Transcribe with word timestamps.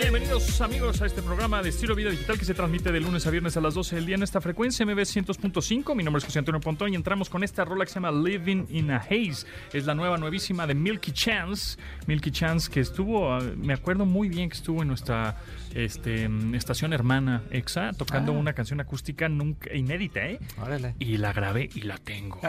Bienvenidos 0.00 0.60
amigos 0.60 1.02
a 1.02 1.06
este 1.06 1.22
programa 1.22 1.60
de 1.60 1.70
estilo 1.70 1.94
vida 1.96 2.10
digital 2.10 2.38
que 2.38 2.44
se 2.44 2.54
transmite 2.54 2.92
de 2.92 3.00
lunes 3.00 3.26
a 3.26 3.30
viernes 3.30 3.56
a 3.56 3.60
las 3.60 3.74
12 3.74 3.96
del 3.96 4.06
día 4.06 4.14
en 4.14 4.22
esta 4.22 4.40
frecuencia 4.40 4.86
MB 4.86 4.98
100.5. 5.00 5.94
Mi 5.96 6.04
nombre 6.04 6.18
es 6.18 6.24
José 6.24 6.38
Antonio 6.38 6.60
Pontón 6.60 6.92
y 6.92 6.96
entramos 6.96 7.28
con 7.28 7.42
esta 7.42 7.64
rola 7.64 7.84
que 7.84 7.90
se 7.90 7.96
llama 7.96 8.12
Living 8.12 8.66
in 8.70 8.92
a 8.92 8.98
Haze. 8.98 9.46
Es 9.72 9.86
la 9.86 9.94
nueva, 9.94 10.16
nuevísima 10.16 10.66
de 10.68 10.74
Milky 10.74 11.10
Chance. 11.12 11.78
Milky 12.06 12.30
Chance 12.30 12.70
que 12.70 12.80
estuvo, 12.80 13.32
ah, 13.32 13.40
me 13.56 13.74
acuerdo 13.74 14.06
muy 14.06 14.28
bien 14.28 14.48
que 14.48 14.56
estuvo 14.56 14.82
en 14.82 14.88
nuestra 14.88 15.36
este, 15.74 16.28
mm, 16.28 16.54
estación 16.54 16.92
hermana 16.92 17.42
EXA 17.50 17.92
tocando 17.92 18.32
Ah. 18.32 18.36
una 18.36 18.52
canción 18.52 18.80
acústica 18.80 19.28
nunca 19.28 19.74
inédita, 19.74 20.26
¿eh? 20.26 20.38
Órale. 20.62 20.94
Y 21.00 21.16
la 21.16 21.32
grabé 21.32 21.68
y 21.74 21.82
la 21.82 21.98
tengo. 21.98 22.40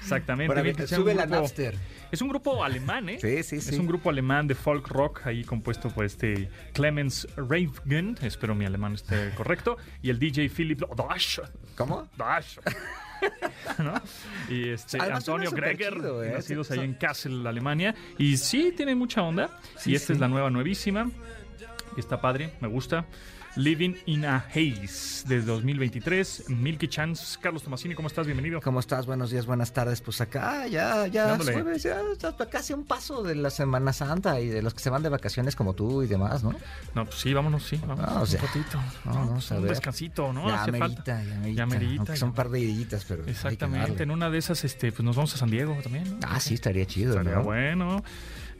Exactamente. 0.00 0.46
Bueno, 0.52 0.62
Milky 0.64 0.78
Chance, 0.80 0.96
sube 0.96 1.14
la 1.14 1.26
grupo- 1.26 1.42
Napster. 1.42 1.74
Es 2.10 2.20
un 2.22 2.28
grupo 2.28 2.64
alemán, 2.64 3.08
¿eh? 3.10 3.18
Sí, 3.20 3.42
sí, 3.42 3.56
Es 3.56 3.64
sí. 3.66 3.76
un 3.76 3.86
grupo 3.86 4.10
alemán 4.10 4.46
de 4.46 4.54
folk 4.54 4.88
rock, 4.88 5.26
ahí 5.26 5.44
compuesto 5.44 5.88
por 5.90 6.04
este 6.04 6.21
Clemens 6.72 7.26
Reifgen, 7.36 8.16
espero 8.22 8.54
mi 8.54 8.64
alemán 8.64 8.94
esté 8.94 9.30
correcto, 9.36 9.76
y 10.02 10.10
el 10.10 10.18
DJ 10.18 10.48
Philip 10.48 10.82
Dash. 10.96 11.40
¿Cómo? 11.76 12.08
Dash. 12.16 12.58
¿No? 13.78 13.94
Y 14.48 14.70
este 14.70 14.98
Además, 15.00 15.20
Antonio 15.20 15.50
Greger, 15.50 15.94
chido, 15.94 16.24
¿eh? 16.24 16.32
nacidos 16.32 16.70
ahí 16.70 16.80
en 16.80 16.94
Kassel, 16.94 17.46
Alemania. 17.46 17.94
Y 18.18 18.36
sí, 18.36 18.72
tiene 18.76 18.94
mucha 18.94 19.22
onda. 19.22 19.60
Sí, 19.76 19.92
y 19.92 19.94
esta 19.94 20.08
sí. 20.08 20.12
es 20.14 20.20
la 20.20 20.28
nueva, 20.28 20.50
nuevísima. 20.50 21.08
Y 21.96 22.00
está 22.00 22.20
padre, 22.20 22.54
me 22.60 22.68
gusta. 22.68 23.06
Living 23.54 23.96
in 24.06 24.24
a 24.24 24.36
Haze, 24.48 25.26
de 25.28 25.42
2023. 25.42 26.44
Milky 26.48 26.88
Chance. 26.88 27.36
Carlos 27.38 27.62
Tomasini, 27.62 27.94
¿cómo 27.94 28.08
estás? 28.08 28.24
Bienvenido. 28.24 28.62
¿Cómo 28.62 28.80
estás? 28.80 29.04
Buenos 29.04 29.30
días, 29.30 29.44
buenas 29.44 29.74
tardes. 29.74 30.00
Pues 30.00 30.22
acá 30.22 30.66
ya, 30.68 31.06
ya 31.08 31.34
es 31.36 31.50
jueves, 31.50 31.82
ya 31.82 32.00
está 32.12 32.34
casi 32.48 32.72
un 32.72 32.84
paso 32.84 33.22
de 33.22 33.34
la 33.34 33.50
Semana 33.50 33.92
Santa 33.92 34.40
y 34.40 34.48
de 34.48 34.62
los 34.62 34.72
que 34.72 34.80
se 34.80 34.88
van 34.88 35.02
de 35.02 35.10
vacaciones 35.10 35.54
como 35.54 35.74
tú 35.74 36.02
y 36.02 36.06
demás, 36.06 36.42
¿no? 36.42 36.54
No, 36.94 37.04
pues 37.04 37.16
sí, 37.20 37.34
vámonos, 37.34 37.64
sí. 37.64 37.78
Vamos, 37.86 38.02
Ah, 38.08 38.20
o 38.22 38.26
sea, 38.26 38.40
un 38.40 38.46
ratito. 38.46 38.80
vamos 39.04 39.52
a 39.52 39.56
un 39.56 39.62
ver. 39.62 39.70
descansito, 39.72 40.32
¿no? 40.32 40.48
ya 40.48 40.62
Hace 40.62 40.72
merita, 40.72 40.94
falta. 40.94 41.22
ya 41.22 41.36
merita. 41.38 41.52
Ya 41.58 41.66
merita, 41.66 42.16
son 42.16 42.28
un 42.30 42.34
par 42.34 42.48
de 42.48 42.60
hillitas, 42.60 43.04
pero 43.04 43.26
Exactamente. 43.26 44.02
En 44.02 44.10
una 44.12 44.30
de 44.30 44.38
esas, 44.38 44.64
este, 44.64 44.92
pues 44.92 45.04
nos 45.04 45.14
vamos 45.16 45.34
a 45.34 45.36
San 45.36 45.50
Diego 45.50 45.76
también. 45.82 46.04
¿no? 46.08 46.18
Ah, 46.26 46.40
sí, 46.40 46.54
estaría 46.54 46.86
chido, 46.86 47.10
Estaría 47.18 47.34
¿no? 47.38 47.42
bueno. 47.44 48.02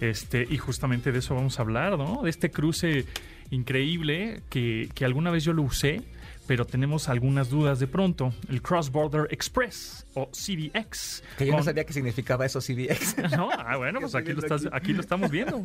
Este, 0.01 0.47
y 0.51 0.59
justamente 0.59 1.13
de 1.13 1.21
eso 1.21 1.35
vamos 1.35 1.59
a 1.59 1.63
hablar, 1.63 1.97
¿no? 1.97 2.23
De 2.25 2.29
este 2.31 2.51
cruce 2.51 3.07
increíble 3.53 4.43
que, 4.51 4.89
que 4.95 5.05
alguna 5.05 5.31
vez 5.31 5.45
yo 5.45 5.53
lo 5.53 5.63
usé, 5.63 6.03
pero 6.47 6.65
tenemos 6.65 7.09
algunas 7.09 7.51
dudas 7.51 7.79
de 7.79 7.87
pronto. 7.87 8.35
El 8.49 8.63
Cross 8.63 8.91
Border 8.91 9.29
Express 9.31 10.07
o 10.15 10.29
CBX. 10.31 11.23
Que 11.39 11.47
yo 11.47 11.57
no 11.57 11.63
sabía 11.63 11.85
qué 11.85 11.93
significaba 11.93 12.45
eso 12.45 12.61
CBX. 12.61 13.17
¿No? 13.37 13.51
Ah, 13.51 13.77
bueno, 13.77 14.01
pues 14.01 14.15
aquí 14.15 14.33
lo, 14.33 14.41
estás, 14.41 14.69
aquí. 14.73 14.93
lo 14.93 15.01
estamos 15.01 15.31
viendo. 15.31 15.63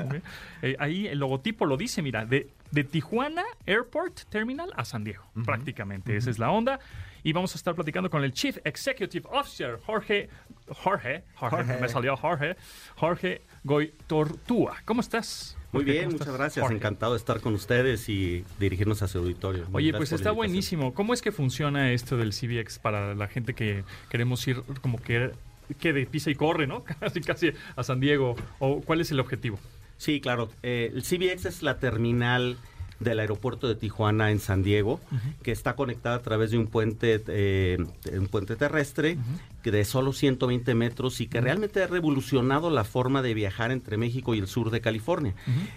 Eh, 0.61 0.75
ahí 0.79 1.07
el 1.07 1.19
logotipo 1.19 1.65
lo 1.65 1.77
dice, 1.77 2.01
mira, 2.01 2.25
de, 2.25 2.49
de 2.71 2.83
Tijuana 2.83 3.43
Airport 3.65 4.25
Terminal 4.29 4.71
a 4.75 4.85
San 4.85 5.03
Diego, 5.03 5.23
prácticamente. 5.45 6.15
Esa 6.15 6.29
es 6.29 6.39
la 6.39 6.51
onda. 6.51 6.79
Y 7.23 7.33
vamos 7.33 7.55
a 7.55 7.57
estar 7.57 7.73
platicando 7.73 8.09
con 8.09 8.23
el 8.23 8.31
Chief 8.31 8.57
Executive 8.63 9.27
Officer, 9.31 9.79
Jorge, 9.85 10.29
Jorge, 10.67 11.23
Jorge, 11.35 11.55
Jorge. 11.57 11.81
me 11.81 11.89
salió 11.89 12.15
Jorge, 12.15 12.55
Jorge 12.95 13.41
Goitortúa. 13.63 14.77
¿Cómo 14.85 15.01
estás? 15.01 15.56
Muy 15.71 15.83
bien, 15.83 16.05
¿cómo 16.05 16.17
muchas 16.19 16.33
gracias. 16.33 16.63
Jorge. 16.63 16.77
Encantado 16.77 17.13
de 17.13 17.17
estar 17.17 17.41
con 17.41 17.53
ustedes 17.53 18.07
y 18.09 18.43
dirigirnos 18.59 19.01
a 19.01 19.07
su 19.07 19.19
auditorio. 19.19 19.65
Oye, 19.73 19.93
pues 19.93 20.11
está 20.11 20.31
buenísimo. 20.31 20.93
¿Cómo 20.93 21.13
es 21.13 21.21
que 21.21 21.31
funciona 21.31 21.91
esto 21.91 22.17
del 22.17 22.31
CBX 22.33 22.79
para 22.79 23.15
la 23.15 23.27
gente 23.27 23.53
que 23.53 23.83
queremos 24.09 24.47
ir 24.47 24.61
como 24.81 25.01
que, 25.01 25.31
que 25.79 25.93
de 25.93 26.05
pisa 26.05 26.29
y 26.29 26.35
corre, 26.35 26.67
¿no? 26.67 26.83
Casi, 26.99 27.21
casi 27.21 27.51
a 27.75 27.83
San 27.83 27.99
Diego. 27.99 28.35
¿O 28.59 28.81
cuál 28.81 29.01
es 29.01 29.11
el 29.11 29.19
objetivo? 29.19 29.59
Sí, 29.97 30.21
claro. 30.21 30.49
Eh, 30.63 30.91
el 30.93 31.03
CBX 31.03 31.45
es 31.45 31.63
la 31.63 31.79
terminal 31.79 32.57
del 32.99 33.19
aeropuerto 33.19 33.67
de 33.67 33.75
Tijuana 33.75 34.31
en 34.31 34.39
San 34.39 34.63
Diego, 34.63 34.99
que 35.43 35.51
está 35.51 35.75
conectada 35.75 36.15
a 36.15 36.21
través 36.21 36.51
de 36.51 36.57
un 36.57 36.67
puente, 36.67 37.23
eh, 37.27 37.77
un 38.11 38.27
puente 38.27 38.55
terrestre 38.55 39.17
que 39.63 39.71
de 39.71 39.85
solo 39.85 40.13
120 40.13 40.73
metros 40.75 41.21
y 41.21 41.27
que 41.27 41.41
realmente 41.41 41.83
ha 41.83 41.87
revolucionado 41.87 42.69
la 42.69 42.83
forma 42.83 43.21
de 43.21 43.33
viajar 43.33 43.71
entre 43.71 43.97
México 43.97 44.33
y 44.33 44.39
el 44.39 44.47
sur 44.47 44.71
de 44.71 44.81
California. 44.81 45.35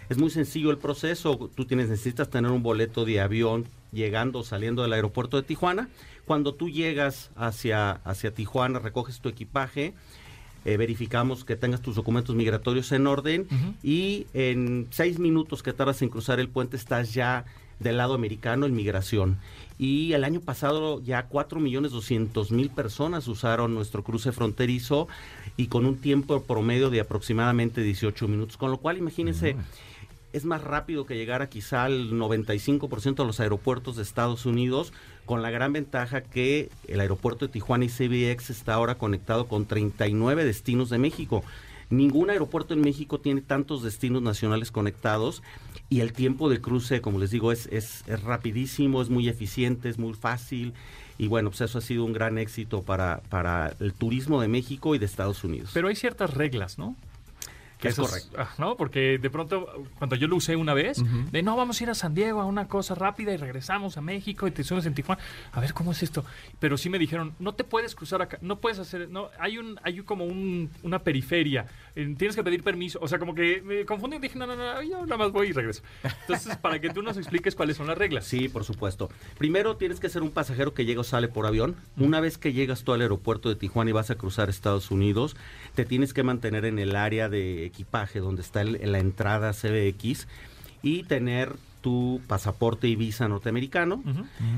Es 0.09 0.19
muy 0.19 0.31
sencillo 0.31 0.71
el 0.71 0.79
proceso. 0.79 1.51
Tú 1.55 1.65
tienes, 1.65 1.89
necesitas 1.89 2.31
tener 2.31 2.51
un 2.51 2.63
boleto 2.63 3.05
de 3.05 3.21
avión 3.21 3.67
llegando 3.93 4.41
o 4.41 4.45
saliendo 4.45 4.83
del 4.83 4.93
aeropuerto 4.93 5.37
de 5.37 5.43
Tijuana. 5.43 5.89
Cuando 6.25 6.55
tú 6.55 6.69
llegas 6.69 7.31
hacia, 7.37 7.91
hacia 7.91 8.33
Tijuana, 8.33 8.79
recoges 8.79 9.21
tu 9.21 9.29
equipaje, 9.29 9.95
eh, 10.65 10.77
verificamos 10.77 11.45
que 11.45 11.57
tengas 11.57 11.83
tus 11.83 11.97
documentos 11.97 12.35
migratorios 12.35 12.93
en 12.93 13.07
orden 13.07 13.47
y 13.83 14.27
en 14.35 14.89
seis 14.91 15.19
minutos 15.19 15.63
que 15.63 15.73
tardas 15.73 16.03
en 16.03 16.09
cruzar 16.09 16.41
el 16.41 16.49
puente 16.49 16.77
estás 16.77 17.15
ya 17.15 17.45
del 17.79 17.97
lado 17.97 18.15
americano 18.15 18.67
en 18.67 18.75
migración. 18.75 19.39
Y 19.79 20.13
el 20.13 20.25
año 20.25 20.41
pasado 20.41 21.01
ya 21.03 21.27
4 21.27 21.59
millones 21.59 21.93
200 21.93 22.53
mil 22.53 22.71
personas 22.71 23.27
usaron 23.27 23.75
nuestro 23.75 24.05
cruce 24.05 24.31
fronterizo 24.31 25.09
y 25.57 25.69
con 25.69 25.87
un 25.87 25.97
tiempo 25.97 26.43
promedio 26.43 26.91
de 26.91 27.01
aproximadamente 27.01 27.81
18 27.81 28.29
minutos. 28.29 28.59
Con 28.59 28.71
lo 28.71 28.77
cual, 28.77 28.99
imagínense, 28.99 29.57
es 30.33 30.45
más 30.45 30.63
rápido 30.63 31.07
que 31.07 31.17
llegar 31.17 31.43
a 31.43 31.49
quizá 31.49 31.85
al 31.85 32.13
95% 32.13 33.17
de 33.17 33.25
los 33.25 33.41
aeropuertos 33.41 33.97
de 33.97 34.03
Estados 34.03 34.47
Unidos, 34.47 34.93
con 35.31 35.43
la 35.43 35.53
gran 35.53 35.73
ventaja 35.73 36.23
que 36.23 36.71
el 36.89 36.99
aeropuerto 36.99 37.47
de 37.47 37.53
Tijuana 37.53 37.85
y 37.85 37.89
CBX 37.89 38.51
está 38.51 38.75
ahora 38.75 38.97
conectado 38.97 39.47
con 39.47 39.65
39 39.65 40.45
destinos 40.45 40.91
de 40.91 40.99
México. 40.99 41.45
Ningún 41.89 42.31
aeropuerto 42.31 42.75
en 42.75 42.81
México 42.81 43.21
tiene 43.21 43.41
tantos 43.41 43.85
destinos 43.85 44.23
nacionales 44.23 44.73
conectados 44.73 45.45
y 45.89 46.01
el 46.01 46.15
tiempo 46.15 46.51
de 46.51 46.61
cruce, 46.61 47.01
como 47.01 47.21
les 47.21 47.31
digo, 47.31 47.53
es, 47.53 47.69
es, 47.71 48.03
rapidísimo, 48.25 49.01
es 49.01 49.09
muy 49.09 49.29
eficiente, 49.29 49.89
es 49.89 50.01
muy 50.01 50.15
fácil 50.15 50.73
y 51.17 51.29
bueno, 51.29 51.51
pues 51.51 51.61
eso 51.61 51.79
ha 51.79 51.81
sido 51.81 52.05
un 52.05 52.13
gran 52.13 52.37
éxito 52.37 52.83
para, 52.83 53.23
para 53.29 53.77
el 53.79 53.93
turismo 53.93 54.41
de 54.41 54.49
México 54.49 54.97
y 54.97 54.99
de 54.99 55.07
Estados 55.07 55.45
Unidos. 55.45 55.71
Pero 55.73 55.87
hay 55.87 55.95
ciertas 55.95 56.35
reglas, 56.35 56.77
¿no? 56.77 56.97
Es 57.89 57.95
eso 57.95 58.03
correcto. 58.03 58.37
ah, 58.39 58.51
¿No? 58.59 58.77
Porque 58.77 59.19
de 59.19 59.31
pronto, 59.31 59.85
cuando 59.99 60.17
yo 60.17 60.29
lo 60.29 60.37
usé 60.37 60.57
una 60.57 60.75
vez, 60.75 61.03
de 61.33 61.43
no, 61.43 61.57
vamos 61.57 61.81
a 61.81 61.85
ir 61.85 61.91
a 61.91 61.95
San 61.95 62.15
Diego 62.15 62.41
a 62.41 62.45
una 62.45 62.69
cosa 62.69 62.95
rápida 62.95 63.33
y 63.33 63.37
regresamos 63.37 63.97
a 63.97 64.01
México 64.01 64.47
y 64.47 64.51
te 64.51 64.65
subes 64.65 64.87
en 64.87 64.95
Tijuana. 64.95 65.23
A 65.53 65.61
ver, 65.61 65.73
¿cómo 65.73 65.93
es 65.93 66.03
esto? 66.03 66.25
Pero 66.59 66.77
sí 66.77 66.91
me 66.91 66.99
dijeron, 66.99 67.35
no 67.39 67.55
te 67.55 67.65
puedes 67.65 67.95
cruzar 67.95 68.23
acá, 68.23 68.39
no 68.41 68.61
puedes 68.61 68.79
hacer, 68.79 69.09
no, 69.09 69.31
hay 69.39 69.59
un, 69.59 69.79
hay 69.83 70.01
como 70.03 70.25
un, 70.25 70.71
una 70.83 71.01
periferia, 71.01 71.67
eh, 71.95 72.15
tienes 72.17 72.37
que 72.37 72.43
pedir 72.43 72.63
permiso. 72.63 72.99
O 73.03 73.09
sea, 73.09 73.19
como 73.19 73.35
que 73.35 73.63
me 73.63 73.85
confundí 73.85 74.17
y 74.17 74.21
dije, 74.21 74.39
no, 74.39 74.47
no, 74.47 74.57
no, 74.57 74.83
yo 74.83 75.05
nada 75.07 75.17
más 75.17 75.33
voy 75.33 75.49
y 75.49 75.53
regreso. 75.53 75.83
Entonces, 76.03 76.57
para 76.57 76.81
que 76.81 76.91
tú 76.91 77.03
nos 77.03 77.17
expliques 77.17 77.55
cuáles 77.55 77.77
son 77.77 77.87
las 77.87 77.99
reglas. 77.99 78.25
Sí, 78.25 78.49
por 78.49 78.65
supuesto. 78.65 79.11
Primero 79.39 79.77
tienes 79.77 80.01
que 80.01 80.09
ser 80.09 80.23
un 80.23 80.31
pasajero 80.31 80.75
que 80.75 80.85
llega 80.85 81.01
o 81.01 81.05
sale 81.05 81.29
por 81.29 81.47
avión. 81.47 81.77
Una 81.97 82.21
vez 82.21 82.39
que 82.39 82.53
llegas 82.53 82.85
tú 82.85 82.93
al 82.93 83.01
aeropuerto 83.01 83.49
de 83.49 83.57
Tijuana 83.57 83.91
y 83.91 83.93
vas 83.93 84.11
a 84.11 84.17
cruzar 84.17 84.49
Estados 84.49 84.91
Unidos, 84.91 85.37
te 85.75 85.85
tienes 85.85 86.15
que 86.15 86.23
mantener 86.23 86.65
en 86.65 86.79
el 86.79 86.97
área 86.97 87.29
de 87.29 87.70
equipaje 87.71 88.21
donde 88.21 88.43
está 88.43 88.61
el- 88.61 88.79
la 88.93 88.99
entrada 88.99 89.53
CBX 89.53 90.27
y 90.83 91.03
tener 91.05 91.55
tu 91.81 92.21
pasaporte 92.27 92.89
y 92.89 92.95
visa 92.97 93.27
norteamericano. 93.27 94.03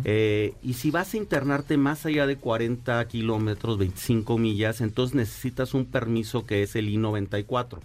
Eh, 0.05 0.55
y 0.63 0.73
si 0.73 0.91
vas 0.91 1.15
a 1.15 1.17
internarte 1.19 1.77
más 1.77 2.05
allá 2.05 2.27
de 2.27 2.37
40 2.37 3.07
kilómetros, 3.07 3.79
25 3.79 4.39
millas, 4.39 4.81
entonces 4.81 5.15
necesitas 5.15 5.73
un 5.73 5.85
permiso 5.85 6.45
que 6.47 6.63
es 6.65 6.75
el 6.75 6.89
I-94. 6.89 7.79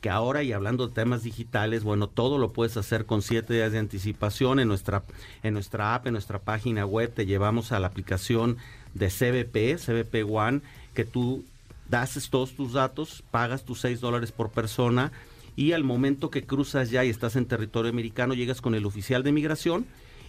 Que 0.00 0.10
ahora, 0.10 0.42
y 0.42 0.50
hablando 0.52 0.88
de 0.88 0.94
temas 0.94 1.22
digitales, 1.22 1.84
bueno, 1.84 2.08
todo 2.08 2.36
lo 2.38 2.52
puedes 2.52 2.76
hacer 2.76 3.06
con 3.06 3.22
siete 3.22 3.54
días 3.54 3.70
de 3.70 3.78
anticipación 3.78 4.58
en 4.58 4.66
nuestra, 4.66 5.04
en 5.44 5.54
nuestra 5.54 5.94
app, 5.94 6.08
en 6.08 6.14
nuestra 6.14 6.40
página 6.40 6.84
web. 6.84 7.12
Te 7.14 7.24
llevamos 7.24 7.70
a 7.70 7.78
la 7.78 7.86
aplicación 7.86 8.56
de 8.94 9.10
CBP, 9.10 9.78
CBP 9.78 10.24
One, 10.28 10.60
que 10.94 11.04
tú 11.04 11.44
das 11.92 12.28
todos 12.30 12.52
tus 12.56 12.72
datos, 12.72 13.22
pagas 13.30 13.64
tus 13.64 13.80
6 13.80 14.00
dólares 14.00 14.32
por 14.32 14.50
persona 14.50 15.12
y 15.56 15.72
al 15.72 15.84
momento 15.84 16.30
que 16.30 16.44
cruzas 16.44 16.90
ya 16.90 17.04
y 17.04 17.10
estás 17.10 17.36
en 17.36 17.44
territorio 17.46 17.90
americano, 17.90 18.32
llegas 18.34 18.60
con 18.62 18.74
el 18.74 18.86
oficial 18.86 19.22
de 19.22 19.32
migración 19.32 19.84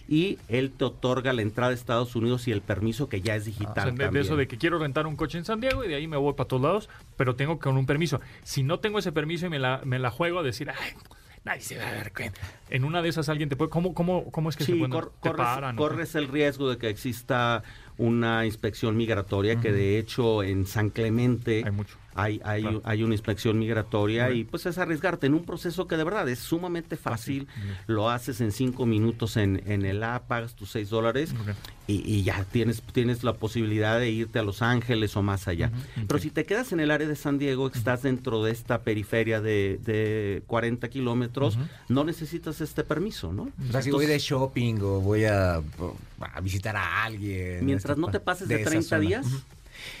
y 0.06 0.38
él 0.48 0.70
te 0.70 0.84
otorga 0.84 1.32
la 1.32 1.40
entrada 1.40 1.70
a 1.70 1.74
Estados 1.74 2.14
Unidos 2.14 2.46
y 2.46 2.52
el 2.52 2.60
permiso 2.60 3.08
que 3.08 3.22
ya 3.22 3.34
es 3.36 3.42
O 3.42 3.44
sea, 3.46 3.52
digital. 3.54 3.94
de- 3.96 4.08
de, 4.10 4.20
eso 4.20 4.36
de 4.36 4.46
que 4.46 4.58
quiero 4.58 4.78
rentar 4.78 5.06
un 5.06 5.16
coche 5.16 5.38
en 5.38 5.46
San 5.46 5.60
Diego 5.60 5.82
y 5.82 5.88
de 5.88 5.94
ahí 5.94 6.06
me 6.06 6.18
voy 6.18 6.34
para 6.34 6.46
todos 6.48 6.62
lados, 6.62 6.88
pero 7.16 7.34
tengo 7.36 7.58
con 7.58 7.78
un 7.78 7.86
permiso. 7.86 8.20
Si 8.42 8.62
no 8.62 8.80
tengo 8.80 8.98
ese 8.98 9.12
permiso 9.12 9.46
y 9.46 9.48
me 9.48 9.58
la, 9.58 9.80
me 9.84 9.98
la 9.98 10.10
juego 10.10 10.40
a 10.40 10.42
decir, 10.42 10.68
ay, 10.68 10.90
nadie 11.44 11.62
se 11.62 11.78
va 11.78 11.88
a 11.88 11.94
dar 11.94 12.12
cuenta. 12.12 12.38
En 12.68 12.84
una 12.84 13.00
de 13.00 13.08
esas 13.08 13.30
alguien 13.30 13.48
te 13.48 13.56
puede... 13.56 13.70
¿Cómo, 13.70 13.94
cómo, 13.94 14.30
cómo 14.30 14.50
es 14.50 14.56
que 14.56 14.64
se 14.64 14.72
Sí, 14.72 14.78
puede, 14.78 14.92
cor- 14.92 15.12
te 15.22 15.30
corres, 15.30 15.46
paran, 15.46 15.76
corres 15.76 16.14
el 16.16 16.28
riesgo 16.28 16.68
de 16.68 16.76
que 16.76 16.90
exista 16.90 17.62
una 17.98 18.44
inspección 18.46 18.96
migratoria 18.96 19.60
que 19.60 19.72
de 19.72 19.98
hecho 19.98 20.42
en 20.42 20.66
San 20.66 20.90
Clemente 20.90 21.62
Hay 21.64 21.70
mucho. 21.70 21.96
Hay, 22.14 22.40
hay, 22.44 22.62
Claro. 22.62 22.80
hay 22.84 23.02
una 23.02 23.14
inspección 23.14 23.58
migratoria 23.58 24.30
y 24.30 24.44
pues 24.44 24.66
es 24.66 24.78
arriesgarte 24.78 25.26
en 25.26 25.34
un 25.34 25.44
proceso 25.44 25.86
que 25.86 25.96
de 25.96 26.04
verdad 26.04 26.28
es 26.28 26.38
sumamente 26.38 26.96
fácil, 26.96 27.48
lo 27.86 28.10
haces 28.10 28.40
en 28.40 28.52
cinco 28.52 28.86
minutos 28.86 29.36
en, 29.36 29.62
en 29.66 29.84
el 29.84 30.02
app, 30.02 30.26
pagas 30.28 30.54
tus 30.54 30.70
seis 30.70 30.90
dólares 30.90 31.34
y, 31.86 32.02
y 32.10 32.22
ya 32.22 32.44
tienes, 32.44 32.82
tienes 32.92 33.24
la 33.24 33.34
posibilidad 33.34 33.98
de 33.98 34.10
irte 34.10 34.38
a 34.38 34.42
Los 34.42 34.62
Ángeles 34.62 35.16
o 35.16 35.22
más 35.22 35.48
allá. 35.48 35.70
Pero 36.06 36.18
si 36.18 36.30
te 36.30 36.44
quedas 36.44 36.72
en 36.72 36.80
el 36.80 36.90
área 36.90 37.06
de 37.08 37.16
San 37.16 37.38
Diego, 37.38 37.70
estás 37.72 38.02
dentro 38.02 38.42
de 38.42 38.52
esta 38.52 38.82
periferia 38.82 39.40
de, 39.40 39.78
de 39.84 40.42
40 40.46 40.88
kilómetros, 40.88 41.58
no 41.88 42.04
necesitas 42.04 42.60
este 42.60 42.84
permiso, 42.84 43.32
¿no? 43.32 43.44
O 43.68 43.72
sea, 43.72 43.82
si 43.82 43.90
voy 43.90 44.06
de 44.06 44.18
shopping 44.18 44.76
o 44.82 45.00
voy 45.00 45.24
a, 45.24 45.56
a 45.56 46.40
visitar 46.42 46.76
a 46.76 47.04
alguien. 47.04 47.64
Mientras 47.64 47.90
este, 47.90 48.00
no 48.00 48.10
te 48.10 48.20
pases 48.20 48.48
de, 48.48 48.60
esa 48.60 48.70
30 48.70 48.88
zona. 48.88 49.00
días 49.00 49.26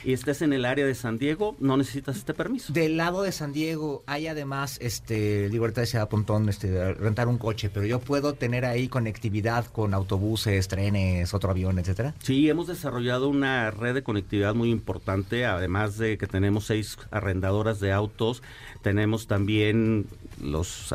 y 0.04 0.12
estés 0.12 0.42
en 0.42 0.52
el 0.52 0.64
área 0.64 0.86
de 0.86 0.94
San 0.94 1.18
Diego, 1.18 1.56
no 1.60 1.76
necesitas 1.76 2.16
este 2.16 2.34
permiso. 2.34 2.72
Del 2.72 2.96
lado 2.96 3.22
de 3.22 3.32
San 3.32 3.52
Diego 3.52 4.02
hay 4.06 4.26
además, 4.26 4.78
este, 4.80 5.48
digo, 5.48 5.64
ahorita 5.64 5.82
decía 5.82 6.06
Pontón, 6.08 6.48
este, 6.48 6.94
rentar 6.94 7.28
un 7.28 7.38
coche, 7.38 7.70
pero 7.72 7.86
yo 7.86 8.00
puedo 8.00 8.34
tener 8.34 8.64
ahí 8.64 8.88
conectividad 8.88 9.66
con 9.66 9.94
autobuses, 9.94 10.68
trenes, 10.68 11.34
otro 11.34 11.50
avión, 11.50 11.78
etcétera. 11.78 12.14
Sí, 12.20 12.48
hemos 12.48 12.66
desarrollado 12.66 13.28
una 13.28 13.70
red 13.70 13.94
de 13.94 14.02
conectividad 14.02 14.54
muy 14.54 14.70
importante, 14.70 15.46
además 15.46 15.98
de 15.98 16.18
que 16.18 16.26
tenemos 16.26 16.66
seis 16.66 16.96
arrendadoras 17.10 17.80
de 17.80 17.92
autos, 17.92 18.42
tenemos 18.82 19.26
también 19.26 20.06
los 20.40 20.94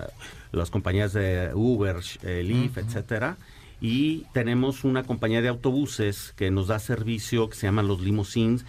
las 0.52 0.72
compañías 0.72 1.14
de 1.14 1.52
Uber, 1.54 1.98
eh, 2.24 2.44
Lyft, 2.44 2.78
etcétera, 2.78 3.38
y 3.82 4.26
tenemos 4.34 4.84
una 4.84 5.04
compañía 5.04 5.42
de 5.42 5.48
autobuses 5.48 6.34
que 6.36 6.52
nos 6.52 6.68
da 6.68 6.80
servicio 6.80 7.50
que 7.50 7.56
se 7.56 7.68
llaman 7.68 7.88
los 7.88 8.02
limousines 8.02 8.66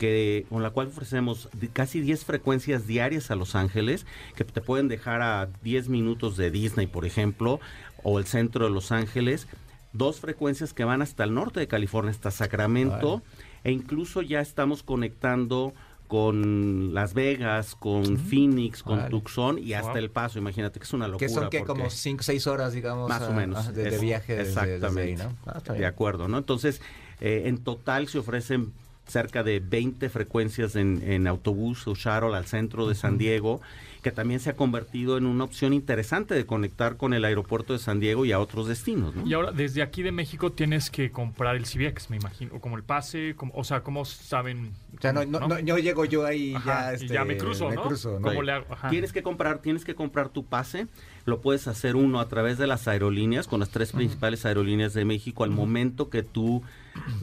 que 0.00 0.46
con 0.48 0.62
la 0.62 0.70
cual 0.70 0.88
ofrecemos 0.88 1.50
casi 1.74 2.00
10 2.00 2.24
frecuencias 2.24 2.86
diarias 2.86 3.30
a 3.30 3.34
Los 3.34 3.54
Ángeles, 3.54 4.06
que 4.34 4.44
te 4.44 4.62
pueden 4.62 4.88
dejar 4.88 5.20
a 5.20 5.50
10 5.62 5.90
minutos 5.90 6.38
de 6.38 6.50
Disney, 6.50 6.86
por 6.86 7.04
ejemplo, 7.04 7.60
o 8.02 8.18
el 8.18 8.24
centro 8.24 8.64
de 8.64 8.70
Los 8.70 8.92
Ángeles, 8.92 9.46
dos 9.92 10.18
frecuencias 10.18 10.72
que 10.72 10.84
van 10.84 11.02
hasta 11.02 11.22
el 11.24 11.34
norte 11.34 11.60
de 11.60 11.68
California, 11.68 12.12
hasta 12.12 12.30
Sacramento, 12.30 13.22
e 13.62 13.72
incluso 13.72 14.22
ya 14.22 14.40
estamos 14.40 14.82
conectando 14.82 15.74
con 16.10 16.92
Las 16.92 17.14
Vegas, 17.14 17.76
con 17.76 18.18
Phoenix, 18.18 18.82
con. 18.82 19.08
Tucson 19.08 19.58
y 19.58 19.74
hasta 19.74 19.90
Wow. 19.92 19.98
El 19.98 20.10
Paso. 20.10 20.38
Imagínate 20.40 20.80
que 20.80 20.84
es 20.84 20.92
una 20.92 21.06
locura. 21.06 21.26
Que 21.26 21.32
son 21.32 21.48
que 21.48 21.62
como 21.62 21.88
5 21.88 22.22
6 22.24 22.46
horas, 22.48 22.72
digamos. 22.72 23.08
más 23.08 23.22
o 23.22 23.26
a- 23.26 23.30
menos. 23.30 23.68
a- 23.68 23.72
de, 23.72 23.84
de 23.84 23.94
Es- 23.94 24.00
viaje 24.00 24.34
desde, 24.34 24.44
desde 24.48 24.60
ahí, 24.60 24.70
exactamente. 25.12 25.22
¿no? 25.24 25.36
Ah, 25.46 25.60
de 25.72 25.86
acuerdo, 25.86 26.26
¿no? 26.26 26.36
Entonces, 26.38 26.82
eh, 27.20 27.44
en 27.46 27.58
total 27.58 28.08
se 28.08 28.18
ofrecen 28.18 28.72
cerca 29.06 29.42
de 29.44 29.60
20 29.60 30.08
frecuencias 30.10 30.74
en, 30.76 31.00
en 31.04 31.26
autobús 31.28 31.86
o 31.86 31.94
shuttle 31.94 32.36
al 32.36 32.46
centro 32.46 32.88
de 32.88 32.94
San 32.96 33.16
Diego, 33.16 33.60
que 34.02 34.10
también 34.12 34.40
se 34.40 34.50
ha 34.50 34.56
convertido 34.56 35.18
en 35.18 35.26
una 35.26 35.44
opción 35.44 35.72
interesante 35.72 36.34
de 36.34 36.46
conectar 36.46 36.96
con 36.96 37.12
el 37.12 37.24
aeropuerto 37.24 37.72
de 37.74 37.78
San 37.78 38.00
Diego 38.00 38.24
y 38.24 38.32
a 38.32 38.38
otros 38.40 38.66
destinos, 38.66 39.14
¿no? 39.14 39.26
Y 39.26 39.34
ahora, 39.34 39.52
desde 39.52 39.82
aquí 39.82 40.02
de 40.02 40.10
México 40.12 40.52
tienes 40.52 40.90
que 40.90 41.10
comprar 41.10 41.56
el 41.56 41.64
CBX, 41.64 42.08
me 42.10 42.16
imagino, 42.16 42.54
o 42.54 42.60
como 42.60 42.76
el 42.76 42.82
pase, 42.82 43.34
como, 43.36 43.52
o 43.54 43.62
sea, 43.64 43.82
¿cómo 43.82 44.04
saben? 44.04 44.72
O 44.96 45.00
sea, 45.00 45.12
no, 45.12 45.24
no, 45.26 45.40
no- 45.40 45.60
no 45.60 45.78
llego 45.78 46.04
yo 46.04 46.24
ahí 46.24 46.54
Ajá, 46.54 46.86
ya, 46.86 46.92
y 46.92 46.94
este, 46.96 47.08
ya 47.14 47.24
me 47.24 47.36
cruzo, 47.36 47.68
me 47.68 47.74
¿no? 47.76 47.82
cruzo, 47.82 48.18
¿no? 48.18 48.28
¿Cómo 48.28 48.42
le 48.42 48.52
hago? 48.52 48.66
Ajá. 48.70 48.88
Tienes 48.88 49.12
que 49.12 49.22
comprar, 49.22 49.58
tienes 49.60 49.84
que 49.84 49.94
comprar 49.94 50.28
tu 50.30 50.44
pase. 50.44 50.86
Lo 51.26 51.42
puedes 51.42 51.68
hacer 51.68 51.96
uno 51.96 52.18
a 52.20 52.28
través 52.28 52.56
de 52.56 52.66
las 52.66 52.88
aerolíneas, 52.88 53.46
con 53.46 53.60
las 53.60 53.68
tres 53.68 53.92
principales 53.92 54.46
aerolíneas 54.46 54.94
de 54.94 55.04
México. 55.04 55.44
Al 55.44 55.50
momento 55.50 56.08
que 56.08 56.22
tú 56.22 56.62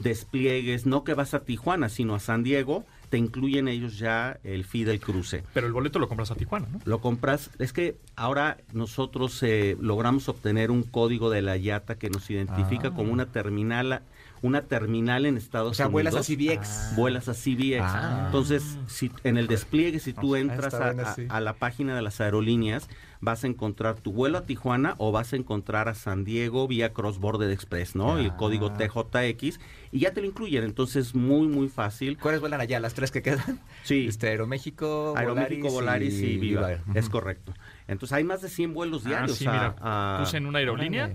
despliegues, 0.02 0.86
no 0.86 1.04
que 1.04 1.14
vas 1.14 1.34
a 1.34 1.40
Tijuana, 1.40 1.88
sino 1.88 2.14
a 2.14 2.20
San 2.20 2.42
Diego, 2.42 2.84
te 3.10 3.18
incluyen 3.18 3.68
ellos 3.68 3.98
ya 3.98 4.38
el 4.44 4.64
fee 4.64 4.84
del 4.84 5.00
cruce. 5.00 5.42
Pero 5.54 5.66
el 5.66 5.72
boleto 5.72 5.98
lo 5.98 6.08
compras 6.08 6.30
a 6.30 6.34
Tijuana, 6.34 6.68
¿no? 6.70 6.80
Lo 6.84 7.00
compras, 7.00 7.50
es 7.58 7.72
que 7.72 7.96
ahora 8.16 8.58
nosotros 8.72 9.42
eh, 9.42 9.76
logramos 9.80 10.28
obtener 10.28 10.70
un 10.70 10.82
código 10.82 11.30
de 11.30 11.42
la 11.42 11.56
IATA 11.56 11.96
que 11.96 12.10
nos 12.10 12.28
identifica 12.30 12.88
Ah. 12.88 12.94
como 12.94 13.12
una 13.12 13.26
terminal, 13.26 14.02
una 14.42 14.62
terminal 14.62 15.26
en 15.26 15.36
Estados 15.36 15.72
O 15.72 15.74
sea, 15.74 15.86
Unidos. 15.86 15.92
vuelas 15.92 16.14
a 16.16 16.22
CBX. 16.22 16.96
Vuelas 16.96 17.28
a 17.28 17.34
CBX. 17.34 17.80
Ah. 17.82 18.22
Entonces, 18.26 18.78
si 18.86 19.10
en 19.24 19.36
el 19.38 19.46
despliegue, 19.46 19.98
si 20.00 20.12
tú 20.12 20.34
Ah, 20.34 20.40
entras 20.40 20.74
a 20.74 21.40
la 21.40 21.52
página 21.54 21.96
de 21.96 22.02
las 22.02 22.20
aerolíneas, 22.20 22.88
vas 23.20 23.44
a 23.44 23.46
encontrar 23.46 23.96
tu 23.96 24.12
vuelo 24.12 24.38
a 24.38 24.42
Tijuana 24.46 24.94
o 24.98 25.10
vas 25.12 25.32
a 25.32 25.36
encontrar 25.36 25.88
a 25.88 25.94
San 25.94 26.24
Diego 26.24 26.68
vía 26.68 26.92
Cross 26.92 27.18
Border 27.18 27.50
Express, 27.50 27.96
¿no? 27.96 28.18
Y 28.20 28.24
el 28.26 28.30
Ah. 28.30 28.36
código 28.36 28.72
TJX 28.72 29.58
y 29.90 30.00
ya 30.00 30.12
te 30.12 30.20
lo 30.20 30.26
incluyen. 30.26 30.64
Entonces, 30.64 31.14
muy, 31.14 31.48
muy 31.48 31.68
fácil. 31.68 32.16
¿Cuáles 32.18 32.40
vuelan 32.40 32.60
allá? 32.60 32.78
¿Las 32.80 32.94
tres 32.94 33.10
que 33.10 33.22
quedan? 33.22 33.60
Sí. 33.82 34.06
Este, 34.08 34.28
Aeroméxico, 34.28 35.14
Aeroméxico, 35.16 35.70
Volaris 35.70 36.14
y, 36.20 36.36
Viva. 36.38 36.70
Es 36.94 37.08
correcto. 37.08 37.52
Entonces 37.88 38.12
hay 38.14 38.24
más 38.24 38.42
de 38.42 38.48
100 38.50 38.74
vuelos 38.74 39.02
Ah, 39.06 39.08
diarios. 39.08 39.36
sí, 39.38 39.46
a- 39.46 39.52
mira, 39.52 39.74
a- 39.80 40.18
puse 40.20 40.36
en 40.36 40.46
una 40.46 40.58
aerolínea 40.58 41.10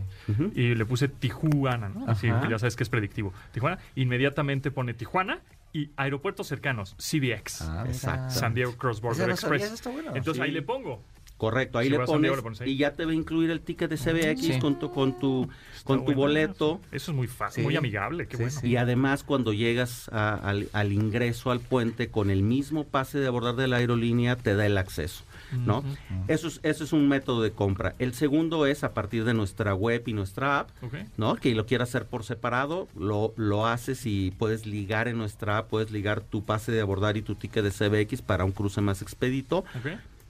y 0.56 0.75
le 0.75 0.85
puse 0.85 1.07
Tijuana, 1.07 1.89
¿no? 1.89 2.06
Así 2.07 2.27
Ajá. 2.29 2.41
que 2.41 2.49
ya 2.49 2.59
sabes 2.59 2.75
que 2.75 2.83
es 2.83 2.89
predictivo. 2.89 3.31
Tijuana, 3.51 3.77
inmediatamente 3.95 4.71
pone 4.71 4.94
Tijuana 4.94 5.39
y 5.71 5.89
aeropuertos 5.97 6.47
cercanos, 6.47 6.95
CBX. 6.97 7.61
Ah. 7.61 7.83
Exacto. 7.88 8.33
San 8.33 8.53
Diego 8.53 8.75
Cross 8.75 9.01
Border 9.01 9.21
Ese 9.21 9.29
no 9.29 9.38
sabía, 9.38 9.56
Express. 9.57 9.63
eso 9.65 9.73
está 9.75 9.89
bueno. 9.91 10.09
Entonces 10.15 10.35
Sí. 10.35 10.41
ahí 10.41 10.51
le 10.51 10.61
pongo. 10.61 11.01
Correcto, 11.44 11.78
ahí 11.78 11.86
Si 11.88 11.92
le 11.92 12.00
pones, 12.00 12.22
Diego, 12.22 12.36
le 12.38 12.42
pones 12.42 12.62
ahí. 12.62 12.72
y 12.72 12.78
ya 12.78 12.94
te 12.94 13.06
va 13.06 13.12
a 13.12 13.16
incluir 13.16 13.50
el 13.51 13.60
ticket 13.62 13.90
de 13.90 13.98
CBX 13.98 14.42
Sí. 14.42 14.60
con 14.60 14.80
tu 14.80 14.92
con 14.92 15.19
tu 15.19 15.50
con 15.84 16.06
tu 16.06 16.13
boleto. 16.13 16.80
Eso 16.92 17.12
es 17.12 17.16
muy 17.18 17.28
fácil, 17.28 17.62
Sí. 17.62 17.66
muy 17.66 17.75
amigable, 17.75 18.28
qué 18.28 18.38
Sí, 18.38 18.44
bueno. 18.44 18.60
sí. 18.62 18.68
Y 18.68 18.75
además 18.78 19.24
cuando 19.24 19.51
llegas 19.54 20.07
a- 20.13 20.36
al, 20.36 20.69
al 20.74 20.92
ingreso 20.94 21.51
al 21.51 21.60
puente 21.60 22.07
con 22.10 22.30
el 22.30 22.44
mismo 22.44 22.86
pase 22.86 23.19
de 23.19 23.28
abordar 23.28 23.56
de 23.56 23.68
la 23.68 23.78
aerolínea 23.78 24.36
te 24.38 24.56
da 24.56 24.66
el 24.66 24.78
acceso, 24.78 25.24
¿no? 25.51 25.84
Eso 26.28 26.48
es 26.48 26.60
eso 26.63 26.84
es 26.86 26.94
un 26.94 27.07
método 27.10 27.42
de 27.42 27.51
compra. 27.51 27.95
El 28.00 28.13
segundo 28.13 28.66
es 28.66 28.84
a 28.84 28.94
partir 28.94 29.25
de 29.25 29.34
nuestra 29.34 29.74
web 29.75 30.04
y 30.07 30.13
nuestra 30.13 30.60
app. 30.62 30.69
¿no? 31.18 31.36
Que 31.36 31.54
lo 31.56 31.66
quieras 31.66 31.90
hacer 31.90 32.06
por 32.06 32.24
separado, 32.24 32.88
lo, 32.98 33.34
lo 33.36 33.66
haces 33.68 34.06
y 34.06 34.31
puedes 34.31 34.66
ligar 34.66 35.07
en 35.07 35.18
nuestra 35.18 35.57
app, 35.57 35.69
puedes 35.69 35.92
ligar 35.92 36.22
tu 36.22 36.44
pase 36.44 36.72
de 36.72 36.81
abordar 36.81 37.18
y 37.18 37.22
tu 37.22 37.36
ticket 37.36 37.63
de 37.63 37.72
CBX 37.72 38.22
para 38.22 38.45
un 38.45 38.51
cruce 38.51 38.80
más 38.81 39.01
expedito. 39.01 39.63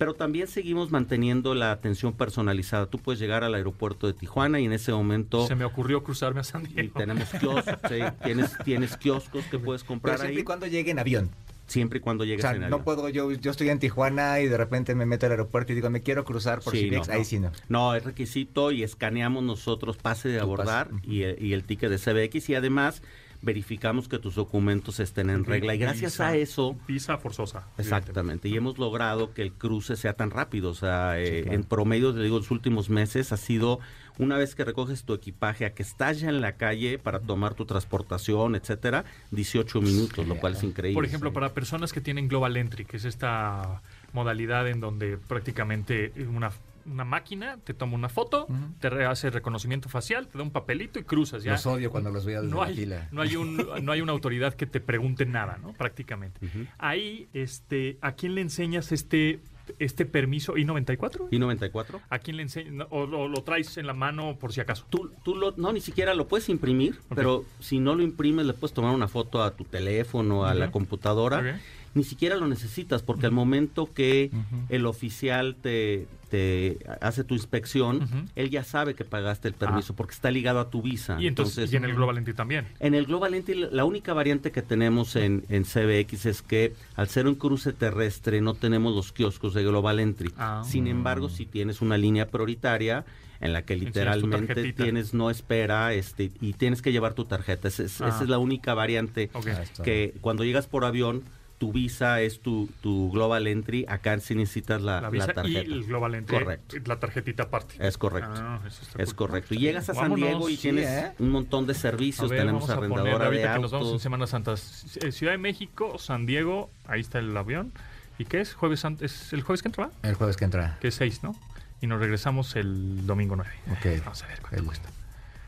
Pero 0.03 0.15
también 0.15 0.47
seguimos 0.47 0.91
manteniendo 0.91 1.55
la 1.55 1.71
atención 1.71 2.11
personalizada. 2.11 2.88
Tú 2.88 2.97
puedes 3.00 3.21
llegar 3.21 3.45
al 3.45 3.55
aeropuerto 3.55 4.05
de 4.05 4.11
Tijuana 4.11 4.59
y 4.59 4.65
en 4.65 4.73
ese 4.73 4.91
momento 4.91 5.47
Se 5.47 5.55
me 5.55 5.63
ocurrió 5.63 6.03
cruzarme 6.03 6.41
a 6.41 6.44
San 6.44 6.65
y 6.65 6.73
Diego. 6.73 7.00
tenemos 7.00 7.29
kioscos, 7.29 7.63
sí, 7.88 8.00
tienes, 8.21 8.51
tienes 8.65 8.97
kioscos 8.97 9.45
que 9.45 9.59
puedes 9.59 9.83
Pero 9.83 9.88
comprar 9.88 10.17
siempre 10.17 10.35
ahí, 10.35 10.41
y 10.41 10.44
cuando 10.44 10.67
llegue 10.67 10.91
en 10.91 11.00
avión. 11.00 11.29
siempre 11.67 12.00
y 12.00 12.01
cuando 12.01 12.23
O 12.23 12.27
llegues 12.27 12.41
sea, 12.41 12.51
en 12.51 12.59
no 12.59 12.65
avión. 12.65 12.83
puedo, 12.83 13.07
yo, 13.07 13.31
yo 13.31 13.51
estoy 13.51 13.69
en 13.69 13.79
Tijuana 13.79 14.41
y 14.41 14.50
de 14.50 14.57
repente 14.57 14.94
me 14.94 15.05
meto 15.05 15.25
al 15.27 15.31
aeropuerto 15.31 15.71
y 15.71 15.75
digo, 15.75 15.89
me 15.89 16.01
quiero 16.01 16.25
cruzar 16.25 16.59
por 16.59 16.73
Sí, 16.75 16.91
no, 16.91 17.01
Ahí 17.09 17.19
no. 17.19 17.23
sí 17.23 17.39
no. 17.39 17.51
No, 17.69 17.95
es 17.95 18.03
requisito 18.03 18.71
y 18.73 18.83
escaneamos 18.83 19.41
nosotros 19.41 19.95
pase 19.95 20.27
de 20.27 20.39
Tu 20.39 20.44
abordar 20.44 20.89
pase. 20.89 21.01
y, 21.07 21.21
el- 21.21 21.41
y 21.41 21.53
el 21.53 21.63
ticket 21.63 21.89
de 21.89 21.97
CBX 21.97 22.50
y 22.50 22.55
además 22.55 23.01
verificamos 23.43 24.07
que 24.07 24.17
tus 24.19 24.35
documentos 24.35 24.99
estén 24.99 25.29
en 25.29 25.43
regla 25.43 25.75
y 25.75 25.77
gracias 25.77 26.13
Visa- 26.13 26.27
a 26.29 26.35
eso 26.35 26.75
Visa 26.88 27.17
forzosa. 27.17 27.67
Exactamente, 27.77 28.47
y 28.50 28.55
hemos 28.55 28.77
logrado 28.79 29.33
que 29.33 29.41
el 29.41 29.51
cruce 29.53 29.95
sea 29.97 30.13
tan 30.13 30.31
rápido, 30.31 30.71
o 30.71 30.73
sea, 30.73 31.19
eh, 31.19 31.53
en 31.53 31.63
promedio, 31.63 32.13
te 32.13 32.21
digo, 32.23 32.38
los 32.38 32.50
últimos 32.51 32.89
meses 32.89 33.31
ha 33.33 33.38
sido 33.38 33.79
una 34.17 34.38
vez 34.38 34.55
que 34.55 34.63
recoges 34.63 35.03
tu 35.03 35.13
evipaje 35.13 35.65
a 35.65 35.73
que 35.73 35.83
estás 35.83 36.19
ya 36.21 36.29
en 36.29 36.39
la 36.39 36.53
calle 36.53 37.00
para 37.00 37.19
tomar 37.19 37.53
tu 37.53 37.65
transportación, 37.65 38.55
etcétera, 38.55 39.05
18 39.31 39.81
minutos, 39.81 40.27
lo 40.27 40.35
cual 40.38 40.53
es 40.53 40.63
increíble. 40.63 40.95
Por 40.95 41.05
ejemplo, 41.05 41.33
para 41.33 41.50
personas 41.53 41.91
que 41.91 42.00
tienen 42.01 42.27
Global 42.29 42.55
Entry, 42.57 42.85
que 42.85 42.97
es 42.97 43.05
esta 43.05 43.81
modalidad 44.13 44.67
en 44.69 44.79
donde 44.79 45.17
prácticamente 45.17 46.13
una, 46.33 46.51
una 46.85 47.03
máquina 47.05 47.57
te 47.63 47.73
toma 47.73 47.95
una 47.95 48.09
foto, 48.09 48.45
Ujú. 48.49 48.55
te 48.79 48.89
re- 48.89 49.05
hace 49.05 49.29
reconocimiento 49.29 49.89
facial, 49.89 50.27
te 50.27 50.37
da 50.37 50.43
un 50.43 50.51
papelito 50.51 50.99
y 50.99 51.03
cruzas. 51.03 51.43
Ya 51.43 51.53
Los 51.53 51.65
odio 51.65 51.91
cuando 51.91 52.09
los 52.11 52.25
veo 52.25 52.41
desde 52.41 52.53
no 52.53 52.61
la 52.61 52.67
hay, 52.67 52.75
fila. 52.75 53.07
no 53.11 53.21
hay 53.21 53.35
un 53.35 53.57
no 53.81 53.91
hay 53.91 54.01
una 54.01 54.11
autoridad 54.11 54.53
que 54.53 54.65
te 54.65 54.79
pregunte 54.79 55.25
nada, 55.25 55.57
¿no? 55.61 55.73
Prácticamente. 55.73 56.39
Ahí, 56.77 57.27
este, 57.33 57.97
¿a 58.01 58.13
quién 58.13 58.35
le 58.35 58.41
enseñas 58.41 58.91
este 58.91 59.39
este 59.79 60.05
permiso 60.05 60.57
I-94? 60.57 61.29
¿Y 61.31 61.39
94? 61.39 62.01
¿A 62.09 62.19
quién 62.19 62.35
le 62.35 62.43
enseñas? 62.43 62.85
¿O 62.89 63.05
lo, 63.05 63.29
lo 63.29 63.43
traes 63.43 63.77
en 63.77 63.87
la 63.87 63.93
mano 63.93 64.37
por 64.37 64.51
si 64.51 64.59
acaso? 64.59 64.85
Tú, 64.89 65.09
tú 65.23 65.35
lo, 65.35 65.53
no, 65.55 65.71
ni 65.71 65.79
siquiera 65.79 66.13
lo 66.13 66.27
puedes 66.27 66.49
imprimir, 66.49 66.99
pero 67.15 67.45
si 67.61 67.79
no 67.79 67.95
lo 67.95 68.03
imprimes, 68.03 68.45
le 68.45 68.51
puedes 68.53 68.73
tomar 68.73 68.93
una 68.93 69.07
foto 69.07 69.41
a 69.41 69.55
tu 69.55 69.63
teléfono, 69.63 70.45
a 70.45 70.53
la 70.53 70.69
computadora. 70.69 71.61
Ni 71.95 72.03
siquiera 72.03 72.35
lo 72.35 72.47
necesitas 72.47 73.03
porque 73.03 73.25
al 73.25 73.31
momento 73.31 73.91
que 73.93 74.31
el 74.69 74.85
oficial 74.85 75.55
te, 75.62 76.07
te 76.29 76.79
hace 77.01 77.23
tu 77.23 77.35
inspección, 77.35 78.29
él 78.35 78.50
ya 78.50 78.63
sabe 78.63 78.95
que 78.95 79.05
pagaste 79.05 79.47
el 79.47 79.53
permiso 79.53 79.95
porque 79.95 80.13
está 80.15 80.31
ligado 80.31 80.59
a 80.59 80.69
tu 80.69 80.81
visa. 80.81 81.17
Y 81.21 81.27
entonces, 81.27 81.71
y 81.71 81.75
en 81.75 81.85
el 81.85 81.93
Global 81.93 82.17
Entry 82.17 82.33
también. 82.33 82.65
En 82.79 82.95
el 82.95 83.05
Global 83.05 83.33
Entry, 83.35 83.67
la 83.71 83.85
única 83.85 84.13
variante 84.13 84.51
que 84.51 84.62
tenemos 84.63 85.15
en, 85.15 85.43
en 85.50 85.63
CBX 85.63 86.25
es 86.25 86.41
que 86.41 86.73
al 86.95 87.07
ser 87.09 87.27
un 87.27 87.35
cruce 87.35 87.73
terrestre 87.73 88.41
no 88.41 88.55
tenemos 88.55 88.95
los 88.95 89.12
kioscos 89.12 89.53
de 89.53 89.63
Global 89.63 90.00
Entry. 90.00 90.31
Ah. 90.38 90.63
Sin 90.65 90.88
embargo, 90.88 91.29
si 91.29 91.45
tienes 91.45 91.81
una 91.81 91.97
línea 91.97 92.27
prioritaria 92.29 93.05
en 93.39 93.51
la 93.51 93.63
que 93.65 93.75
literalmente 93.75 94.71
tienes 94.73 95.13
no 95.13 95.29
espera 95.29 95.93
este 95.93 96.31
y 96.39 96.53
tienes 96.53 96.81
que 96.81 96.91
llevar 96.93 97.13
tu 97.13 97.25
tarjeta. 97.25 97.67
Esa 97.67 97.83
es, 97.83 98.00
Ah. 98.01 98.07
esa 98.07 98.23
es 98.23 98.29
la 98.29 98.38
única 98.38 98.73
variante. 98.73 99.29
Ah, 99.33 99.41
que 99.83 100.15
cuando 100.21 100.43
llegas 100.45 100.65
por 100.65 100.85
avión 100.85 101.23
tu 101.65 101.72
visa 101.72 102.22
es 102.22 102.41
tu, 102.41 102.70
tu 102.82 103.12
Global 103.12 103.48
Entry, 103.48 103.86
acá 103.88 104.20
sí 104.20 104.36
necesitas 104.36 104.82
la, 104.82 104.96
La 104.96 105.01
la 105.01 105.10
visa 105.10 105.32
y 105.32 105.34
tarjeta. 105.34 105.60
el 105.62 105.84
Global 105.86 106.15
Entry. 106.15 106.38
Correcto. 106.39 106.75
La 106.86 107.00
tarjetita 107.00 107.43
aparte. 107.43 107.75
Es 107.79 107.98
correcto. 107.98 108.32
Ah, 108.36 108.60
eso 108.67 108.82
está 108.84 109.01
Es 109.01 109.13
cool. 109.13 109.27
correcto. 109.29 109.53
Y 109.53 109.60
llegas 109.60 109.89
a 109.89 109.93
San 109.93 110.13
Diego 110.15 110.50
y 110.50 110.55
sí, 110.58 110.62
tienes 110.63 110.89
¿eh? 110.89 111.12
un 111.20 111.29
montón 111.29 111.65
de 111.65 111.72
A 111.72 111.75
servicios. 111.75 112.29
ver, 112.29 112.39
Tenemos 112.41 112.67
vamos 112.67 112.70
a 112.70 112.75
poner 112.75 112.91
arrendadora 112.91 113.20
de 113.29 113.38
ahorita 113.38 113.53
que 113.55 113.60
nos 113.62 113.72
vamos 113.72 113.88
en 113.88 113.91
autos. 113.91 114.01
Semana 114.01 114.27
Santa. 114.27 114.53
Eh, 114.53 115.12
Ciudad 115.12 115.32
de 115.34 115.38
México, 115.38 115.98
San 115.98 116.25
Diego, 116.25 116.70
ahí 116.86 117.00
está 117.01 117.20
el 117.20 117.36
avión. 117.38 117.72
¿Y 118.20 118.25
qué 118.25 118.41
es? 118.41 118.53
Jueves 118.53 118.84
¿Es 119.00 119.32
el 119.34 119.41
jueves 119.41 119.62
que 119.62 119.70
entra? 119.70 119.89
El 120.03 120.15
jueves 120.15 120.38
que 120.38 120.46
entra. 120.46 120.77
Que 120.82 120.89
es 120.89 120.96
6, 120.96 121.24
¿no? 121.24 121.36
Y 121.82 121.88
nos 121.88 122.00
regresamos 122.00 122.55
el 122.55 123.08
domingo 123.08 123.36
9. 123.36 123.50
Ok. 123.72 124.03
Vamos 124.03 124.22
a 124.24 124.27
ver 124.27 124.39
cuánto 124.41 124.58
El, 124.58 124.63
cuesta. 124.65 124.89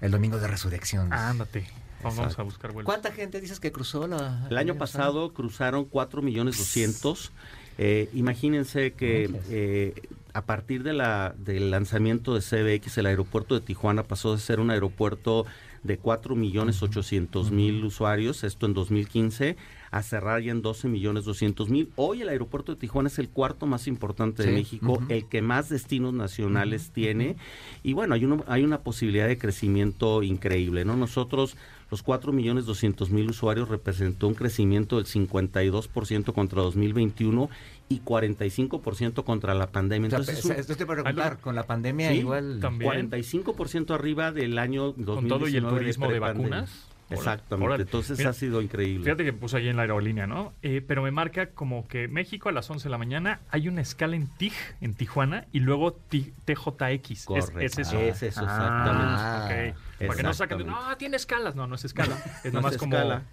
el 0.02 0.12
domingo 0.12 0.38
de 0.40 0.48
resurrección. 0.48 1.12
Ah, 1.14 1.30
ándate. 1.30 1.68
Vamos, 2.06 2.20
Exacto. 2.20 2.42
a 2.42 2.46
buscar 2.46 2.72
vuelos. 2.72 2.86
¿Cuánta 2.86 3.12
gente 3.12 3.42
dices 3.42 3.60
que 3.60 3.72
cruzó 3.72 4.08
la... 4.08 4.46
El 4.50 4.58
año 4.58 4.76
pasado 4.76 5.34
cruzaron 5.34 5.86
4 5.86 6.22
millones 6.22 6.58
200. 6.58 7.32
Eh, 7.78 8.10
imagínense 8.14 8.94
que 8.94 9.30
eh, 9.50 10.08
a 10.34 10.44
partir 10.44 10.84
de 10.84 10.94
la, 10.94 11.34
del 11.38 11.72
lanzamiento 11.72 12.36
de 12.36 12.42
CBX, 12.42 13.00
el 13.00 13.08
aeropuerto 13.08 13.56
de 13.56 13.62
Tijuana 13.62 14.04
pasó 14.04 14.36
de 14.36 14.42
ser 14.42 14.60
un 14.60 14.70
aeropuerto 14.70 15.46
de 15.84 15.98
4 15.98 16.36
millones 16.36 16.82
800 16.82 17.52
mil 17.52 17.84
usuarios, 17.84 18.44
esto 18.44 18.66
en 18.66 18.74
2015, 18.74 19.56
a 19.96 20.04
cerrar 20.04 20.42
ya 20.42 20.52
en 20.52 20.62
12 20.62 20.90
millones 20.90 21.24
200 21.24 21.70
mil. 21.70 21.90
Hoy 21.96 22.22
el 22.22 22.28
aeropuerto 22.28 22.74
de 22.74 22.78
Tijuana 22.78 23.08
es 23.08 23.18
el 23.18 23.30
cuarto 23.30 23.66
más 23.66 23.88
importante 23.88 24.44
de 24.44 24.50
Sí, 24.50 24.54
México, 24.56 25.02
el 25.08 25.26
que 25.30 25.42
más 25.42 25.70
destinos 25.70 26.14
nacionales 26.14 26.92
tiene. 26.92 27.38
Y 27.82 27.94
bueno, 27.94 28.14
hay, 28.14 28.26
uno- 28.26 28.44
hay 28.48 28.64
una 28.66 28.82
posibilidad 28.82 29.26
de 29.26 29.38
crecimiento 29.38 30.22
increíble, 30.22 30.84
¿no? 30.84 30.98
Nosotros, 30.98 31.56
los 31.92 32.04
4 32.04 32.34
millones 32.34 32.66
200 32.66 33.10
mil 33.10 33.30
usuarios 33.30 33.70
representó 33.70 34.28
un 34.28 34.34
crecimiento 34.34 34.98
del 34.98 35.06
52% 35.06 36.34
contra 36.34 36.62
2021 36.62 37.50
y 37.88 38.00
45% 38.02 39.24
contra 39.24 39.54
la 39.54 39.68
pandemia. 39.72 40.08
O 40.08 40.10
sea, 40.10 40.20
Entonces, 40.20 40.40
es 40.40 40.46
un- 40.46 40.52
esto 40.60 40.76
te 40.76 40.86
preguntar, 40.86 41.38
con 41.40 41.56
la 41.56 41.64
pandemia 41.68 42.10
Sí, 42.12 42.18
igual... 42.18 42.60
también. 42.60 42.92
45% 43.10 43.94
arriba 43.94 44.34
del 44.34 44.58
año 44.58 44.88
2019 44.98 45.16
Con 45.22 45.28
todo 45.30 45.48
y 45.48 45.56
el 45.56 45.64
de 45.64 45.70
turismo 45.70 46.06
de 46.08 46.12
prepandemia. 46.12 46.50
vacunas. 46.50 46.88
Exactamente. 47.10 47.84
Entonces 47.84 48.18
Mira, 48.18 48.32
ha 48.32 48.34
sido 48.34 48.62
increíble. 48.62 49.04
Fíjate 49.04 49.24
que 49.24 49.34
puse 49.34 49.58
ahí 49.58 49.68
en 49.70 49.76
la 49.76 49.84
aerolínea, 49.84 50.26
¿no? 50.28 50.54
Eh, 50.64 50.84
pero 50.86 51.04
me 51.04 51.12
marca 51.12 51.48
como 51.52 51.88
que 51.88 52.08
México 52.08 52.50
a 52.50 52.52
las 52.52 52.70
11 52.70 52.86
de 52.86 52.90
la 52.90 52.98
mañana 52.98 53.40
hay 53.52 53.68
una 53.68 53.82
escala 53.82 54.16
en 54.16 54.28
TIJ, 54.28 54.54
en 54.82 54.94
Tijuana, 54.96 55.46
y 55.52 55.60
luego 55.60 55.94
Ti- 55.94 56.34
TJX. 56.46 57.12
Es- 57.12 57.26
Correcto. 57.26 57.60
Es, 57.60 57.78
eso. 57.78 58.00
Es 58.00 58.24
eso, 58.24 58.42
Ah, 58.48 59.46
exactamente. 59.46 59.72
ok. 59.72 60.08
Para 60.08 60.18
que 60.18 60.24
no 60.24 60.34
saquen 60.34 60.58
de, 60.60 60.64
no, 60.66 60.98
tiene 60.98 61.18
escalas. 61.18 61.56
No, 61.56 61.68
no 61.68 61.76
es 61.76 61.86
escala. 61.86 62.18
Es 62.44 62.52
No 62.54 62.60
nomás 62.60 62.74
es 62.74 62.78
como... 62.80 62.96
escala. 62.96 63.24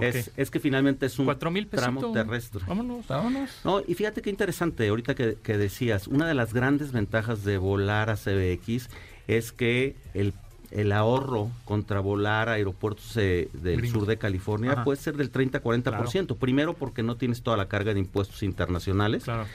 Es, 0.00 0.30
es 0.36 0.50
que 0.50 0.60
finalmente 0.60 1.06
es 1.06 1.18
un 1.18 1.24
Cuatro 1.24 1.50
mil 1.50 1.68
tramo 1.68 2.12
terrestre. 2.12 2.60
Vámonos. 2.66 3.06
Vámonos. 3.08 3.50
No, 3.64 3.80
y 3.80 3.94
fíjate 3.94 4.20
qué 4.20 4.28
interesante, 4.28 4.86
ahorita 4.88 5.14
que, 5.14 5.38
que 5.42 5.56
decías, 5.56 6.06
una 6.06 6.28
de 6.28 6.34
las 6.34 6.52
grandes 6.52 6.92
ventajas 6.92 7.44
de 7.44 7.56
volar 7.56 8.10
a 8.10 8.16
CBX 8.16 8.90
es 9.26 9.52
que 9.52 9.96
el, 10.12 10.34
el 10.70 10.92
ahorro 10.92 11.50
contra 11.64 12.00
volar 12.00 12.48
a 12.48 12.52
aeropuertos 12.52 13.16
eh, 13.16 13.48
del 13.52 13.88
sur 13.88 14.06
de 14.06 14.16
California 14.18 14.72
Ajá. 14.72 14.84
puede 14.84 15.00
ser 15.00 15.16
del 15.16 15.30
30-40%. 15.32 16.36
Primero 16.36 16.74
porque 16.74 17.02
no 17.02 17.16
tienes 17.16 17.42
toda 17.42 17.56
la 17.56 17.68
carga 17.68 17.94
de 17.94 18.00
impuestos 18.00 18.42
internacionales 18.42 19.24
Claro. 19.24 19.46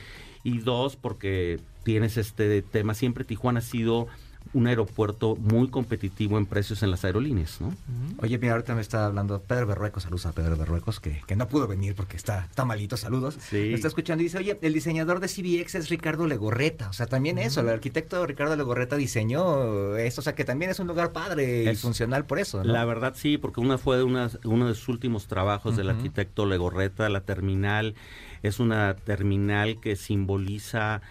y 0.43 0.59
dos 0.59 0.95
porque 0.95 1.59
tienes 1.83 2.17
este 2.17 2.61
tema, 2.61 2.93
siempre 2.93 3.23
Tijuana 3.23 3.59
ha 3.59 3.63
sido 3.63 4.07
un 4.53 4.67
aeropuerto 4.67 5.35
muy 5.37 5.69
competitivo 5.69 6.37
en 6.37 6.45
precios 6.45 6.83
en 6.83 6.91
las 6.91 7.05
aerolíneas, 7.05 7.61
¿no? 7.61 7.73
Oye, 8.17 8.37
mira, 8.37 8.53
ahorita 8.53 8.75
me 8.75 8.81
está 8.81 9.05
hablando 9.05 9.41
Pedro 9.41 9.65
Berruecos, 9.67 10.03
saludos 10.03 10.25
a 10.25 10.33
Pedro 10.33 10.57
Berruecos, 10.57 10.99
que, 10.99 11.21
que 11.25 11.35
no 11.37 11.47
pudo 11.47 11.67
venir 11.67 11.95
porque 11.95 12.17
está, 12.17 12.45
está 12.49 12.65
malito, 12.65 12.97
saludos. 12.97 13.37
Sí. 13.39 13.55
Me 13.69 13.73
está 13.75 13.87
escuchando 13.87 14.21
y 14.21 14.25
dice, 14.25 14.37
oye, 14.39 14.59
el 14.61 14.73
diseñador 14.73 15.21
de 15.21 15.27
CBX 15.27 15.75
es 15.75 15.89
Ricardo 15.89 16.27
Legorreta, 16.27 16.89
o 16.89 16.93
sea, 16.93 17.05
también 17.07 17.37
eso, 17.37 17.61
el 17.61 17.69
arquitecto 17.69 18.25
Ricardo 18.27 18.55
Legorreta 18.57 18.97
diseñó 18.97 19.95
esto, 19.95 20.19
o 20.19 20.23
sea, 20.23 20.35
que 20.35 20.43
también 20.43 20.69
es 20.71 20.79
un 20.79 20.87
lugar 20.87 21.13
padre 21.13 21.71
y 21.71 21.75
funcional 21.77 22.25
por 22.25 22.39
eso, 22.39 22.63
¿no? 22.63 22.71
La 22.73 22.83
verdad 22.83 23.13
sí, 23.15 23.37
porque 23.37 23.61
una 23.61 23.77
fue 23.77 23.97
de 23.97 24.03
unas- 24.03 24.37
uno 24.43 24.67
de 24.67 24.75
sus 24.75 24.89
últimos 24.89 25.27
trabajos 25.27 25.77
del 25.77 25.89
arquitecto 25.89 26.45
Legorreta, 26.45 27.07
la 27.09 27.21
terminal 27.21 27.95
es 28.43 28.59
una 28.59 28.95
terminal 28.95 29.79
que 29.79 29.95
simboliza 29.95 31.01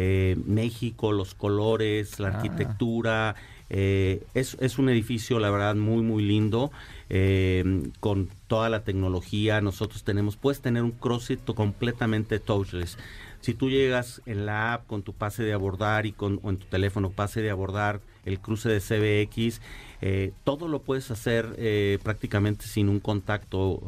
eh, 0.00 0.36
México, 0.46 1.10
los 1.10 1.34
colores, 1.34 2.20
la 2.20 2.28
Ah. 2.28 2.34
arquitectura. 2.36 3.34
eh, 3.70 4.22
es, 4.32 4.56
es 4.60 4.78
un 4.78 4.88
edificio, 4.88 5.38
la 5.38 5.50
verdad, 5.50 5.74
muy, 5.74 6.00
muy 6.02 6.22
lindo, 6.22 6.70
eh, 7.10 7.82
con 8.00 8.30
toda 8.46 8.70
la 8.70 8.82
tecnología. 8.82 9.60
Nosotros 9.60 10.04
tenemos, 10.04 10.36
puedes 10.36 10.62
tener 10.62 10.82
un 10.84 10.92
CrossFit 10.92 11.44
completamente 11.54 12.38
touchless. 12.38 12.96
Si 13.42 13.52
tú 13.52 13.68
llegas 13.68 14.22
en 14.24 14.46
la 14.46 14.72
app 14.72 14.86
con 14.86 15.02
tu 15.02 15.12
pase 15.12 15.42
de 15.42 15.52
abordar 15.52 16.06
y 16.06 16.12
con 16.12 16.40
o 16.42 16.48
en 16.48 16.56
tu 16.56 16.64
teléfono 16.66 17.10
pase 17.10 17.42
de 17.42 17.50
abordar 17.50 18.00
el 18.24 18.38
cruce 18.40 18.70
de 18.70 18.80
CBX, 18.80 19.60
eh, 20.00 20.32
todo 20.44 20.66
lo 20.66 20.80
puedes 20.80 21.10
hacer 21.10 21.98
prácticamente 22.02 22.66
sin 22.66 22.88
un 22.88 23.00
contacto 23.00 23.82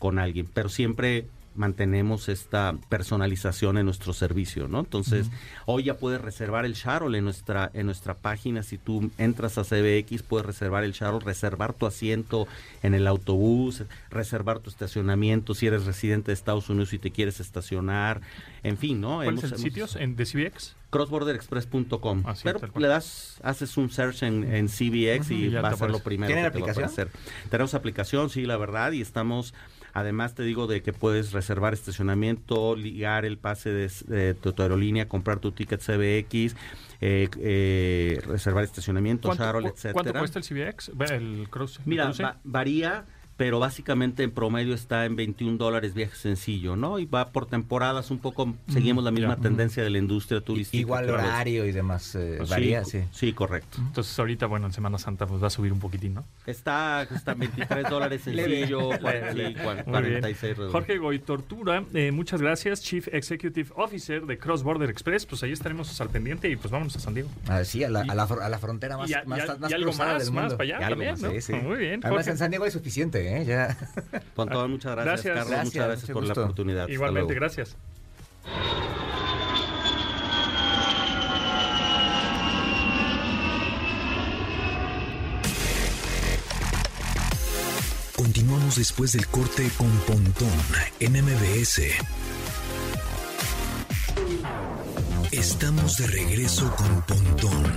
con 0.00 0.18
alguien, 0.18 0.48
pero 0.52 0.68
siempre 0.68 1.26
mantenemos 1.56 2.28
esta 2.28 2.74
personalización 2.88 3.78
en 3.78 3.84
nuestro 3.86 4.12
servicio, 4.12 4.68
¿no? 4.68 4.80
Entonces, 4.80 5.28
hoy 5.66 5.84
ya 5.84 5.94
puedes 5.98 6.20
reservar 6.20 6.64
el 6.64 6.74
shuttle 6.74 7.16
en 7.18 7.24
nuestra 7.24 7.70
en 7.74 7.86
nuestra 7.86 8.14
página, 8.14 8.62
si 8.62 8.78
tú 8.78 9.10
entras 9.18 9.58
a 9.58 9.64
CBX 9.64 10.22
puedes 10.22 10.46
reservar 10.46 10.84
el 10.84 10.92
shuttle, 10.92 11.20
reservar 11.24 11.72
tu 11.72 11.86
asiento 11.86 12.46
en 12.82 12.94
el 12.94 13.06
autobús, 13.06 13.82
reservar 14.10 14.58
tu 14.60 14.70
estacionamiento 14.70 15.54
si 15.54 15.66
eres 15.66 15.84
residente 15.86 16.28
de 16.28 16.34
Estados 16.34 16.68
Unidos 16.70 16.92
y 16.92 16.98
te 16.98 17.10
quieres 17.10 17.40
estacionar, 17.40 18.20
en 18.62 18.76
fin, 18.78 19.00
¿no? 19.00 19.16
¿Cuál 19.16 19.28
Hemos- 19.28 19.44
es 19.44 19.52
el 19.52 19.58
hemos- 19.58 19.62
sitio 19.62 19.86
en, 20.00 20.16
de 20.16 20.24
CBX? 20.26 20.76
crossborderexpress.com. 20.90 22.22
Ah, 22.26 22.34
Pero 22.42 22.60
le 22.78 22.88
das, 22.88 23.38
haces 23.42 23.76
un 23.76 23.90
search 23.90 24.22
en, 24.22 24.44
en 24.44 24.68
CBX 24.68 25.30
y 25.30 25.46
y 25.46 25.48
va 25.54 25.68
a 25.68 25.76
ser 25.76 25.90
lo 25.90 25.98
primero 26.00 26.28
¿Tienen 26.32 26.44
que 26.50 26.58
te 26.58 26.60
va 26.60 26.68
a 26.68 26.70
aplicación? 26.70 27.08
Tenemos 27.50 27.74
aplicación, 27.74 28.30
sí, 28.30 28.46
la 28.46 28.56
verdad, 28.56 28.92
y 28.92 29.00
estamos, 29.02 29.52
además 29.98 30.34
te 30.34 30.42
digo 30.42 30.66
de 30.66 30.82
que 30.82 30.92
puedes 30.92 31.32
reservar 31.32 31.72
estacionamiento, 31.74 32.76
ligar 32.76 33.24
el 33.24 33.38
pase 33.38 33.70
de, 33.70 33.90
de 34.06 34.34
tu, 34.34 34.52
tu 34.52 34.62
aerolínea, 34.62 35.08
comprar 35.08 35.38
tu 35.40 35.52
ticket 35.52 35.80
CBX, 35.80 36.54
eh, 37.00 37.28
eh, 37.40 38.20
reservar 38.26 38.64
estacionamiento, 38.64 39.28
¿Cuánto, 39.28 39.44
shuttle, 39.44 39.62
cu- 39.62 39.68
etcétera. 39.74 39.92
¿Cuánto 39.92 40.18
cuesta 40.18 40.38
el 40.38 40.44
CBX? 40.44 40.90
El 41.10 41.48
cruce. 41.50 41.80
el 41.82 41.88
Mira, 41.88 42.04
cruce. 42.04 42.22
va- 42.22 42.38
varía, 42.44 43.04
pero 43.36 43.58
básicamente 43.58 44.22
en 44.22 44.30
promedio 44.30 44.74
está 44.74 45.04
en 45.04 45.14
21 45.16 45.58
dólares 45.58 45.92
viaje 45.94 46.16
sencillo, 46.16 46.74
¿no? 46.76 46.98
Y 46.98 47.04
va 47.06 47.28
por 47.30 47.46
temporadas, 47.46 48.10
un 48.10 48.18
poco 48.18 48.54
seguimos 48.68 49.04
la 49.04 49.10
misma 49.10 49.36
tendencia 49.36 49.82
de 49.82 49.90
la 49.90 49.98
industria 49.98 50.40
turística. 50.40 50.78
Igual 50.80 51.06
vez. 51.06 51.14
horario 51.14 51.66
y 51.66 51.72
demás, 51.72 52.14
eh, 52.14 52.34
Pues 52.38 52.48
varía, 52.50 52.84
sí, 52.84 53.00
sí. 53.02 53.04
sí, 53.12 53.32
correcto. 53.32 53.78
Entonces 53.80 54.18
ahorita, 54.18 54.46
bueno, 54.46 54.66
en 54.66 54.72
Semana 54.72 54.98
Santa 54.98 55.26
pues 55.26 55.42
va 55.42 55.48
a 55.48 55.50
subir 55.50 55.72
un 55.72 55.80
poquitín, 55.80 56.14
¿no? 56.14 56.24
Está, 56.46 57.02
está 57.02 57.32
en 57.36 57.38
23 57.40 57.90
dólares 57.90 58.22
sencillo, 58.22 58.88
cuar- 59.00 59.32
sí, 59.32 59.54
cuar- 59.62 59.86
Muy 59.86 60.02
bien. 60.02 60.20
46 60.20 60.56
redondo. 60.56 60.72
Jorge 60.72 60.98
Goy 60.98 61.18
Tortura, 61.18 61.84
eh, 61.94 62.12
muchas 62.12 62.40
gracias, 62.40 62.80
Chief 62.82 63.06
Executive 63.12 63.70
Officer 63.76 64.24
de 64.26 64.38
Cross 64.38 64.62
Border 64.62 64.88
Express. 64.90 65.26
Pues 65.26 65.42
ahí 65.42 65.52
estaremos 65.52 66.00
al 66.00 66.08
pendiente 66.08 66.48
y 66.48 66.56
pues 66.56 66.70
vámonos 66.70 66.96
a 66.96 67.00
San 67.00 67.14
Diego. 67.14 67.28
Ah, 67.48 67.64
sí, 67.64 67.84
a 67.84 67.90
la, 67.90 68.04
Y- 68.06 68.08
a 68.10 68.14
la, 68.14 68.26
fr- 68.26 68.40
a 68.42 68.48
la 68.48 68.58
frontera 68.58 68.96
más, 68.96 69.10
y 69.10 69.14
a- 69.14 69.24
más, 69.24 69.38
y 69.38 69.42
a- 69.42 69.56
más 69.56 69.70
y 69.70 69.74
algo 69.74 69.86
cruzada 69.90 70.12
más, 70.14 70.24
del 70.24 70.32
más 70.34 70.42
mundo. 70.44 70.56
para 70.56 70.76
allá 70.78 70.88
también, 70.88 71.10
más, 71.12 71.22
¿no? 71.22 71.30
sí, 71.32 71.40
sí. 71.42 71.52
Muy 71.52 71.78
bien, 71.78 72.00
Además, 72.02 72.10
Jorge. 72.18 72.30
en 72.30 72.38
San 72.38 72.50
Diego 72.50 72.64
hay 72.64 72.70
suficiente, 72.70 73.25
¿eh? 73.26 73.44
Ya. 73.44 73.76
Con 74.34 74.48
todo, 74.48 74.68
muchas 74.68 74.94
gracias, 74.96 75.24
Gracias. 75.24 75.34
Carlos. 75.34 75.50
Gracias, 75.50 75.64
muchas 75.74 75.86
gracias 75.88 76.10
por 76.10 76.22
gusto. 76.22 76.40
la 76.40 76.46
oportunidad. 76.46 76.88
Igualmente, 76.88 77.34
gracias. 77.34 77.76
Continuamos 88.16 88.76
después 88.76 89.12
del 89.12 89.26
corte 89.28 89.70
con 89.76 89.90
Pontón 90.00 90.48
en 91.00 91.12
MBS. 91.22 91.82
Estamos 95.30 95.98
de 95.98 96.06
regreso 96.06 96.74
con 96.76 97.02
Pontón 97.02 97.72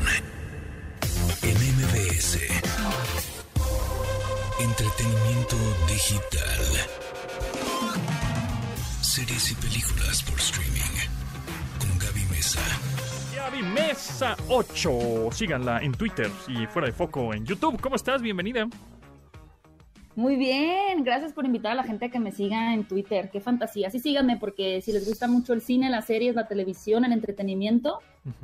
en 1.42 1.58
MBS. 1.76 2.38
Entretenimiento 4.60 5.56
digital. 5.88 6.60
series 9.02 9.52
y 9.52 9.56
películas 9.56 10.22
por 10.24 10.38
streaming. 10.38 10.80
Con 11.80 11.98
Gaby 11.98 12.26
Mesa. 12.30 12.60
Gaby 13.36 13.64
Mesa 13.64 14.36
8. 14.50 15.30
Síganla 15.32 15.80
en 15.80 15.94
Twitter 15.94 16.30
y 16.48 16.68
fuera 16.68 16.88
de 16.88 16.94
foco 16.94 17.34
en 17.34 17.46
YouTube. 17.46 17.80
¿Cómo 17.80 17.96
estás? 17.96 18.22
Bienvenida. 18.22 18.68
Muy 20.16 20.36
bien, 20.36 21.04
gracias 21.04 21.32
por 21.34 21.46
invitar 21.46 21.72
a 21.72 21.76
la 21.76 21.84
gente 21.84 22.06
a 22.06 22.10
que 22.10 22.20
me 22.20 22.32
siga 22.32 22.74
en 22.74 22.84
Twitter. 22.86 23.30
Qué 23.32 23.40
fantasía. 23.40 23.90
Sí, 23.90 24.00
síganme 24.00 24.38
porque 24.38 24.82
si 24.82 24.92
les 24.92 25.08
gusta 25.08 25.28
mucho 25.28 25.54
el 25.54 25.62
cine, 25.62 25.90
las 25.90 26.06
series, 26.08 26.36
la 26.36 26.48
televisión, 26.48 27.06
el 27.06 27.14
entretenimiento, 27.14 28.00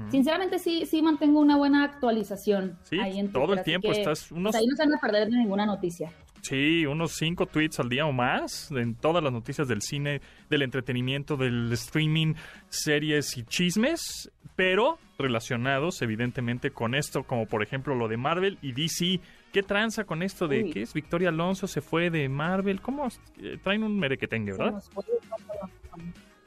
sinceramente 0.10 0.58
sí, 0.60 0.86
sí 0.86 1.02
mantengo 1.02 1.40
una 1.40 1.58
buena 1.58 1.84
actualización 1.84 2.78
Sí, 2.84 2.98
ahí 3.00 3.20
en 3.20 3.32
todo 3.32 3.54
el 3.54 3.64
tiempo 3.64 3.92
que, 3.92 4.00
estás 4.00 4.32
unos- 4.32 4.52
pues, 4.54 4.62
ahí 4.62 4.68
no 4.68 4.76
se 4.78 4.84
van 4.84 4.94
a 4.96 5.00
perder 5.02 5.30
de 5.30 5.38
ninguna 5.38 5.66
noticia. 5.66 6.12
Sí, 6.42 6.86
unos 6.86 7.14
cinco 7.14 7.48
tweets 7.48 7.80
al 7.80 7.90
día 7.90 8.06
o 8.06 8.12
más 8.14 8.72
en 8.72 8.94
todas 8.96 9.24
las 9.24 9.34
noticias 9.34 9.68
del 9.68 9.82
cine, 9.82 10.22
del 10.50 10.62
entretenimiento, 10.62 11.36
del 11.38 11.74
streaming, 11.74 12.36
series 12.70 13.36
y 13.38 13.44
chismes, 13.44 14.32
pero 14.56 15.00
relacionados 15.18 16.02
evidentemente 16.04 16.70
con 16.72 16.94
esto, 16.94 17.24
como 17.24 17.48
por 17.48 17.64
ejemplo 17.64 17.96
lo 17.96 18.08
de 18.08 18.18
Marvel 18.18 18.60
y 18.62 18.74
DC. 18.74 19.20
¿Qué 19.56 19.64
tranza 19.64 20.04
con 20.04 20.22
esto 20.22 20.50
de 20.50 20.66
Uy. 20.66 20.70
qué 20.70 20.82
es? 20.82 20.94
Victoria 20.94 21.30
Alonso 21.30 21.66
se 21.66 21.80
fue 21.80 22.10
de 22.10 22.28
Marvel. 22.28 22.82
¿Cómo? 22.82 23.08
Eh, 23.42 23.58
traen 23.64 23.84
un 23.84 23.98
merequetengue, 23.98 24.52
¿verdad? 24.52 24.84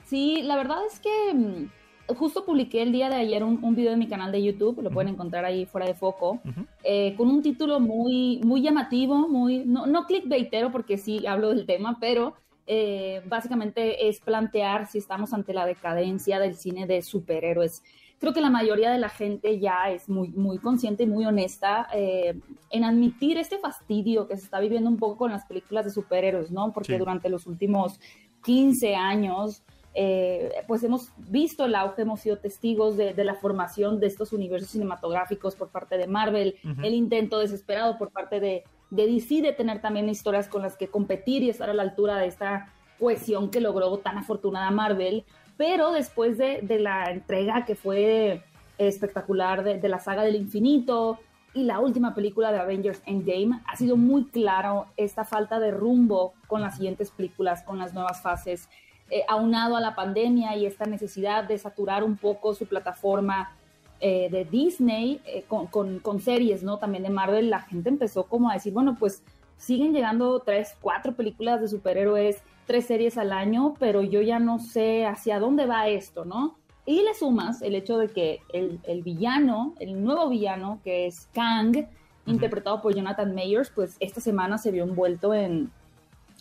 Sí, 0.05 0.43
la 0.43 0.59
verdad 0.59 0.77
es 0.87 1.01
que 1.01 1.33
mm, 1.33 2.15
justo 2.15 2.45
publiqué 2.45 2.83
el 2.83 2.93
día 2.93 3.09
de 3.09 3.15
ayer 3.15 3.43
un, 3.45 3.65
un 3.65 3.75
video 3.75 3.95
en 3.95 3.99
mi 3.99 4.09
canal 4.09 4.31
de 4.31 4.43
YouTube, 4.43 4.83
lo 4.83 4.91
pueden 4.91 5.15
encontrar 5.15 5.47
ahí 5.47 5.65
fuera 5.65 5.87
de 5.87 5.95
foco, 5.95 6.43
eh, 6.85 7.15
con 7.17 7.31
un 7.31 7.41
título 7.41 7.81
muy, 7.81 8.43
muy 8.45 8.61
llamativo, 8.61 9.27
muy, 9.27 9.65
no, 9.65 9.87
no 9.87 10.05
clickbaitero 10.05 10.71
porque 10.71 10.99
sí 10.99 11.27
hablo 11.27 11.49
del 11.49 11.65
tema, 11.65 11.97
pero 11.99 12.35
eh, 12.67 13.23
básicamente 13.25 14.07
es 14.11 14.21
plantear 14.21 14.87
si 14.87 14.99
estamos 14.99 15.33
ante 15.33 15.55
la 15.55 15.65
decadencia 15.65 16.39
del 16.39 16.57
cine 16.57 16.87
de 16.87 17.01
superhéroes. 17.01 17.83
Creo 18.21 18.33
que 18.33 18.41
la 18.41 18.51
mayoría 18.51 18.91
de 18.91 18.99
la 18.99 19.09
gente 19.09 19.61
ya 19.61 19.91
es 19.91 20.09
muy, 20.09 20.29
muy 20.31 20.59
consciente 20.59 21.05
y 21.05 21.07
muy 21.07 21.25
honesta 21.25 21.87
eh, 21.95 22.39
en 22.71 22.85
admitir 22.85 23.39
este 23.39 23.59
fastidio 23.59 24.27
que 24.27 24.37
se 24.37 24.45
está 24.45 24.59
viviendo 24.61 24.91
un 24.91 24.97
poco 24.97 25.17
con 25.19 25.31
las 25.31 25.45
películas 25.47 25.85
de 25.85 25.93
superhéroes, 25.93 26.51
¿no? 26.51 26.73
Porque 26.73 26.95
Sí. 26.95 26.99
durante 26.99 27.29
los 27.29 27.47
últimos 27.47 28.01
15 28.45 28.97
años, 28.97 29.63
eh, 29.95 30.51
pues 30.67 30.83
hemos 30.85 31.13
visto 31.17 31.65
el 31.65 31.75
auge, 31.75 32.03
hemos 32.03 32.21
sido 32.21 32.39
testigos 32.39 32.97
de, 32.97 33.15
de 33.15 33.25
la 33.25 33.35
formación 33.35 34.01
de 34.01 34.07
estos 34.09 34.33
universos 34.33 34.71
cinematográficos 34.71 35.55
por 35.57 35.69
parte 35.69 35.97
de 35.97 36.07
Marvel, 36.07 36.57
el 36.83 36.95
intento 36.95 37.39
desesperado 37.39 37.99
por 37.99 38.11
parte 38.11 38.39
de, 38.41 38.65
de 38.91 39.07
DC 39.07 39.43
de 39.43 39.53
tener 39.53 39.81
también 39.81 40.09
historias 40.09 40.49
con 40.49 40.63
las 40.63 40.77
que 40.77 40.89
competir 40.89 41.43
y 41.43 41.51
estar 41.51 41.71
a 41.71 41.75
la 41.75 41.83
altura 41.83 42.17
de 42.17 42.27
esta 42.27 42.73
cohesión 42.99 43.51
que 43.51 43.61
logró 43.61 43.99
tan 43.99 44.19
afortunada 44.19 44.71
Marvel, 44.71 45.25
pero 45.59 45.93
después 45.93 46.39
de, 46.39 46.61
de 46.63 46.79
la 46.79 47.11
entrega 47.11 47.67
que 47.67 47.75
fue 47.75 48.43
espectacular 48.79 49.63
de, 49.65 49.79
de 49.79 49.89
la 49.89 49.99
saga 49.99 50.23
del 50.23 50.37
infinito 50.37 51.19
y 51.53 51.65
la 51.65 51.81
última 51.81 52.15
película 52.15 52.53
de 52.53 52.59
Avengers 52.59 53.03
Endgame, 53.07 53.61
ha 53.67 53.77
sido 53.77 53.97
muy 53.97 54.27
claro 54.27 54.87
esta 54.97 55.25
falta 55.25 55.59
de 55.59 55.71
rumbo 55.73 56.33
con 56.47 56.61
las 56.63 56.77
siguientes 56.77 57.11
películas, 57.11 57.63
con 57.65 57.79
las 57.79 57.93
nuevas 57.93 58.23
fases, 58.23 58.69
eh, 59.11 59.23
aunado 59.29 59.77
a 59.77 59.81
la 59.81 59.95
pandemia 59.95 60.55
y 60.57 60.67
esta 60.67 60.85
necesidad 60.87 61.45
de 61.45 61.59
saturar 61.59 62.05
un 62.05 62.17
poco 62.17 62.55
su 62.55 62.67
plataforma 62.67 63.57
eh, 64.01 64.29
de 64.31 64.45
Disney 64.45 65.21
eh, 65.25 65.45
con, 65.49 65.67
con- 65.67 65.99
con 65.99 66.21
series, 66.21 66.63
¿no? 66.63 66.79
También 66.79 67.03
de 67.03 67.11
Marvel, 67.11 67.51
la 67.51 67.61
gente 67.63 67.89
empezó 67.89 68.25
como 68.25 68.51
a 68.51 68.55
decir, 68.55 68.73
bueno, 68.73 68.97
pues 68.99 69.25
siguen 69.57 69.93
llegando 69.93 70.39
tres, 70.41 70.77
cuatro 70.81 71.15
películas 71.15 71.61
de 71.61 71.67
superhéroes, 71.69 72.41
tres 72.69 72.87
series 72.87 73.17
al 73.17 73.33
año, 73.33 73.75
pero 73.81 74.03
yo 74.03 74.21
ya 74.21 74.39
no 74.39 74.59
sé 74.59 75.07
hacia 75.07 75.41
dónde 75.41 75.67
va 75.67 75.89
esto, 75.89 76.27
¿no? 76.27 76.59
Y 76.85 77.03
le 77.03 77.15
sumas 77.15 77.63
el 77.63 77.75
hecho 77.75 77.99
de 77.99 78.09
que 78.09 78.41
el, 78.53 78.79
el 78.85 79.03
villano, 79.03 79.75
el 79.81 80.05
nuevo 80.05 80.29
villano, 80.29 80.81
que 80.85 81.07
es 81.07 81.29
Kang, 81.33 81.89
interpretado 82.27 82.83
por 82.83 82.95
Jonathan 82.95 83.35
Mayers, 83.35 83.71
pues 83.71 83.97
esta 84.01 84.21
semana 84.21 84.59
se 84.59 84.71
vio 84.71 84.85
envuelto 84.85 85.33
en, 85.33 85.71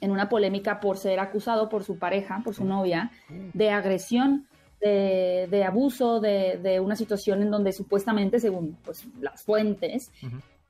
en 0.02 0.12
una 0.12 0.28
polémica 0.28 0.82
por 0.82 0.98
ser 0.98 1.20
acusado 1.20 1.70
por 1.70 1.86
su 1.86 1.98
pareja, 1.98 2.42
por 2.44 2.54
su 2.54 2.66
novia, 2.66 3.10
de 3.54 3.72
agresión, 3.72 4.48
de, 4.82 5.48
de 5.50 5.64
abuso, 5.64 6.20
de, 6.20 6.60
de 6.62 6.82
una 6.82 6.98
situación 6.98 7.42
en 7.42 7.52
donde 7.52 7.72
supuestamente, 7.72 8.40
según 8.42 8.78
pues, 8.84 9.08
las 9.22 9.42
fuentes, 9.44 10.12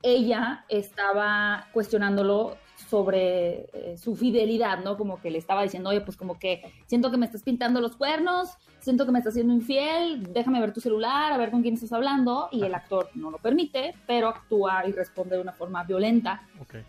ella 0.02 0.64
estaba 0.68 1.66
cuestionándolo 1.72 2.56
sobre 2.88 3.68
eh, 3.72 3.96
su 3.96 4.16
fidelidad, 4.16 4.82
¿no? 4.82 4.96
Como 4.96 5.20
que 5.20 5.30
le 5.30 5.38
estaba 5.38 5.62
diciendo, 5.62 5.90
oye, 5.90 6.00
pues 6.00 6.16
como 6.16 6.38
que 6.38 6.62
siento 6.86 7.10
que 7.10 7.16
me 7.16 7.26
estás 7.26 7.42
pintando 7.42 7.80
los 7.80 7.96
cuernos, 7.96 8.50
siento 8.80 9.04
que 9.04 9.12
me 9.12 9.18
estás 9.18 9.34
siendo 9.34 9.52
infiel, 9.52 10.32
déjame 10.32 10.60
ver 10.60 10.72
tu 10.72 10.80
celular, 10.80 11.32
a 11.32 11.36
ver 11.36 11.50
con 11.50 11.62
quién 11.62 11.74
estás 11.74 11.92
hablando, 11.92 12.48
y 12.50 12.62
el 12.62 12.74
actor 12.74 13.10
no 13.14 13.30
lo 13.30 13.38
permite, 13.38 13.94
pero 14.06 14.28
actúa 14.28 14.86
y 14.86 14.92
responde 14.92 15.36
de 15.36 15.42
una 15.42 15.52
forma 15.52 15.84
violenta 15.84 16.42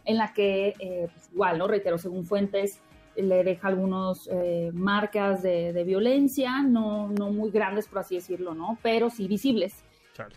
en 0.05 0.17
la 0.17 0.33
que, 0.33 0.73
eh, 0.79 1.09
pues, 1.13 1.29
igual, 1.33 1.57
¿no? 1.57 1.67
Reitero, 1.67 1.97
según 1.97 2.25
fuentes, 2.25 2.79
le 3.15 3.43
deja 3.43 3.67
algunos 3.67 4.29
eh, 4.31 4.71
marcas 4.73 5.43
de, 5.43 5.73
de 5.73 5.83
violencia, 5.83 6.61
no, 6.61 7.09
no 7.09 7.31
muy 7.31 7.51
grandes, 7.51 7.87
por 7.87 7.99
así 7.99 8.15
decirlo, 8.15 8.53
¿no? 8.53 8.77
Pero 8.81 9.09
sí 9.09 9.27
visibles. 9.27 9.83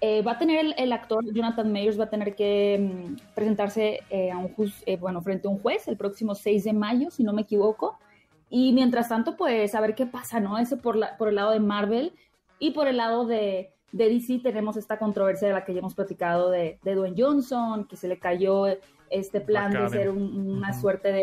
Eh, 0.01 0.23
va 0.23 0.33
a 0.33 0.39
tener 0.39 0.59
el, 0.65 0.75
el 0.79 0.93
actor 0.93 1.25
Jonathan 1.33 1.73
Mayers, 1.73 1.99
va 1.99 2.05
a 2.05 2.11
tener 2.11 2.35
que 2.35 2.79
mm, 2.81 3.35
presentarse 3.35 4.01
eh, 4.11 4.31
a 4.31 4.39
un 4.39 4.49
juz, 4.55 4.83
eh, 4.87 4.97
bueno, 4.97 5.21
frente 5.23 5.49
a 5.49 5.51
un 5.51 5.59
juez 5.59 5.89
el 5.89 5.97
próximo 5.97 6.35
6 6.35 6.65
de 6.65 6.73
mayo, 6.73 7.11
si 7.11 7.23
no 7.25 7.33
me 7.33 7.43
equivoco. 7.43 7.99
Y 8.51 8.73
mientras 8.73 9.09
tanto, 9.09 9.37
pues 9.37 9.75
a 9.75 9.81
ver 9.81 9.95
qué 9.95 10.07
pasa, 10.07 10.39
¿no? 10.41 10.59
Eso 10.59 10.77
por, 10.79 10.97
la, 10.97 11.17
por 11.17 11.29
el 11.29 11.37
lado 11.37 11.53
de 11.53 11.61
Marvel 11.61 12.13
y 12.59 12.73
por 12.73 12.87
el 12.87 12.99
lado 12.99 13.25
de, 13.27 13.71
de 13.93 14.09
DC 14.11 14.41
tenemos 14.41 14.77
esta 14.77 14.99
controversia 14.99 15.49
de 15.49 15.55
la 15.55 15.65
que 15.65 15.73
ya 15.73 15.79
hemos 15.81 15.95
platicado 15.95 16.51
de, 16.51 16.79
de 16.83 16.95
Dwayne 16.95 17.17
Johnson, 17.21 17.87
que 17.87 17.97
se 17.97 18.09
le 18.09 18.19
cayó 18.19 18.67
este 19.11 19.41
plan 19.41 19.71
de 19.73 19.79
ser 19.89 20.11
un- 20.11 20.57
una 20.59 20.73
suerte 20.79 21.13
de, 21.13 21.23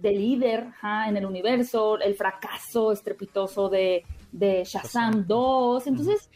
de 0.00 0.12
líder 0.12 0.68
en 1.08 1.16
el 1.16 1.26
universo, 1.26 1.98
el 1.98 2.14
fracaso 2.14 2.92
estrepitoso 2.92 3.68
de, 3.68 4.04
de 4.30 4.62
Shazam 4.64 5.12
Shazam. 5.12 5.26
2. 5.26 5.86
Entonces, 5.88 6.30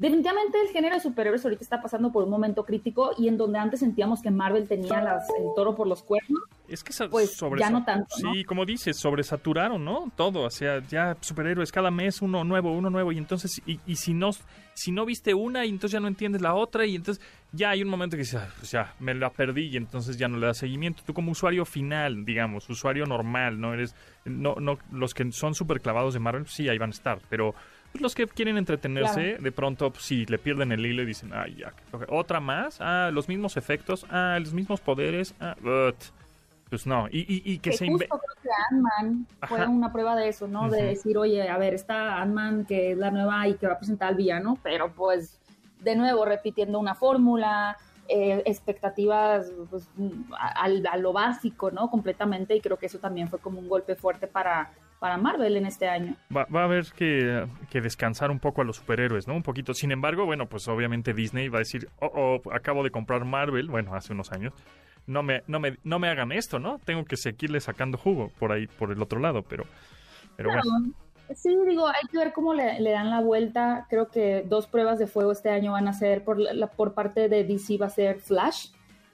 definitivamente 0.00 0.58
el 0.60 0.68
género 0.72 0.94
de 0.96 1.00
superhéroes 1.00 1.44
ahorita 1.44 1.62
está 1.62 1.80
pasando 1.82 2.10
por 2.10 2.24
un 2.24 2.30
momento 2.30 2.64
crítico 2.64 3.12
y 3.18 3.28
en 3.28 3.36
donde 3.36 3.58
antes 3.58 3.80
sentíamos 3.80 4.22
que 4.22 4.30
Marvel 4.30 4.66
tenía 4.66 5.00
las- 5.02 5.28
el 5.38 5.44
toro 5.54 5.76
por 5.76 5.86
los 5.86 6.02
cuernos, 6.02 6.40
Es 6.68 6.84
que 6.84 6.92
Pues, 7.10 7.34
sobre 7.36 7.58
ya 7.60 7.68
no 7.68 7.84
tanto, 7.84 8.06
¿no? 8.22 8.32
Sí, 8.32 8.44
como 8.44 8.64
dices, 8.64 8.96
sobresaturaron, 8.96 9.84
¿no? 9.84 10.12
Todo, 10.16 10.42
o 10.44 10.50
sea, 10.50 10.80
ya 10.86 11.16
superhéroes 11.20 11.72
cada 11.72 11.90
mes 11.90 12.22
uno 12.22 12.44
nuevo, 12.44 12.70
uno 12.72 12.88
nuevo 12.90 13.10
y 13.10 13.18
entonces 13.18 13.60
y, 13.66 13.80
y 13.86 13.96
si 13.96 14.14
no 14.14 14.30
si 14.72 14.92
no 14.92 15.04
viste 15.04 15.34
una 15.34 15.66
y 15.66 15.68
entonces 15.70 15.92
ya 15.94 16.00
no 16.00 16.06
entiendes 16.08 16.40
la 16.40 16.54
otra 16.54 16.86
y 16.86 16.94
entonces 16.94 17.22
ya 17.52 17.70
hay 17.70 17.82
un 17.82 17.88
momento 17.88 18.14
que 18.16 18.22
dices, 18.22 18.40
"Ah, 18.40 18.48
pues 18.56 18.70
ya 18.70 18.94
me 19.00 19.12
la 19.14 19.30
perdí 19.30 19.66
y 19.66 19.76
entonces 19.76 20.16
ya 20.16 20.28
no 20.28 20.38
le 20.38 20.46
das 20.46 20.58
seguimiento. 20.58 21.02
Tú 21.04 21.12
como 21.12 21.32
usuario 21.32 21.64
final, 21.66 22.24
digamos, 22.24 22.70
usuario 22.70 23.04
normal, 23.04 23.60
no 23.60 23.74
eres 23.74 23.94
no 24.24 24.54
no 24.60 24.78
los 24.92 25.12
que 25.12 25.30
son 25.32 25.54
súper 25.56 25.80
clavados 25.80 26.14
de 26.14 26.20
Marvel, 26.20 26.46
sí 26.46 26.68
ahí 26.68 26.78
van 26.78 26.90
a 26.90 26.92
estar, 26.94 27.18
pero 27.28 27.54
los 27.94 28.14
que 28.14 28.26
quieren 28.26 28.56
entretenerse, 28.56 29.36
de 29.38 29.52
pronto, 29.52 29.90
pues, 29.90 30.04
si 30.04 30.24
le 30.26 30.38
pierden 30.38 30.72
el 30.72 30.84
hilo 30.86 31.02
y 31.02 31.06
dicen, 31.06 31.32
ay, 31.34 31.56
ya, 31.56 31.70
qué 31.70 31.82
flojera". 31.90 32.12
otra 32.14 32.40
más, 32.40 32.80
ah, 32.80 33.10
los 33.12 33.28
mismos 33.28 33.56
efectos, 33.56 34.06
ah, 34.10 34.38
los 34.40 34.52
mismos 34.52 34.80
poderes, 34.80 35.34
ah, 35.40 35.56
but". 35.60 35.96
pues 36.68 36.86
no, 36.86 37.08
y, 37.08 37.18
y, 37.20 37.42
y 37.44 37.58
que 37.58 37.70
que 37.70 37.76
se 37.76 37.86
justo 37.88 38.04
inve- 38.14 38.20
creo 38.20 38.42
que 38.42 38.48
Ant-Man 38.70 39.26
fue 39.48 39.66
una 39.66 39.92
prueba 39.92 40.14
de 40.14 40.28
eso, 40.28 40.46
¿no? 40.46 40.70
De 40.70 40.82
decir, 40.84 41.18
oye, 41.18 41.48
a 41.48 41.58
ver, 41.58 41.74
está 41.74 42.22
Ant-Man 42.22 42.64
que 42.64 42.92
es 42.92 42.96
la 42.98 43.10
nueva 43.10 43.48
y 43.48 43.54
que 43.54 43.66
va 43.66 43.72
a 43.72 43.78
presentar 43.78 44.10
al 44.10 44.14
villano, 44.14 44.56
pero 44.62 44.92
pues 44.92 45.40
de 45.80 45.96
nuevo 45.96 46.24
repitiendo 46.24 46.78
una 46.78 46.94
fórmula, 46.94 47.76
eh, 48.06 48.42
expectativas 48.46 49.50
pues, 49.68 49.88
a, 50.38 50.64
a 50.64 50.96
lo 50.96 51.12
básico, 51.12 51.70
¿no? 51.72 51.90
Completamente, 51.90 52.54
y 52.54 52.60
creo 52.60 52.76
que 52.76 52.86
eso 52.86 52.98
también 52.98 53.28
fue 53.28 53.40
como 53.40 53.58
un 53.58 53.68
golpe 53.68 53.96
fuerte 53.96 54.28
para, 54.28 54.70
para 55.00 55.16
Marvel 55.16 55.56
en 55.56 55.66
este 55.66 55.88
año. 55.88 56.14
Va, 56.34 56.44
va 56.54 56.60
a 56.60 56.64
haber 56.64 56.84
que, 56.96 57.46
que 57.70 57.80
descansar 57.80 58.30
un 58.30 58.38
poco 58.38 58.60
a 58.60 58.64
los 58.64 58.76
superhéroes, 58.76 59.26
¿no? 59.26 59.34
Un 59.34 59.42
poquito. 59.42 59.74
Sin 59.74 59.90
embargo, 59.90 60.26
bueno, 60.26 60.46
pues 60.46 60.68
obviamente 60.68 61.12
Disney 61.14 61.48
va 61.48 61.58
a 61.58 61.60
decir, 61.60 61.88
oh, 62.00 62.40
oh, 62.44 62.52
acabo 62.52 62.84
de 62.84 62.90
comprar 62.90 63.24
Marvel, 63.24 63.66
bueno, 63.68 63.94
hace 63.96 64.12
unos 64.12 64.30
años. 64.30 64.52
No 65.06 65.22
me, 65.24 65.42
no 65.48 65.58
me, 65.58 65.78
no 65.82 65.98
me 65.98 66.08
hagan 66.08 66.30
esto, 66.30 66.58
¿no? 66.60 66.78
Tengo 66.84 67.04
que 67.04 67.16
seguirle 67.16 67.60
sacando 67.60 67.98
jugo 67.98 68.30
por 68.38 68.52
ahí, 68.52 68.66
por 68.68 68.92
el 68.92 69.02
otro 69.02 69.18
lado, 69.18 69.42
pero, 69.42 69.64
pero 70.36 70.50
Claro. 70.50 70.62
bueno. 70.70 70.92
Sí, 71.34 71.56
digo, 71.68 71.86
hay 71.86 72.08
que 72.10 72.18
ver 72.18 72.32
cómo 72.32 72.54
le, 72.54 72.80
le 72.80 72.90
dan 72.90 73.08
la 73.08 73.20
vuelta. 73.20 73.86
Creo 73.88 74.08
que 74.08 74.44
dos 74.46 74.66
pruebas 74.66 74.98
de 74.98 75.06
fuego 75.06 75.30
este 75.32 75.48
año 75.48 75.72
van 75.72 75.86
a 75.88 75.92
ser 75.92 76.24
por, 76.24 76.38
la, 76.38 76.66
por 76.66 76.92
parte 76.92 77.28
de 77.28 77.44
DC 77.44 77.78
va 77.78 77.86
a 77.86 77.90
ser 77.90 78.18
Flash, 78.20 78.70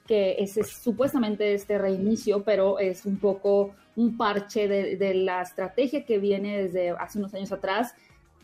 que 0.07 0.37
es, 0.39 0.57
es 0.57 0.69
supuestamente 0.69 1.55
este 1.55 1.79
reinicio, 1.79 2.43
pero 2.43 2.79
es 2.79 3.05
un 3.05 3.19
poco 3.19 3.73
un 3.97 4.17
parche 4.17 4.69
de, 4.69 4.97
de 4.97 5.15
la 5.15 5.43
estrategia 5.43 6.05
que 6.05 6.19
viene 6.19 6.63
desde 6.63 6.91
hace 6.91 7.19
unos 7.19 7.35
años 7.35 7.53
atrás 7.53 7.95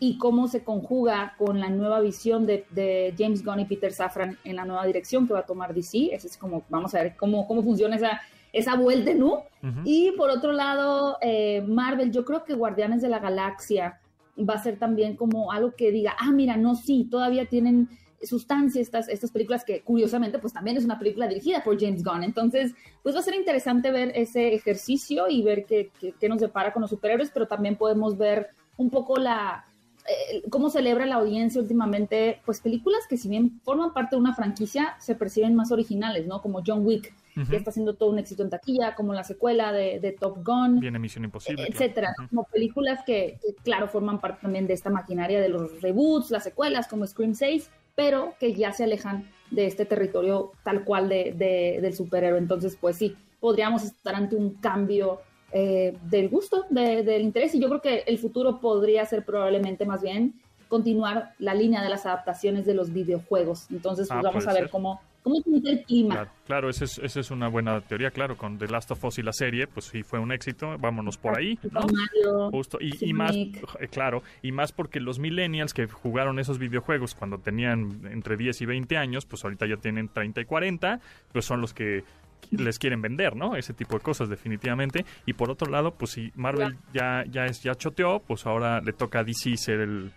y 0.05 0.18
cómo 0.18 0.48
se 0.48 0.64
conjuga 0.64 1.37
con 1.38 1.61
la 1.61 1.70
nueva 1.70 2.01
visión 2.01 2.44
de, 2.44 2.64
de 2.70 3.14
James 3.16 3.44
Gunn 3.44 3.61
y 3.61 3.66
Peter 3.66 3.92
Safran 3.92 4.37
en 4.42 4.57
la 4.57 4.64
nueva 4.64 4.85
dirección 4.85 5.29
que 5.29 5.33
va 5.33 5.38
a 5.38 5.46
tomar 5.46 5.72
DC. 5.72 6.09
Ese 6.12 6.27
es 6.27 6.37
como, 6.37 6.64
vamos 6.68 6.92
a 6.96 7.05
ver 7.05 7.14
cómo, 7.16 7.46
cómo 7.46 7.62
funciona 7.62 7.94
esa, 7.94 8.20
esa 8.53 8.75
vuelta, 8.75 9.14
¿no? 9.14 9.44
Y 9.85 10.11
por 10.16 10.31
otro 10.31 10.51
lado, 10.51 11.18
eh, 11.20 11.62
Marvel, 11.68 12.11
yo 12.11 12.25
creo 12.25 12.42
que 12.42 12.55
Guardianes 12.55 13.01
de 13.01 13.09
la 13.09 13.20
Galaxia 13.20 14.01
va 14.37 14.55
a 14.55 14.62
ser 14.62 14.77
también 14.77 15.14
como 15.14 15.53
algo 15.53 15.72
que 15.77 15.92
diga, 15.92 16.16
ah, 16.18 16.33
mira, 16.33 16.57
no, 16.57 16.75
sí, 16.75 17.07
todavía 17.09 17.46
tienen 17.46 17.88
sustancia 18.22 18.80
estas, 18.80 19.08
estas 19.08 19.30
películas 19.30 19.64
que 19.64 19.82
curiosamente 19.82 20.38
pues 20.38 20.52
también 20.52 20.76
es 20.76 20.85
una 20.85 20.98
película 20.98 21.26
dirigida 21.26 21.62
por 21.62 21.80
James 21.80 22.02
Gunn. 22.02 22.22
Entonces, 22.22 22.74
pues 23.02 23.14
va 23.14 23.20
a 23.20 23.22
ser 23.22 23.35
interesante 23.35 23.90
ver 23.90 24.12
ese 24.14 24.54
ejercicio 24.54 25.28
y 25.28 25.42
ver 25.42 25.64
qué, 25.64 25.90
qué, 26.18 26.28
nos 26.28 26.40
depara 26.40 26.72
con 26.72 26.82
los 26.82 26.90
superhéroes, 26.90 27.30
pero 27.30 27.46
también 27.46 27.76
podemos 27.76 28.16
ver 28.16 28.50
un 28.76 28.90
poco 28.90 29.16
la... 29.16 29.66
Eh, 30.08 30.42
cómo 30.50 30.68
celebra 30.68 31.06
la 31.06 31.16
audiencia 31.16 31.61
últimamente, 31.61 32.40
pues 32.44 32.61
películas 32.61 33.06
que 33.08 33.16
si 33.16 33.28
bien 33.28 33.61
forman 33.62 33.92
parte 33.92 34.16
de 34.16 34.20
una 34.20 34.35
franquicia, 34.35 34.96
se 34.98 35.14
perciben 35.14 35.54
más 35.54 35.70
originales, 35.70 36.26
¿no? 36.26 36.42
Como 36.42 36.61
John 36.66 36.85
Wick, 36.85 37.14
que 37.48 37.56
está 37.56 37.70
haciendo 37.70 37.94
todo 37.94 38.11
un 38.11 38.18
éxito 38.18 38.42
en 38.42 38.50
taquilla, 38.50 38.96
como 38.96 39.14
la 39.14 39.22
secuela 39.22 39.72
de, 39.72 40.16
Top 40.18 40.44
Gun. 40.44 40.80
Viene 40.80 40.98
Misión 40.98 41.24
Imposible. 41.24 41.66
Etcétera. 41.68 42.14
Como 42.28 42.44
películas 42.44 43.00
que, 43.06 43.38
claro, 43.62 43.87
forman 43.87 44.20
parte 44.20 44.40
también 44.42 44.66
de 44.66 44.74
esta 44.74 44.90
maquinaria 44.90 45.40
de 45.40 45.48
los 45.48 45.80
reboots, 45.80 46.32
las 46.32 46.42
secuelas, 46.42 46.88
como 46.88 47.06
Scream 47.06 47.35
6, 47.35 47.70
pero 47.94 48.35
que 48.38 48.55
ya 48.55 48.72
se 48.72 48.85
alejan 48.85 49.31
de 49.50 49.66
este 49.66 49.85
territorio 49.85 50.52
tal 50.64 50.85
cual 50.85 51.09
de, 51.09 51.78
del 51.81 51.94
superhéroe. 51.94 52.38
Entonces, 52.38 52.76
pues 52.81 52.96
sí, 52.96 53.16
podríamos 53.40 53.85
estar 53.85 54.14
ante 54.14 54.37
un 54.37 54.55
cambio 54.55 55.20
eh, 55.52 55.96
del 56.09 56.28
gusto, 56.28 56.64
del 56.70 57.22
interés, 57.22 57.55
y 57.55 57.61
yo 57.61 57.68
creo 57.68 57.83
que 57.83 58.05
el 58.07 58.18
futuro 58.18 58.61
podría 58.61 59.05
ser 59.05 59.24
probablemente 59.24 59.85
más 59.85 60.02
bien 60.02 60.35
continuar 60.68 61.35
la 61.38 61.52
línea 61.52 61.83
de 61.83 61.90
las 61.90 62.07
adaptaciones 62.07 62.64
de 62.64 62.72
los 62.72 62.92
videojuegos. 62.92 63.66
Entonces, 63.70 64.09
pues 64.09 64.18
ah, 64.18 64.22
vamos 64.22 64.46
a 64.46 64.55
ver 64.55 64.70
cómo 64.70 65.02
¿Cómo 65.22 65.37
el 65.46 65.85
clima? 65.85 66.28
Claro, 66.46 66.68
esa, 66.68 66.85
es, 66.85 66.98
es, 66.98 67.30
una 67.30 67.48
buena 67.48 67.80
teoría, 67.80 68.11
claro, 68.11 68.37
con 68.37 68.58
The 68.58 68.66
Last 68.66 68.90
of 68.90 69.04
Us 69.04 69.18
y 69.18 69.22
la 69.22 69.32
serie, 69.32 69.68
pues 69.68 69.87
sí 69.87 70.02
fue 70.02 70.18
un 70.18 70.32
éxito, 70.32 70.76
vámonos 70.78 71.16
por 71.16 71.38
ahí, 71.38 71.58
¿no? 71.70 72.50
Justo, 72.50 72.78
y, 72.80 73.12
más, 73.12 73.35
eh, 73.35 73.88
claro, 73.90 74.22
y 74.42 74.50
más 74.50 74.72
porque 74.72 74.98
los 74.98 75.20
millennials 75.20 75.74
que 75.74 75.87
jugaron 75.87 76.40
esos 76.40 76.58
videojuegos 76.58 77.14
cuando 77.14 77.38
tenían 77.38 78.00
entre 78.11 78.37
10 78.37 78.62
y 78.62 78.66
20 78.66 78.96
años, 78.96 79.24
pues 79.24 79.44
ahorita 79.44 79.66
ya 79.66 79.76
tienen 79.76 80.08
30 80.08 80.40
y 80.40 80.44
40, 80.44 81.00
pues 81.32 81.44
son 81.44 81.61
los 81.61 81.72
que 81.72 82.02
les 82.50 82.78
quieren 82.78 83.00
vender, 83.00 83.37
¿no? 83.37 83.54
Ese 83.56 83.72
tipo 83.72 83.96
de 83.96 84.00
cosas 84.02 84.28
definitivamente. 84.28 85.04
Y 85.26 85.35
por 85.35 85.50
otro 85.50 85.70
lado, 85.70 85.94
pues 85.94 86.12
si 86.12 86.32
Marvel 86.35 86.76
ya 86.92 87.24
ya 87.30 87.46
es 87.46 87.62
ya 87.62 87.74
choteó, 87.74 88.18
pues 88.20 88.46
ahora 88.46 88.80
le 88.80 88.92
toca 88.92 89.20
a 89.20 89.24
DC 89.24 89.56
ser 89.56 89.80
el 89.80 90.12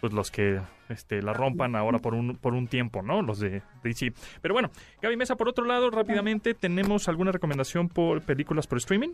pues 0.00 0.12
los 0.12 0.30
que 0.30 0.60
este, 0.88 1.22
la 1.22 1.32
rompan 1.32 1.76
ahora 1.76 1.98
por 1.98 2.14
un, 2.14 2.36
por 2.36 2.54
un 2.54 2.66
tiempo, 2.66 3.02
¿no? 3.02 3.22
Los 3.22 3.40
de 3.40 3.62
DC. 3.82 4.12
Pero 4.40 4.54
bueno, 4.54 4.70
Gaby 5.02 5.16
Mesa, 5.16 5.36
por 5.36 5.48
otro 5.48 5.64
lado, 5.64 5.90
rápidamente, 5.90 6.54
¿tenemos 6.54 7.08
alguna 7.08 7.32
recomendación 7.32 7.88
por 7.88 8.22
películas 8.22 8.66
por 8.66 8.78
streaming? 8.78 9.10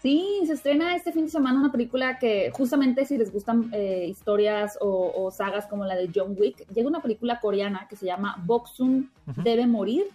Sí, 0.00 0.40
se 0.46 0.54
estrena 0.54 0.96
este 0.96 1.12
fin 1.12 1.26
de 1.26 1.30
semana 1.30 1.60
una 1.60 1.70
película 1.70 2.18
que 2.18 2.50
justamente 2.54 3.04
si 3.04 3.18
les 3.18 3.30
gustan 3.30 3.68
eh, 3.72 4.06
historias 4.08 4.78
o, 4.80 5.30
sagas 5.30 5.66
como 5.66 5.84
la 5.84 5.94
de 5.94 6.10
John 6.14 6.34
Wick, 6.38 6.66
llega 6.72 6.88
una 6.88 7.02
película 7.02 7.38
coreana 7.38 7.86
que 7.86 7.96
se 7.96 8.06
llama 8.06 8.36
Boxun 8.46 9.10
debe 9.44 9.66
morir 9.66 10.06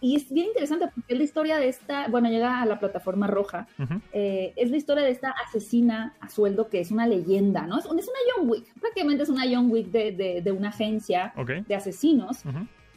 y 0.00 0.16
es 0.16 0.30
bien 0.30 0.48
interesante 0.48 0.88
porque 0.94 1.14
es 1.14 1.18
la 1.18 1.24
historia 1.24 1.58
de 1.58 1.68
esta, 1.68 2.08
bueno, 2.08 2.28
llega 2.28 2.60
a 2.60 2.66
la 2.66 2.78
plataforma 2.78 3.26
roja, 3.26 3.66
eh, 4.12 4.52
es 4.56 4.70
la 4.70 4.76
historia 4.76 5.04
de 5.04 5.10
esta 5.10 5.30
asesina 5.30 6.14
a 6.20 6.28
sueldo 6.28 6.68
que 6.68 6.80
es 6.80 6.90
una 6.90 7.06
leyenda, 7.06 7.66
¿no? 7.66 7.78
Es, 7.78 7.86
una 7.86 8.00
Young 8.36 8.50
Wick, 8.50 8.80
prácticamente 8.80 9.22
es 9.22 9.28
una 9.28 9.46
Young 9.46 9.70
Wick 9.70 9.88
de, 9.88 10.42
de, 10.42 10.52
una 10.52 10.68
agencia 10.68 11.32
de 11.66 11.74
asesinos, 11.74 12.42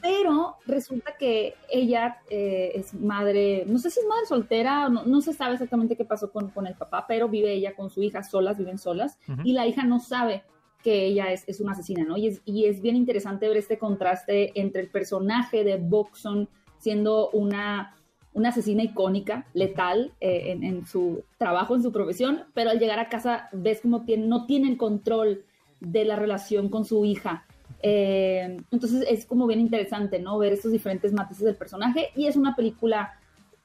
pero 0.01 0.57
resulta 0.65 1.15
que 1.17 1.55
ella 1.69 2.19
eh, 2.29 2.71
es 2.75 2.93
madre, 2.93 3.63
no 3.67 3.77
sé 3.79 3.89
si 3.89 3.99
es 3.99 4.05
madre 4.05 4.25
soltera, 4.25 4.89
no, 4.89 5.05
no 5.05 5.21
se 5.21 5.33
sabe 5.33 5.53
exactamente 5.53 5.95
qué 5.95 6.05
pasó 6.05 6.31
con, 6.31 6.49
con, 6.49 6.67
el 6.67 6.75
papá, 6.75 7.05
pero 7.07 7.29
vive 7.29 7.53
ella 7.53 7.75
con 7.75 7.89
su 7.89 8.03
hija 8.03 8.23
solas, 8.23 8.57
viven 8.57 8.77
solas, 8.77 9.17
y 9.43 9.53
la 9.53 9.65
hija 9.67 9.83
no 9.83 9.99
sabe 9.99 10.43
que 10.83 11.05
ella 11.05 11.31
es, 11.31 11.43
es 11.47 11.59
una 11.59 11.71
asesina, 11.71 12.03
¿no? 12.05 12.17
Y 12.17 12.27
es, 12.27 12.41
y 12.45 12.65
es, 12.65 12.81
bien 12.81 12.95
interesante 12.95 13.47
ver 13.47 13.57
este 13.57 13.77
contraste 13.77 14.51
entre 14.59 14.81
el 14.81 14.89
personaje 14.89 15.63
de 15.63 15.77
Boxon 15.77 16.47
siendo 16.79 17.29
una, 17.31 17.95
una 18.33 18.49
asesina 18.49 18.83
icónica, 18.83 19.47
letal 19.53 20.13
eh, 20.21 20.57
en, 20.61 20.85
su 20.85 21.23
trabajo, 21.37 21.75
en 21.75 21.83
su 21.83 21.91
profesión, 21.91 22.43
pero 22.53 22.69
al 22.69 22.79
llegar 22.79 22.99
a 22.99 23.09
casa 23.09 23.49
ves 23.51 23.81
como 23.81 24.03
tiene, 24.03 24.27
no 24.27 24.45
tiene 24.45 24.69
el 24.69 24.77
control 24.77 25.43
de 25.79 26.05
la 26.05 26.15
relación 26.15 26.69
con 26.69 26.85
su 26.85 27.03
hija. 27.05 27.45
Eh, 27.81 28.57
entonces 28.71 29.05
es 29.09 29.25
como 29.25 29.47
bien 29.47 29.59
interesante, 29.59 30.19
¿no? 30.19 30.37
Ver 30.37 30.53
estos 30.53 30.71
diferentes 30.71 31.13
matices 31.13 31.45
del 31.45 31.55
personaje 31.55 32.09
y 32.15 32.27
es 32.27 32.35
una 32.35 32.55
película 32.55 33.19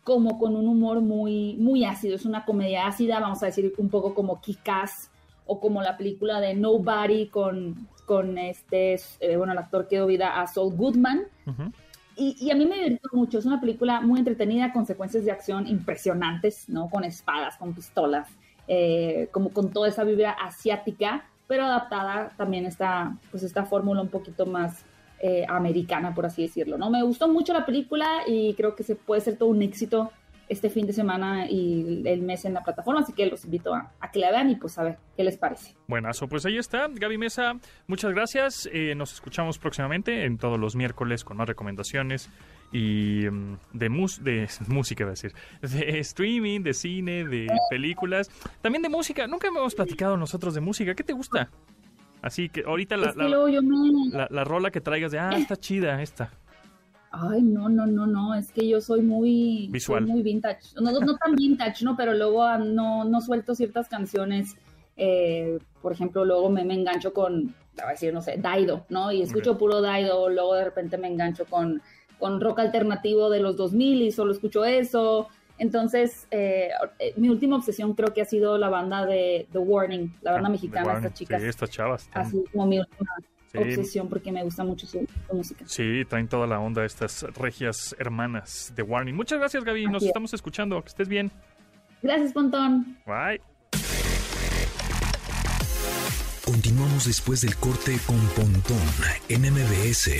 como 0.05 0.39
con 0.39 0.57
un 0.57 0.67
humor 0.67 1.01
muy, 1.01 1.57
muy 1.59 1.85
ácido, 1.85 2.17
es 2.17 2.25
una 2.25 2.45
comedia 2.45 2.87
ácida, 2.87 3.21
vamos 3.21 3.43
a 3.43 3.47
decir 3.47 3.73
un 3.79 3.89
poco 3.89 4.15
como 4.15 4.41
Kick-Ass 4.41 5.12
o 5.53 5.61
como 5.61 5.83
la 5.83 5.99
película 5.99 6.41
de 6.41 6.55
Nobody 6.55 7.29
con, 7.29 7.87
con 8.07 8.39
este, 8.39 8.99
eh, 9.21 9.37
bueno, 9.37 9.53
el 9.53 9.59
actor 9.59 9.87
que 9.87 9.97
dio 9.97 10.07
vida 10.07 10.41
a 10.41 10.47
Saul 10.47 10.75
Goodman. 10.75 11.27
Y, 12.17 12.51
a 12.51 12.55
mí 12.55 12.65
me 12.65 12.77
divirtió 12.77 13.11
mucho, 13.13 13.39
es 13.39 13.45
una 13.45 13.61
película 13.61 14.01
muy 14.01 14.19
entretenida, 14.19 14.73
con 14.73 14.87
secuencias 14.87 15.25
de 15.27 15.31
acción 15.31 15.67
impresionantes, 15.67 16.69
¿no? 16.69 16.89
Con 16.89 17.05
espadas, 17.05 17.57
con 17.57 17.75
pistolas, 17.75 18.29
eh, 18.67 19.29
como 19.31 19.51
con 19.51 19.71
toda 19.71 19.89
esa 19.89 20.05
vibra 20.05 20.31
asiática, 20.31 21.27
pero 21.47 21.65
adaptada 21.65 22.31
también 22.37 22.65
esta, 22.65 23.17
pues 23.31 23.43
esta 23.43 23.65
fórmula 23.65 24.01
un 24.01 24.09
poquito 24.09 24.47
más 24.47 24.85
eh, 25.21 25.45
americana, 25.49 26.15
por 26.15 26.25
así 26.25 26.43
decirlo, 26.43 26.79
¿no? 26.79 26.89
Me 26.89 27.03
gustó 27.03 27.29
mucho 27.29 27.53
la 27.53 27.67
película 27.67 28.23
y 28.27 28.55
creo 28.55 28.75
que 28.75 28.85
se 28.85 28.97
puede 28.97 29.21
ser 29.21 29.37
todo 29.37 29.51
un 29.51 29.61
éxito 29.63 30.13
este 30.49 30.71
fin 30.71 30.87
de 30.87 30.93
semana 30.93 31.47
y 31.49 32.03
el 32.07 32.23
mes 32.23 32.45
en 32.45 32.55
la 32.55 32.63
plataforma, 32.63 33.01
así 33.01 33.13
que 33.13 33.27
los 33.27 33.45
invito 33.45 33.75
a, 33.75 33.91
que 34.13 34.19
la 34.19 34.31
vean 34.31 34.51
y 34.51 34.57
pues 34.57 34.79
a 34.79 34.83
ver 34.83 34.99
qué 35.17 35.25
les 35.25 35.37
parece. 35.37 35.75
Buenazo, 35.89 36.29
pues 36.29 36.45
ahí 36.45 36.59
está, 36.59 36.89
Gaby 36.91 37.19
Mesa, 37.19 37.55
muchas 37.87 38.13
gracias, 38.13 38.69
eh, 38.73 38.95
nos 38.95 39.13
escuchamos 39.13 39.59
próximamente 39.59 40.25
en 40.25 40.39
todos 40.39 40.59
los 40.59 40.77
miércoles 40.77 41.25
con 41.25 41.37
más 41.37 41.49
recomendaciones 41.49 42.31
y 42.73 43.23
mm, 43.31 43.57
de, 43.73 43.89
mus 43.89 44.23
de 44.23 44.49
música, 44.69 45.05
a 45.05 45.11
decir, 45.11 45.33
de 45.61 45.99
streaming, 46.01 46.61
de 46.61 46.75
cine, 46.75 47.25
de 47.25 47.49
películas, 47.71 48.31
también 48.61 48.83
de 48.83 48.89
música, 48.89 49.27
nunca 49.27 49.49
hemos 49.49 49.75
platicado 49.75 50.17
nosotros 50.17 50.55
de 50.55 50.61
música, 50.61 50.95
¿qué 50.95 51.05
te 51.05 51.13
gusta? 51.13 51.51
Así 52.21 52.49
que 52.49 52.63
ahorita 52.65 52.97
la, 52.97 53.13
la, 53.17 54.29
la 54.31 54.45
rola 54.45 54.71
que 54.71 54.81
traigas 54.81 55.11
de, 55.11 55.19
ah, 55.19 55.31
está 55.37 55.57
chida 55.57 56.01
esta. 56.03 56.31
Ay, 57.15 57.43
no, 57.43 57.69
no, 57.69 57.87
no, 57.87 58.07
no, 58.07 58.35
es 58.35 58.51
que 58.53 58.67
yo 58.67 58.81
soy 58.81 59.03
muy, 59.03 59.69
Visual. 59.71 60.07
muy 60.07 60.23
vintage. 60.23 60.61
No, 60.81 60.91
no, 60.91 61.17
tan 61.19 61.35
vintage, 61.37 61.85
¿no? 61.85 61.95
Pero 61.95 62.15
luego 62.15 62.43
ah, 62.43 62.57
no, 62.57 63.05
no 63.05 63.21
suelto 63.21 63.55
ciertas 63.55 63.87
canciones. 63.87 64.57
Eh, 64.97 65.59
por 65.83 65.93
ejemplo, 65.93 66.25
luego 66.25 66.49
me, 66.49 66.65
me 66.65 66.73
engancho 66.73 67.13
con, 67.13 67.55
a 67.85 67.91
decir, 67.91 68.15
no 68.15 68.23
sé, 68.23 68.39
Daido, 68.39 68.87
¿no? 68.89 69.13
Y 69.13 69.21
escucho 69.21 69.59
puro 69.59 69.83
Daido, 69.83 70.31
luego 70.31 70.55
de 70.55 70.65
repente 70.65 70.97
me 70.97 71.09
engancho 71.09 71.45
con, 71.45 71.83
con 72.19 72.41
rock 72.41 72.61
alternativo 72.61 73.29
de 73.29 73.41
los 73.41 73.59
2000 73.59 74.03
y 74.03 74.11
solo 74.11 74.33
escucho 74.33 74.65
eso. 74.65 75.29
Entonces, 75.59 76.27
eh, 76.31 76.71
eh, 76.99 77.13
mi 77.17 77.29
última 77.29 77.57
obsesión 77.57 77.93
creo 77.93 78.15
que 78.15 78.23
ha 78.23 78.25
sido 78.25 78.57
la 78.57 78.71
banda 78.71 79.05
de 79.05 79.47
The 79.53 79.59
Warning, 79.59 80.15
la 80.23 80.33
banda 80.33 80.49
ah, 80.49 80.53
mexicana, 80.53 80.95
estas 80.95 81.15
chicas. 81.15 81.43
Sí, 81.43 81.49
estas 81.49 81.71
chavas. 81.71 82.09
Así 82.15 82.43
como 82.51 82.67
mi 82.67 82.81
última 82.81 83.11
obsesión 83.55 84.09
porque 84.09 84.33
me 84.33 84.43
gusta 84.43 84.65
mucho 84.65 84.87
su, 84.87 85.07
música. 85.33 85.65
Sí, 85.67 86.05
traen 86.09 86.29
toda 86.29 86.47
la 86.47 86.59
onda 86.61 86.85
estas 86.85 87.23
regias 87.35 87.95
hermanas 87.99 88.73
de 88.75 88.83
Warning. 88.83 89.15
Muchas 89.15 89.39
gracias, 89.39 89.65
Gaby. 89.65 89.87
Nos 89.87 90.03
estamos 90.03 90.33
escuchando. 90.35 90.83
Que 90.83 90.89
estés 90.89 91.09
bien. 91.09 91.31
Gracias, 92.03 92.33
Pontón. 92.33 92.99
Bye. 93.07 93.41
Continuamos 96.45 97.07
después 97.07 97.41
del 97.41 97.57
corte 97.57 97.99
con 98.07 98.19
Pontón 98.37 98.77
en 99.29 99.43
MBS. 99.43 100.11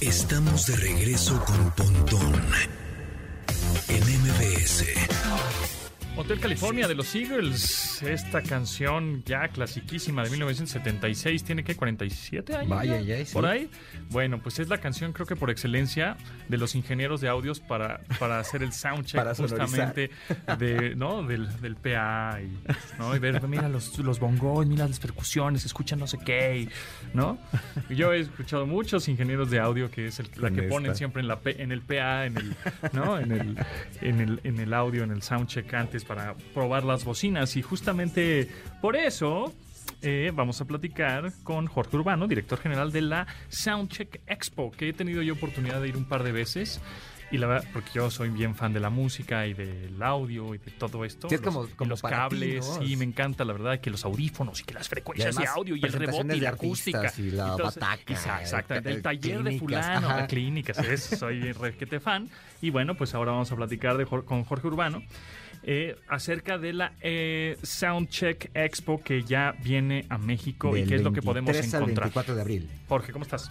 Estamos 0.00 0.66
de 0.66 0.76
regreso 0.76 1.44
con 1.44 1.70
Pontón 1.72 2.40
en 3.88 4.02
MBS. 4.02 5.77
Hotel 6.18 6.40
California 6.40 6.88
de 6.88 6.96
los 6.96 7.14
Eagles, 7.14 8.02
esta 8.02 8.42
canción 8.42 9.22
ya 9.24 9.46
clasiquísima 9.46 10.24
de 10.24 10.30
1976, 10.30 11.44
tiene 11.44 11.62
que 11.62 11.76
47 11.76 12.56
años. 12.56 12.68
Vaya, 12.68 13.00
ya, 13.00 13.18
Por 13.32 13.46
ahí. 13.46 13.70
Bueno, 14.10 14.40
pues 14.42 14.58
es 14.58 14.68
la 14.68 14.78
canción 14.78 15.12
creo 15.12 15.28
que 15.28 15.36
por 15.36 15.48
excelencia 15.48 16.16
de 16.48 16.58
los 16.58 16.74
ingenieros 16.74 17.20
de 17.20 17.28
audios 17.28 17.60
para, 17.60 18.00
para 18.18 18.40
hacer 18.40 18.64
el 18.64 18.72
soundcheck 18.72 19.32
justamente 19.36 20.10
de, 20.58 20.96
¿no? 20.96 21.22
del, 21.22 21.48
del 21.60 21.76
PA 21.76 22.40
y, 22.42 22.98
¿no? 22.98 23.14
y 23.14 23.20
ver, 23.20 23.40
mira 23.46 23.68
los, 23.68 23.96
los 24.00 24.18
bongos, 24.18 24.66
mira 24.66 24.88
las 24.88 24.98
percusiones, 24.98 25.64
escuchan 25.64 26.00
no 26.00 26.08
sé 26.08 26.18
qué, 26.18 26.68
¿no? 27.14 27.38
Yo 27.90 28.12
he 28.12 28.18
escuchado 28.18 28.66
muchos 28.66 29.06
ingenieros 29.06 29.52
de 29.52 29.60
audio 29.60 29.88
que 29.88 30.08
es 30.08 30.18
el, 30.18 30.28
la 30.34 30.50
que 30.50 30.62
ponen 30.64 30.96
siempre 30.96 31.22
en, 31.22 31.28
la, 31.28 31.38
en 31.44 31.70
el 31.70 31.80
PA, 31.82 32.26
en 32.26 32.38
el, 32.38 32.56
¿no? 32.92 33.20
en, 33.20 33.30
el, 33.30 33.56
en, 34.00 34.20
el, 34.20 34.40
en 34.42 34.58
el 34.58 34.74
audio, 34.74 35.04
en 35.04 35.12
el 35.12 35.22
soundcheck 35.22 35.72
antes 35.74 36.07
para 36.08 36.34
probar 36.54 36.82
las 36.84 37.04
bocinas 37.04 37.56
y 37.56 37.62
justamente 37.62 38.48
por 38.80 38.96
eso 38.96 39.52
eh, 40.02 40.32
vamos 40.34 40.60
a 40.60 40.64
platicar 40.64 41.32
con 41.44 41.66
Jorge 41.66 41.96
Urbano, 41.96 42.26
director 42.26 42.58
general 42.58 42.90
de 42.92 43.02
la 43.02 43.26
Soundcheck 43.48 44.20
Expo, 44.26 44.70
que 44.70 44.88
he 44.88 44.92
tenido 44.92 45.22
yo 45.22 45.34
oportunidad 45.34 45.80
de 45.80 45.88
ir 45.88 45.96
un 45.96 46.04
par 46.04 46.22
de 46.22 46.32
veces. 46.32 46.80
Y 47.30 47.36
la 47.36 47.46
verdad, 47.46 47.68
porque 47.74 47.90
yo 47.94 48.10
soy 48.10 48.30
bien 48.30 48.54
fan 48.54 48.72
de 48.72 48.80
la 48.80 48.88
música 48.88 49.46
y 49.46 49.52
del 49.52 50.02
audio 50.02 50.54
y 50.54 50.58
de 50.58 50.70
todo 50.70 51.04
esto. 51.04 51.28
Sí, 51.28 51.34
es 51.34 51.42
los, 51.42 51.52
como- 51.54 51.66
y 51.66 51.72
como 51.72 51.90
los 51.90 52.00
para 52.00 52.26
ti, 52.30 52.36
cables, 52.36 52.66
¿no? 52.66 52.86
sí, 52.86 52.96
me 52.96 53.04
encanta, 53.04 53.44
la 53.44 53.52
verdad, 53.52 53.80
que 53.80 53.90
los 53.90 54.02
audífonos 54.06 54.60
y 54.60 54.64
que 54.64 54.72
las 54.72 54.88
frecuencias 54.88 55.34
de 55.34 55.40
además, 55.42 55.56
audio 55.58 55.76
y 55.76 55.84
el 55.84 55.92
rebote 55.92 56.24
y 56.24 56.28
de 56.28 56.36
la 56.38 56.48
acústica. 56.50 57.12
y 57.18 57.30
la 57.32 57.48
eso. 57.48 57.58
bataca, 57.64 58.14
Exact- 58.14 58.40
Exactamente, 58.40 58.88
el, 58.88 58.96
el- 58.96 59.02
taller 59.02 59.36
de 59.42 59.42
clínicas, 59.42 59.58
fulano, 59.58 60.08
ajá. 60.08 60.20
de 60.22 60.26
clínicas, 60.26 60.78
eso, 60.78 61.16
soy 61.16 61.52
requete 61.52 62.00
fan. 62.00 62.30
Y 62.62 62.70
bueno, 62.70 62.94
pues 62.94 63.14
ahora 63.14 63.32
vamos 63.32 63.52
a 63.52 63.56
platicar 63.56 63.98
de, 63.98 64.06
con 64.06 64.44
Jorge 64.44 64.66
Urbano. 64.66 65.02
Eh, 65.62 65.96
acerca 66.08 66.58
de 66.58 66.72
la 66.72 66.92
eh, 67.00 67.56
Soundcheck 67.62 68.50
Expo 68.54 69.02
que 69.02 69.22
ya 69.22 69.54
viene 69.62 70.06
a 70.08 70.18
México 70.18 70.76
y 70.76 70.80
Del 70.80 70.88
qué 70.88 70.94
es 70.96 71.02
lo 71.02 71.12
que 71.12 71.22
podemos 71.22 71.52
23 71.52 71.74
al 71.74 71.82
encontrar. 71.82 72.06
24 72.06 72.34
de 72.34 72.40
abril. 72.40 72.70
Jorge, 72.88 73.12
¿cómo 73.12 73.24
estás? 73.24 73.50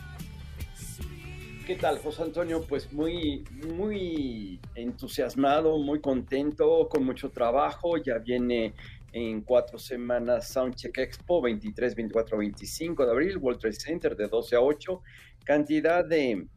¿Qué 1.67 1.75
tal, 1.75 1.99
José 1.99 2.23
Antonio? 2.23 2.61
Pues 2.61 2.93
muy, 2.93 3.43
muy 3.75 4.57
entusiasmado, 4.75 5.77
muy 5.77 5.99
contento, 5.99 6.87
con 6.87 7.03
mucho 7.03 7.29
trabajo. 7.29 7.97
Ya 7.97 8.19
viene 8.19 8.73
en 9.11 9.41
cuatro 9.41 9.77
semanas 9.77 10.47
Soundcheck 10.47 10.97
Expo, 10.97 11.41
23, 11.41 11.93
24, 11.93 12.37
25 12.37 13.05
de 13.05 13.11
abril, 13.11 13.37
World 13.37 13.59
Trade 13.59 13.75
Center 13.75 14.15
de 14.15 14.29
12 14.29 14.55
a 14.55 14.61
8. 14.61 15.01
Cantidad 15.43 16.05
de 16.05 16.47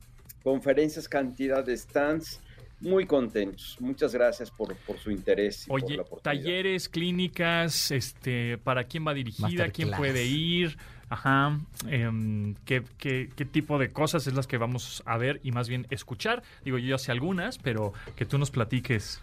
conferencias, 0.45 1.09
cantidad 1.09 1.65
de 1.65 1.77
stands. 1.77 2.41
Muy 2.81 3.07
contentos. 3.07 3.77
Muchas 3.79 4.15
gracias 4.15 4.51
por, 4.51 4.75
por 4.75 4.99
su 4.99 5.11
interés. 5.11 5.67
Y 5.67 5.69
por 5.69 5.85
Oye, 5.85 5.97
la 5.97 6.03
oportunidad. 6.03 6.43
talleres, 6.43 6.89
clínicas, 6.89 7.91
este, 7.91 8.57
¿para 8.59 8.85
quién 8.85 9.07
va 9.07 9.13
dirigida? 9.13 9.69
¿Quién 9.69 9.91
puede 9.91 10.25
ir? 10.25 10.79
Ajá. 11.11 11.59
em, 11.89 12.55
¿qué, 12.65 12.85
qué, 12.97 13.29
qué 13.35 13.45
tipo 13.45 13.79
de 13.79 13.91
cosas 13.93 14.27
es 14.27 14.35
las 14.35 14.47
que 14.47 14.57
vamos 14.59 15.03
a 15.07 15.19
ver 15.19 15.41
y 15.43 15.51
más 15.53 15.69
bien 15.69 15.87
escuchar? 15.91 16.43
Digo, 16.65 16.79
yo 16.79 16.89
ya 16.89 16.99
sé 16.99 17.13
algunas, 17.13 17.59
pero 17.59 17.93
que 18.17 18.25
tú 18.25 18.39
nos 18.39 18.51
platiques. 18.51 19.21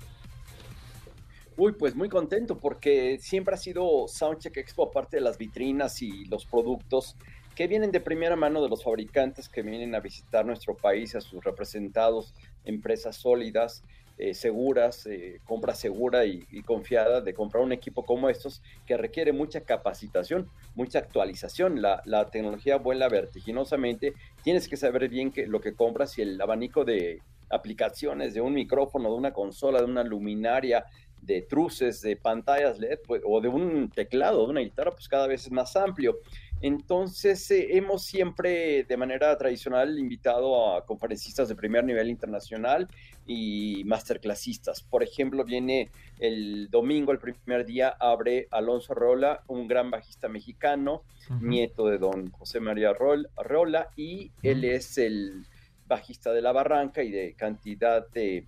Uy, 1.56 1.72
pues 1.74 1.96
muy 1.96 2.10
contento 2.10 2.60
porque 2.60 3.17
siempre 3.20 3.56
ha 3.56 3.58
sido 3.58 4.08
Soundcheck 4.08 4.58
Expo, 4.58 4.89
aparte 4.89 5.17
de 5.17 5.22
las 5.22 5.39
vitrinas 5.39 6.02
y 6.04 6.26
los 6.26 6.46
productos 6.46 7.15
que 7.56 7.65
vienen 7.67 7.91
de 7.91 8.00
primera 8.00 8.36
mano 8.36 8.62
de 8.62 8.70
los 8.70 8.84
fabricantes 8.84 9.50
que 9.50 9.63
vienen 9.63 9.96
a 9.96 10.00
visitar 10.00 10.46
nuestro 10.46 10.76
país, 10.78 11.15
a 11.15 11.22
sus 11.22 11.43
representados, 11.43 12.36
empresas 12.68 13.16
sólidas, 13.16 13.84
eh, 14.20 14.34
seguras, 14.34 15.06
eh, 15.06 15.40
compra 15.46 15.76
segura 15.76 16.26
y, 16.26 16.42
confiada 16.66 17.22
de 17.22 17.36
comprar 17.36 17.64
un 17.64 17.72
equipo 17.72 18.04
como 18.04 18.30
estos 18.30 18.64
que 18.88 18.98
requiere 18.98 19.32
mucha 19.32 19.62
capacitación, 19.62 20.50
mucha 20.74 21.00
actualización. 21.00 21.82
La, 21.82 22.02
la 22.06 22.32
tecnología 22.32 22.78
vuela 22.78 23.10
vertiginosamente, 23.10 24.14
tienes 24.44 24.68
que 24.68 24.76
saber 24.76 25.08
bien 25.08 25.32
que, 25.32 25.46
lo 25.46 25.62
que 25.62 25.74
compras 25.74 26.18
y 26.18 26.24
el 26.24 26.42
abanico 26.42 26.84
de 26.84 27.22
aplicaciones 27.50 28.34
de 28.34 28.42
un 28.42 28.54
micrófono, 28.54 29.10
de 29.10 29.16
una 29.16 29.34
consola, 29.34 29.80
de 29.80 29.86
una 29.86 30.04
luminaria, 30.04 30.86
de 31.22 31.42
truces, 31.42 32.02
de 32.02 32.16
pantallas 32.16 32.80
LED 32.80 33.00
pues, 33.06 33.22
o 33.26 33.42
de 33.42 33.50
un 33.50 33.90
teclado, 33.90 34.46
de 34.46 34.52
una 34.52 34.62
guitarra, 34.62 34.92
pues 34.92 35.08
cada 35.08 35.28
vez 35.28 35.46
es 35.46 35.52
más 35.52 35.76
amplio. 35.76 36.20
Entonces, 36.62 37.52
eh, 37.52 37.78
hemos 37.78 38.04
siempre 38.04 38.84
de 38.84 38.98
manera 38.98 39.38
tradicional 39.38 40.00
invitado 40.00 40.76
a 40.76 40.86
conferencistas 40.86 41.48
de 41.50 41.56
primer 41.56 41.84
nivel 41.84 42.10
internacional 42.10 42.88
y 43.28 43.84
masterclassistas. 43.86 44.82
Por 44.82 45.04
ejemplo, 45.04 45.43
viene 45.43 45.91
el 46.20 46.70
domingo, 46.72 47.12
el 47.12 47.20
primer 47.20 47.65
día, 47.65 47.89
abre 48.00 48.48
Alonso 48.52 48.93
Rola, 48.96 49.43
un 49.48 49.67
gran 49.67 49.91
bajista 49.91 50.28
mexicano, 50.30 51.04
nieto 51.41 51.88
de 51.88 51.98
don 51.98 52.32
José 52.32 52.60
María 52.60 52.93
Rol- 52.93 53.30
Rola, 53.36 53.89
y 53.96 54.32
él 54.41 54.63
es 54.63 54.98
el 54.98 55.46
bajista 55.88 56.32
de 56.34 56.41
La 56.41 56.54
Barranca 56.54 57.04
y 57.04 57.12
de 57.12 57.34
cantidad 57.34 58.08
de 58.10 58.46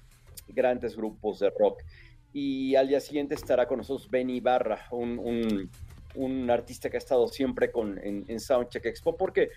grandes 0.48 0.96
grupos 0.96 1.40
de 1.40 1.52
rock. 1.52 1.84
Y 2.34 2.76
al 2.76 2.88
día 2.88 3.00
siguiente 3.02 3.36
estará 3.36 3.68
con 3.68 3.78
nosotros 3.80 4.10
Ben 4.10 4.30
Ibarra, 4.30 4.88
un, 4.92 5.20
un- 5.20 5.70
un 6.16 6.50
artista 6.50 6.90
que 6.90 6.98
ha 6.98 7.00
estado 7.00 7.28
siempre 7.28 7.72
con, 7.72 8.00
en, 8.04 8.40
Soundcheck 8.40 8.86
Expo, 8.86 9.16
porque 9.16 9.50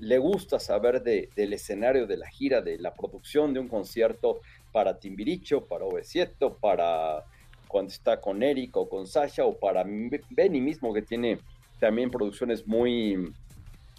le 0.00 0.18
gusta 0.18 0.58
saber 0.58 1.02
de- 1.02 1.30
del 1.34 1.52
escenario, 1.52 2.06
de 2.06 2.16
la 2.16 2.28
gira, 2.28 2.60
de 2.60 2.78
la 2.78 2.94
producción 2.94 3.54
de 3.54 3.60
un 3.60 3.68
concierto 3.68 4.40
para 4.72 4.98
Timbiricho, 4.98 5.66
para 5.66 5.84
Ovesieto, 5.84 6.56
para 6.58 7.24
cuando 7.68 7.92
está 7.92 8.20
con 8.20 8.42
Eric 8.42 8.76
o 8.76 8.88
con 8.88 9.06
Sasha, 9.06 9.44
o 9.44 9.58
para 9.58 9.84
Benny 9.84 10.60
mismo, 10.60 10.92
que 10.92 11.02
tiene 11.02 11.38
también 11.80 12.10
producciones 12.10 12.66
muy 12.66 13.32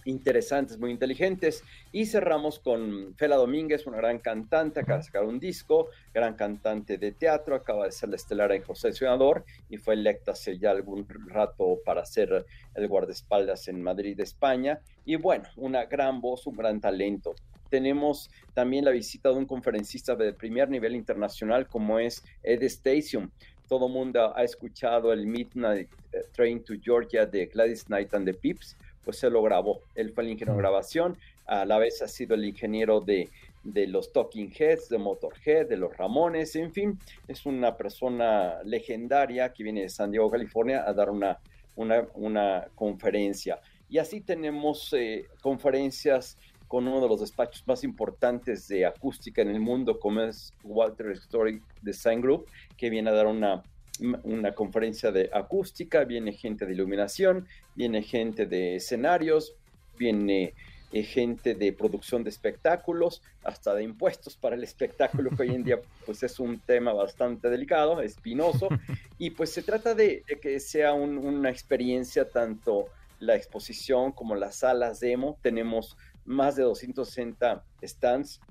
interesantes, 0.05 0.79
muy 0.79 0.91
inteligentes. 0.91 1.63
Y 1.91 2.05
cerramos 2.05 2.59
con 2.59 3.13
Fela 3.15 3.35
Domínguez, 3.35 3.85
una 3.85 3.97
gran 3.97 4.19
cantante, 4.19 4.79
acaba 4.79 4.99
de 4.99 5.03
sacar 5.03 5.23
un 5.25 5.39
disco, 5.39 5.89
gran 6.13 6.35
cantante 6.35 6.97
de 6.97 7.11
teatro, 7.11 7.55
acaba 7.55 7.85
de 7.85 7.91
ser 7.91 8.09
la 8.09 8.15
estelar 8.15 8.51
en 8.51 8.63
José 8.63 8.93
Senador 8.93 9.43
y 9.69 9.77
fue 9.77 9.95
electa 9.95 10.31
hace 10.31 10.57
ya 10.57 10.71
algún 10.71 11.07
rato 11.27 11.79
para 11.83 12.05
ser 12.05 12.45
el 12.75 12.87
guardaespaldas 12.87 13.67
en 13.67 13.81
Madrid, 13.81 14.19
España. 14.19 14.79
Y 15.03 15.17
bueno, 15.17 15.45
una 15.57 15.85
gran 15.85 16.21
voz, 16.21 16.47
un 16.47 16.55
gran 16.55 16.79
talento. 16.79 17.35
Tenemos 17.69 18.29
también 18.53 18.85
la 18.85 18.91
visita 18.91 19.29
de 19.29 19.35
un 19.35 19.45
conferencista 19.45 20.15
de 20.15 20.33
primer 20.33 20.69
nivel 20.69 20.95
internacional 20.95 21.67
como 21.67 21.99
es 21.99 22.23
Ed 22.43 22.63
Station. 22.63 23.31
Todo 23.67 23.89
mundo 23.89 24.31
ha 24.35 24.43
escuchado 24.43 25.11
el 25.11 25.25
Midnight 25.25 25.89
eh, 26.11 26.21
Train 26.33 26.63
to 26.63 26.75
Georgia 26.79 27.25
de 27.25 27.47
Gladys 27.47 27.85
Knight 27.85 28.13
and 28.13 28.25
the 28.25 28.33
Pips 28.33 28.77
pues 29.05 29.17
se 29.17 29.29
lo 29.29 29.41
grabó. 29.41 29.81
Él 29.93 30.11
fue 30.11 30.23
el 30.23 30.31
ingeniero 30.31 30.53
de 30.53 30.63
grabación, 30.63 31.17
a 31.45 31.63
la 31.63 31.77
vez 31.77 32.01
ha 32.01 32.07
sido 32.07 32.35
el 32.35 32.43
ingeniero 32.43 32.99
de, 32.99 33.29
de 33.63 33.87
los 33.87 34.11
Talking 34.11 34.51
Heads, 34.57 34.89
de 34.89 34.97
Motorhead, 34.97 35.67
de 35.67 35.77
los 35.77 35.95
Ramones, 35.95 36.55
en 36.55 36.73
fin, 36.73 36.99
es 37.27 37.45
una 37.45 37.77
persona 37.77 38.61
legendaria 38.63 39.53
que 39.53 39.63
viene 39.63 39.81
de 39.81 39.89
San 39.89 40.11
Diego, 40.11 40.29
California, 40.29 40.83
a 40.85 40.93
dar 40.93 41.09
una, 41.09 41.39
una, 41.75 42.07
una 42.15 42.67
conferencia. 42.75 43.59
Y 43.87 43.99
así 43.99 44.21
tenemos 44.21 44.91
eh, 44.93 45.27
conferencias 45.41 46.37
con 46.67 46.87
uno 46.87 46.99
de 46.99 47.07
los 47.07 47.19
despachos 47.19 47.63
más 47.67 47.83
importantes 47.83 48.67
de 48.67 48.85
acústica 48.85 49.41
en 49.41 49.49
el 49.49 49.59
mundo, 49.59 49.99
como 49.99 50.21
es 50.21 50.51
Walter 50.63 51.11
Story 51.11 51.61
Design 51.81 52.21
Group, 52.21 52.47
que 52.75 52.89
viene 52.89 53.11
a 53.11 53.13
dar 53.13 53.27
una 53.27 53.63
una 53.99 54.53
conferencia 54.53 55.12
de 55.12 55.29
acústica, 55.34 56.03
viene 56.03 56.34
gente 56.34 56.65
de 56.65 56.73
iluminación, 56.73 57.47
viene 57.75 58.03
gente 58.03 58.45
de 58.45 58.75
escenarios, 58.75 59.55
viene 59.97 60.53
eh, 60.91 61.03
gente 61.03 61.55
de 61.55 61.73
producción 61.73 62.23
de 62.23 62.29
espectáculos, 62.29 63.21
hasta 63.43 63.73
de 63.73 63.84
impuestos 63.84 64.38
para 64.38 64.55
el 64.55 64.63
espectáculo, 64.63 65.31
que 65.31 65.43
hoy 65.43 65.55
en 65.55 65.63
día 65.63 65.79
pues 66.05 66.23
es 66.23 66.39
un 66.39 66.60
tema 66.60 66.93
bastante 66.93 67.49
delicado, 67.49 68.01
espinoso, 68.01 68.69
y 69.17 69.31
pues 69.31 69.51
se 69.51 69.62
trata 69.62 69.93
de, 69.93 70.23
de 70.27 70.39
que 70.39 70.60
sea 70.60 70.93
un, 70.93 71.17
una 71.17 71.49
experiencia 71.49 72.29
tanto 72.29 72.88
la 73.19 73.36
exposición 73.36 74.12
como 74.12 74.36
las 74.36 74.58
salas 74.58 74.99
demo, 74.99 75.38
tenemos 75.41 75.97
más 76.25 76.55
de 76.55 76.63
260 76.63 77.63
stands, 77.84 78.41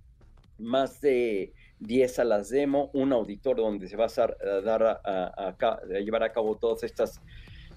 más 0.58 1.00
de 1.00 1.52
10 1.80 2.14
salas 2.14 2.48
demo, 2.48 2.90
un 2.94 3.12
auditorio 3.12 3.64
donde 3.64 3.88
se 3.88 3.96
va 3.96 4.06
a, 4.06 4.60
dar 4.62 5.00
a 5.04 5.56
llevar 6.00 6.22
a 6.22 6.32
cabo 6.32 6.56
todas 6.56 6.82
estas 6.82 7.20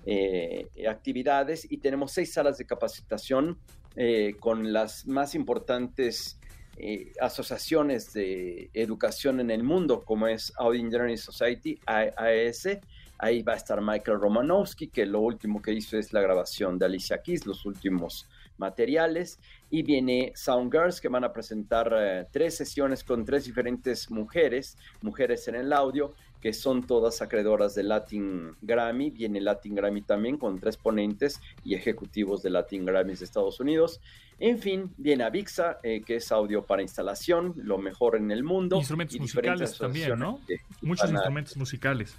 eh, 0.10 0.70
actividades 0.88 1.70
y 1.70 1.80
tenemos 1.80 2.14
seis 2.14 2.32
salas 2.32 2.58
de 2.58 2.66
capacitación 2.66 3.60
eh, 3.98 4.36
con 4.40 4.72
las 4.72 5.06
más 5.06 5.36
importantes 5.36 6.40
eh, 6.78 7.12
asociaciones 7.20 8.14
de 8.14 8.70
educación 8.74 9.42
en 9.42 9.52
el 9.52 9.64
mundo, 9.64 10.06
como 10.06 10.28
es 10.28 10.54
Audio 10.56 10.80
Engineering 10.80 11.18
Society, 11.18 11.78
AES. 11.86 12.80
Ahí 13.18 13.42
va 13.44 13.52
a 13.52 13.56
estar 13.58 13.82
Michael 13.82 14.22
Romanowski, 14.22 14.88
que 14.88 15.06
lo 15.06 15.20
último 15.20 15.62
que 15.62 15.74
hizo 15.74 15.98
es 15.98 16.14
la 16.14 16.22
grabación 16.22 16.80
de 16.80 16.86
Alicia 16.86 17.22
Keys, 17.22 17.46
los 17.46 17.66
últimos 17.66 18.30
materiales 18.58 19.40
y 19.70 19.84
viene 19.84 20.32
Sound 20.36 20.72
Girls 20.72 21.02
que 21.02 21.10
van 21.10 21.24
a 21.24 21.34
presentar 21.34 21.94
eh, 21.98 22.26
tres 22.32 22.56
sesiones 22.56 23.04
con 23.04 23.26
tres 23.26 23.46
diferentes 23.46 24.10
mujeres, 24.10 24.78
mujeres 25.02 25.48
en 25.48 25.56
el 25.56 25.74
audio, 25.74 26.14
que 26.42 26.54
son 26.54 26.86
todas 26.86 27.22
acreedoras 27.22 27.74
de 27.76 27.84
Latin 27.84 28.56
Grammy. 28.62 29.10
Viene 29.10 29.42
Latin 29.42 29.76
Grammy 29.76 30.02
también 30.02 30.38
con 30.38 30.60
tres 30.60 30.78
ponentes 30.78 31.40
y 31.64 31.76
ejecutivos 31.76 32.44
de 32.44 32.52
Latin 32.52 32.86
Grammys 32.86 33.20
de 33.20 33.26
Estados 33.26 33.60
Unidos. 33.60 34.00
En 34.40 34.60
fin, 34.60 34.94
viene 34.98 35.24
Avixa, 35.24 35.80
eh, 35.82 36.04
que 36.06 36.18
es 36.18 36.32
audio 36.32 36.64
para 36.64 36.84
instalación, 36.84 37.54
lo 37.58 37.80
mejor 37.80 38.16
en 38.16 38.30
el 38.32 38.44
mundo. 38.44 38.78
Instrumentos 38.78 39.20
musicales 39.20 39.78
también, 39.78 40.20
¿no? 40.20 40.40
Muchos 40.82 41.10
instrumentos 41.10 41.56
a... 41.56 41.60
musicales. 41.60 42.16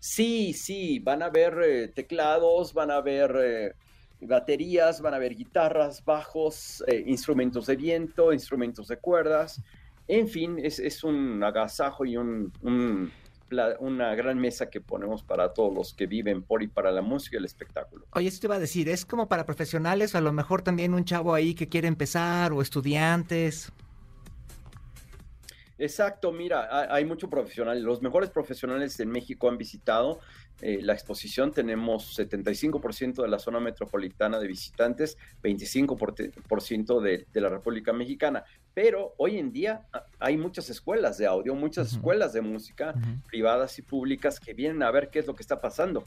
Sí, 0.00 0.54
sí, 0.54 0.98
van 0.98 1.22
a 1.22 1.28
ver 1.28 1.60
eh, 1.62 1.88
teclados, 1.88 2.72
van 2.72 2.90
a 2.90 3.00
ver 3.00 3.36
eh, 3.38 3.74
baterías, 4.20 5.00
van 5.00 5.14
a 5.14 5.18
ver 5.18 5.34
guitarras, 5.34 6.04
bajos, 6.04 6.84
eh, 6.86 7.04
instrumentos 7.06 7.66
de 7.66 7.76
viento, 7.76 8.32
instrumentos 8.32 8.88
de 8.88 8.96
cuerdas. 8.98 9.62
En 10.08 10.28
fin, 10.28 10.58
es, 10.62 10.78
es 10.78 11.04
un 11.04 11.42
agasajo 11.42 12.04
y 12.04 12.16
un, 12.16 12.52
un, 12.62 13.12
una 13.78 14.14
gran 14.14 14.38
mesa 14.38 14.70
que 14.70 14.80
ponemos 14.80 15.22
para 15.22 15.52
todos 15.52 15.72
los 15.72 15.94
que 15.94 16.06
viven 16.06 16.42
por 16.42 16.62
y 16.62 16.68
para 16.68 16.90
la 16.92 17.02
música 17.02 17.36
y 17.36 17.38
el 17.38 17.44
espectáculo. 17.44 18.04
Oye, 18.12 18.28
eso 18.28 18.40
te 18.40 18.46
iba 18.46 18.56
a 18.56 18.60
decir, 18.60 18.88
¿es 18.88 19.04
como 19.04 19.28
para 19.28 19.46
profesionales 19.46 20.14
o 20.14 20.18
a 20.18 20.20
lo 20.20 20.32
mejor 20.32 20.62
también 20.62 20.94
un 20.94 21.04
chavo 21.04 21.34
ahí 21.34 21.54
que 21.54 21.68
quiere 21.68 21.88
empezar 21.88 22.52
o 22.52 22.62
estudiantes? 22.62 23.72
Exacto, 25.80 26.30
mira, 26.30 26.68
ha- 26.70 26.94
hay 26.94 27.06
mucho 27.06 27.30
profesional. 27.30 27.82
Los 27.82 28.02
mejores 28.02 28.28
profesionales 28.28 29.00
en 29.00 29.08
México 29.10 29.48
han 29.48 29.56
visitado 29.56 30.20
eh, 30.60 30.80
la 30.82 30.92
exposición. 30.92 31.52
Tenemos 31.52 32.18
75% 32.18 33.22
de 33.22 33.28
la 33.28 33.38
zona 33.38 33.60
metropolitana 33.60 34.38
de 34.38 34.46
visitantes, 34.46 35.16
25% 35.42 37.00
de, 37.00 37.26
de 37.32 37.40
la 37.40 37.48
República 37.48 37.92
Mexicana. 37.94 38.44
Pero 38.74 39.14
hoy 39.16 39.38
en 39.38 39.52
día 39.52 39.86
ah, 39.92 40.04
hay 40.18 40.36
muchas 40.36 40.68
escuelas 40.70 41.16
de 41.18 41.26
audio, 41.26 41.54
muchas 41.54 41.92
escuelas 41.92 42.32
de 42.34 42.42
música 42.42 42.94
privadas 43.26 43.78
y 43.78 43.82
públicas 43.82 44.38
que 44.38 44.52
vienen 44.54 44.82
a 44.82 44.90
ver 44.90 45.08
qué 45.10 45.20
es 45.20 45.26
lo 45.26 45.34
que 45.34 45.42
está 45.42 45.60
pasando. 45.60 46.04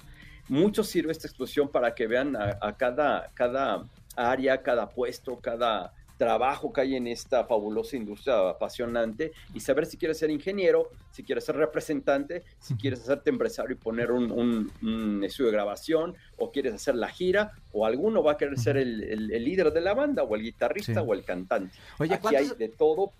Mucho 0.49 0.83
sirve 0.83 1.11
esta 1.11 1.27
exposición 1.27 1.69
para 1.69 1.95
que 1.95 2.05
vean 2.05 2.35
a, 2.35 2.57
a 2.61 2.77
cada, 2.77 3.31
cada 3.33 3.85
área, 4.15 4.61
cada 4.61 4.89
puesto, 4.89 5.39
cada 5.39 5.93
trabajo 6.23 6.71
que 6.71 6.81
hay 6.81 6.95
en 6.95 7.07
esta 7.07 7.43
fabulosa 7.45 7.97
industria 7.97 8.49
apasionante 8.49 9.33
y 9.53 9.59
saber 9.59 9.85
si 9.85 9.97
quieres 9.97 10.17
ser 10.17 10.29
ingeniero, 10.29 10.89
si 11.11 11.23
quieres 11.23 11.43
ser 11.45 11.57
representante, 11.57 12.43
si 12.59 12.75
quieres 12.75 13.01
hacerte 13.01 13.29
empresario 13.29 13.75
y 13.75 13.79
poner 13.79 14.11
un, 14.11 14.31
un- 14.31 14.71
un 14.81 15.23
estudio 15.23 15.47
de 15.51 15.57
grabación 15.57 16.15
o 16.37 16.51
quieres 16.51 16.73
hacer 16.73 16.95
la 16.95 17.09
gira 17.09 17.51
o 17.73 17.85
alguno 17.85 18.23
va 18.23 18.33
a 18.33 18.37
querer 18.37 18.57
ser 18.57 18.77
el, 18.77 19.03
el- 19.03 19.31
el 19.31 19.43
líder 19.43 19.71
de 19.73 19.81
la 19.81 19.93
banda 19.93 20.23
o 20.23 20.35
el 20.35 20.41
guitarrista 20.43 20.93
Sí. 21.01 21.05
o 21.05 21.13
el 21.13 21.23
cantante. 21.25 21.75
Oye, 21.99 22.13
Aquí 22.15 22.27
hay 22.27 22.33
¿cuántos, 22.47 22.57
de 22.57 22.69
todo 22.69 23.11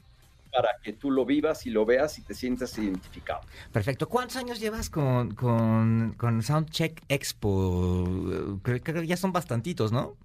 para 0.51 0.69
que 0.83 0.93
tú 0.93 1.09
lo 1.11 1.25
vivas 1.25 1.65
y 1.65 1.71
lo 1.71 1.83
veas 1.83 2.19
y 2.19 2.21
te 2.21 2.33
sientas 2.35 2.77
identificado. 2.77 3.41
perfecto, 3.71 4.07
¿cuántos 4.07 4.37
años 4.37 4.59
llevas 4.59 4.89
con, 4.89 5.33
con, 5.33 6.13
con 6.17 6.41
Soundcheck 6.43 7.01
Expo? 7.09 8.59
Creo 8.61 8.81
que 8.81 9.07
ya 9.07 9.17
son 9.17 9.31
bastantitos, 9.31 9.91
¿no? 9.91 10.15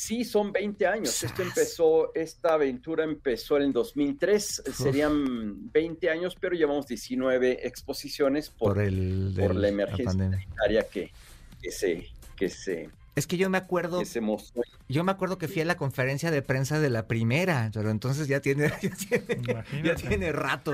Sí, 0.00 0.24
son 0.24 0.50
20 0.50 0.86
años. 0.86 1.22
Esto 1.22 1.42
empezó, 1.42 2.14
esta 2.14 2.54
aventura 2.54 3.04
empezó 3.04 3.58
en 3.58 3.64
el 3.64 3.72
2003. 3.74 4.62
Uf. 4.66 4.74
Serían 4.74 5.70
20 5.70 6.08
años, 6.08 6.34
pero 6.40 6.56
llevamos 6.56 6.86
19 6.86 7.66
exposiciones 7.66 8.48
por, 8.48 8.76
Por, 8.76 8.82
el, 8.82 9.34
por 9.38 9.54
la 9.54 9.68
emergencia 9.68 10.10
sanitaria 10.10 10.84
que, 10.84 11.12
que 11.60 11.70
se, 11.70 12.06
que 12.34 12.48
se, 12.48 12.88
Es 13.20 13.26
que 13.26 13.36
yo 13.36 13.50
me 13.50 13.58
acuerdo, 13.58 14.02
yo 14.88 15.04
me 15.04 15.12
acuerdo 15.12 15.36
que 15.36 15.46
fui 15.46 15.60
a 15.60 15.66
la 15.66 15.76
conferencia 15.76 16.30
de 16.30 16.40
prensa 16.40 16.80
de 16.80 16.88
la 16.88 17.06
primera, 17.06 17.70
pero 17.74 17.90
entonces 17.90 18.28
ya 18.28 18.40
tiene, 18.40 18.68
ya 18.82 18.90
tiene, 18.96 19.26
ya 19.46 19.52
Imagínate. 19.52 20.08
tiene 20.08 20.32
rato. 20.32 20.72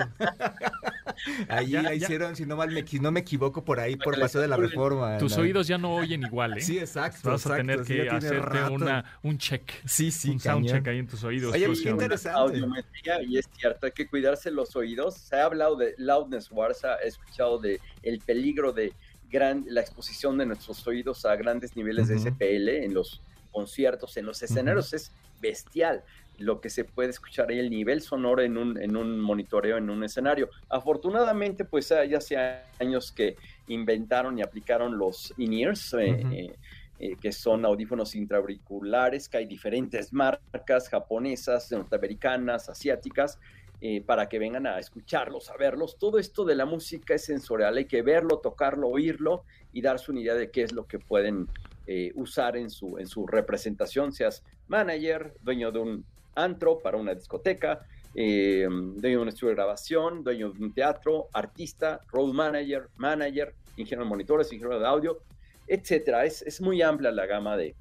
ahí 1.48 1.70
Ya, 1.70 1.82
la 1.82 1.90
ya. 1.94 2.04
hicieron, 2.04 2.37
si 2.37 2.46
no 2.46 2.54
mal 2.56 2.70
me, 2.70 2.85
no 3.00 3.11
me 3.11 3.18
equivoco, 3.20 3.64
por 3.64 3.80
ahí, 3.80 3.96
por 3.96 4.16
Paseo 4.18 4.40
de 4.40 4.46
la. 4.46 4.56
Reforma. 4.56 5.18
Tus 5.18 5.37
¿no? 5.37 5.42
oídos 5.42 5.66
ya 5.66 5.76
no 5.76 5.96
oyen 5.96 6.22
igual, 6.22 6.56
¿eh? 6.56 6.61
Sí, 6.61 6.78
exacto. 6.78 7.30
Vas 7.30 7.44
a 7.46 7.56
tener 7.56 7.82
que 7.82 8.09
hacerte 8.09 8.62
una, 8.70 9.18
un 9.24 9.38
check. 9.38 9.68
Sí, 9.85 10.12
sí, 10.12 10.30
un 10.30 10.38
cañón. 10.38 10.68
soundcheck 10.68 10.87
ahí 10.88 10.98
en 10.98 11.09
tus 11.09 11.24
oídos. 11.24 11.52
Oye, 11.52 11.66
qué 11.82 11.90
interesante. 11.90 12.38
audiometría 12.38 13.22
y 13.22 13.38
es 13.38 13.48
cierto, 13.59 13.87
hay 13.87 13.92
que 13.92 14.06
cuidarse 14.06 14.52
los 14.52 14.76
oídos. 14.76 15.16
Se 15.16 15.35
ha 15.35 15.46
hablado 15.46 15.74
de 15.74 15.96
loudness 15.98 16.50
wars, 16.52 16.85
ha 16.85 16.94
escuchado 16.96 17.59
de 17.59 17.80
el 18.02 18.20
peligro 18.20 18.72
de 18.72 18.92
gran, 19.30 19.64
la 19.68 19.80
exposición 19.80 20.38
de 20.38 20.46
nuestros 20.46 20.86
oídos 20.86 21.24
a 21.24 21.36
grandes 21.36 21.76
niveles 21.76 22.08
de 22.08 22.18
SPL 22.18 22.68
en 22.68 22.94
los 22.94 23.20
conciertos, 23.52 24.16
en 24.16 24.26
los 24.26 24.42
escenarios, 24.42 24.92
es 24.92 25.12
bestial 25.40 26.02
lo 26.38 26.60
que 26.60 26.70
se 26.70 26.84
puede 26.84 27.10
escuchar 27.10 27.50
ahí, 27.50 27.58
el 27.58 27.70
nivel 27.70 28.02
sonoro 28.02 28.42
en 28.42 28.56
un, 28.56 28.80
en 28.80 28.96
un 28.96 29.20
monitoreo, 29.20 29.78
en 29.78 29.88
un 29.88 30.04
escenario. 30.04 30.50
Afortunadamente, 30.68 31.64
pues 31.64 31.90
hay 31.92 32.14
hace 32.14 32.36
años 32.78 33.12
que 33.12 33.36
inventaron 33.68 34.38
y 34.38 34.42
aplicaron 34.42 34.98
los 34.98 35.32
in-ears, 35.38 35.94
eh, 35.94 36.22
eh, 36.30 36.56
eh, 36.98 37.16
que 37.20 37.32
son 37.32 37.64
audífonos 37.64 38.14
intraauriculares, 38.14 39.28
que 39.28 39.38
hay 39.38 39.46
diferentes 39.46 40.12
marcas 40.12 40.88
japonesas, 40.88 41.70
norteamericanas, 41.72 42.68
asiáticas, 42.68 43.38
eh, 43.80 44.00
para 44.00 44.28
que 44.28 44.38
vengan 44.38 44.66
a 44.66 44.78
escucharlos, 44.78 45.50
a 45.50 45.56
verlos. 45.56 45.98
Todo 45.98 46.18
esto 46.18 46.44
de 46.44 46.54
la 46.54 46.64
música 46.64 47.14
es 47.14 47.24
sensorial, 47.24 47.76
hay 47.76 47.84
que 47.84 48.02
verlo, 48.02 48.38
tocarlo, 48.38 48.88
oírlo 48.88 49.44
y 49.72 49.82
darse 49.82 50.10
una 50.10 50.20
idea 50.20 50.34
de 50.34 50.50
qué 50.50 50.62
es 50.62 50.72
lo 50.72 50.86
que 50.86 50.98
pueden 50.98 51.46
eh, 51.86 52.12
usar 52.14 52.56
en 52.56 52.70
su, 52.70 52.98
en 52.98 53.06
su 53.06 53.26
representación, 53.26 54.12
seas 54.12 54.42
manager, 54.68 55.34
dueño 55.42 55.70
de 55.70 55.78
un 55.78 56.04
antro 56.34 56.78
para 56.78 56.96
una 56.96 57.14
discoteca, 57.14 57.86
eh, 58.14 58.66
dueño 58.68 59.18
de 59.18 59.22
un 59.22 59.28
estudio 59.28 59.50
de 59.50 59.56
grabación, 59.56 60.24
dueño 60.24 60.50
de 60.50 60.64
un 60.64 60.72
teatro, 60.72 61.28
artista, 61.32 62.00
road 62.10 62.32
manager, 62.32 62.88
manager, 62.96 63.54
ingeniero 63.76 64.04
de 64.04 64.08
monitores, 64.08 64.52
ingeniero 64.52 64.80
de 64.80 64.86
audio, 64.86 65.18
etcétera. 65.66 66.24
Es, 66.24 66.42
es 66.42 66.60
muy 66.60 66.80
amplia 66.80 67.10
la 67.10 67.26
gama 67.26 67.56
de, 67.56 67.74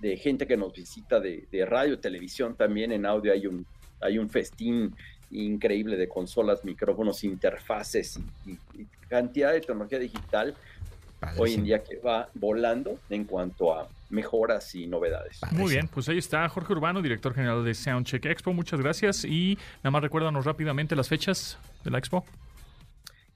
de 0.00 0.16
gente 0.16 0.46
que 0.46 0.56
nos 0.56 0.72
visita 0.72 1.20
de, 1.20 1.48
de 1.50 1.64
radio, 1.64 1.98
televisión 1.98 2.54
también. 2.54 2.92
En 2.92 3.06
audio 3.06 3.32
hay 3.32 3.46
un, 3.46 3.66
hay 4.00 4.18
un 4.18 4.28
festín 4.28 4.94
increíble 5.30 5.96
de 5.96 6.08
consolas, 6.08 6.64
micrófonos, 6.64 7.22
interfaces 7.24 8.18
y, 8.46 8.50
y- 8.52 8.58
y 8.82 8.86
cantidad 9.08 9.52
de 9.52 9.60
tecnología 9.60 9.98
digital 9.98 10.54
hoy 11.36 11.54
en 11.54 11.64
día 11.64 11.82
que 11.82 11.96
va 11.98 12.28
volando 12.34 12.98
en 13.10 13.24
cuanto 13.24 13.74
a 13.74 13.88
mejoras 14.10 14.74
y 14.74 14.86
novedades. 14.86 15.40
Muy 15.52 15.70
bien, 15.70 15.88
pues 15.88 16.08
ahí 16.08 16.18
está 16.18 16.48
Jorge 16.48 16.72
Urbano, 16.72 17.02
director 17.02 17.34
general 17.34 17.64
de 17.64 17.74
Soundcheck 17.74 18.24
Expo. 18.26 18.52
Muchas 18.52 18.80
gracias 18.80 19.24
y 19.24 19.58
nada 19.82 19.90
más 19.90 20.02
recuérdanos 20.02 20.44
rápidamente 20.44 20.94
las 20.96 21.08
fechas 21.08 21.58
de 21.84 21.90
la 21.90 21.98
expo. 21.98 22.24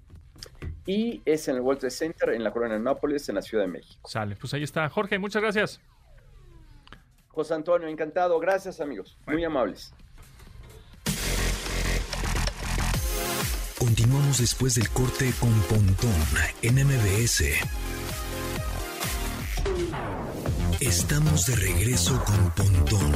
Y 0.86 1.22
es 1.24 1.46
en 1.48 1.56
el 1.56 1.60
World 1.60 1.80
Trade 1.80 1.90
Center, 1.90 2.30
en 2.30 2.42
la 2.42 2.52
Colonia 2.52 2.76
de 2.76 2.82
Nápoles, 2.82 3.28
en 3.28 3.34
la 3.36 3.42
Ciudad 3.42 3.64
de 3.64 3.70
México. 3.70 4.08
Sale, 4.08 4.36
pues 4.36 4.54
ahí 4.54 4.62
está. 4.62 4.88
Jorge, 4.88 5.18
muchas 5.18 5.42
gracias. 5.42 5.80
José 7.28 7.54
Antonio, 7.54 7.88
encantado. 7.88 8.38
Gracias, 8.40 8.80
amigos. 8.80 9.18
Muy 9.26 9.44
amables. 9.44 9.94
Continuamos 13.78 14.38
después 14.38 14.74
del 14.74 14.90
corte 14.90 15.32
con 15.40 15.52
Pontón 15.62 16.12
en 16.62 16.74
MBS. 16.74 17.44
Estamos 20.80 21.46
de 21.46 21.56
regreso 21.56 22.22
con 22.24 22.50
Pontón 22.50 23.14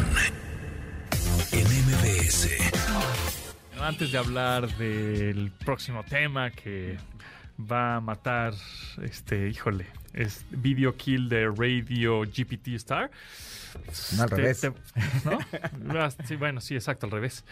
en 1.53 1.65
MBS. 1.65 2.49
Antes 3.81 4.13
de 4.13 4.19
hablar 4.19 4.69
del 4.77 5.53
próximo 5.53 6.03
tema 6.05 6.51
que 6.51 6.97
va 7.59 7.97
a 7.97 8.01
matar, 8.01 8.53
este, 9.03 9.49
híjole, 9.49 9.87
es 10.13 10.45
Video 10.51 10.97
Kill 10.97 11.29
de 11.29 11.47
Radio 11.49 12.23
GPT 12.23 12.69
Star. 12.77 13.11
No, 14.17 14.23
al 14.23 14.31
Te- 14.31 14.37
revés. 14.37 14.61
te- 14.61 14.69
¿no? 15.25 15.39
Ah, 16.01 16.09
sí, 16.25 16.37
bueno, 16.37 16.61
sí, 16.61 16.75
exacto, 16.75 17.07
al 17.07 17.13
revés. 17.13 17.45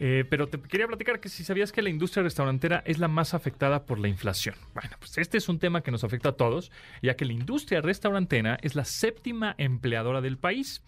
Eh, 0.00 0.24
pero 0.28 0.48
te 0.48 0.60
quería 0.60 0.86
platicar 0.88 1.20
que 1.20 1.28
si 1.28 1.44
sabías 1.44 1.70
que 1.72 1.82
la 1.82 1.88
industria 1.88 2.22
restaurantera 2.24 2.82
es 2.84 2.98
la 2.98 3.06
más 3.08 3.34
afectada 3.34 3.84
por 3.84 3.98
la 4.00 4.08
inflación. 4.08 4.56
Bueno, 4.74 4.90
pues 4.98 5.18
este 5.18 5.38
es 5.38 5.48
un 5.48 5.58
tema 5.60 5.82
que 5.82 5.90
nos 5.92 6.02
afecta 6.04 6.30
a 6.30 6.32
todos, 6.32 6.72
ya 7.02 7.14
que 7.14 7.24
la 7.24 7.32
industria 7.32 7.80
restaurantera 7.80 8.58
es 8.62 8.74
la 8.74 8.84
séptima 8.84 9.54
empleadora 9.58 10.20
del 10.20 10.36
país 10.38 10.82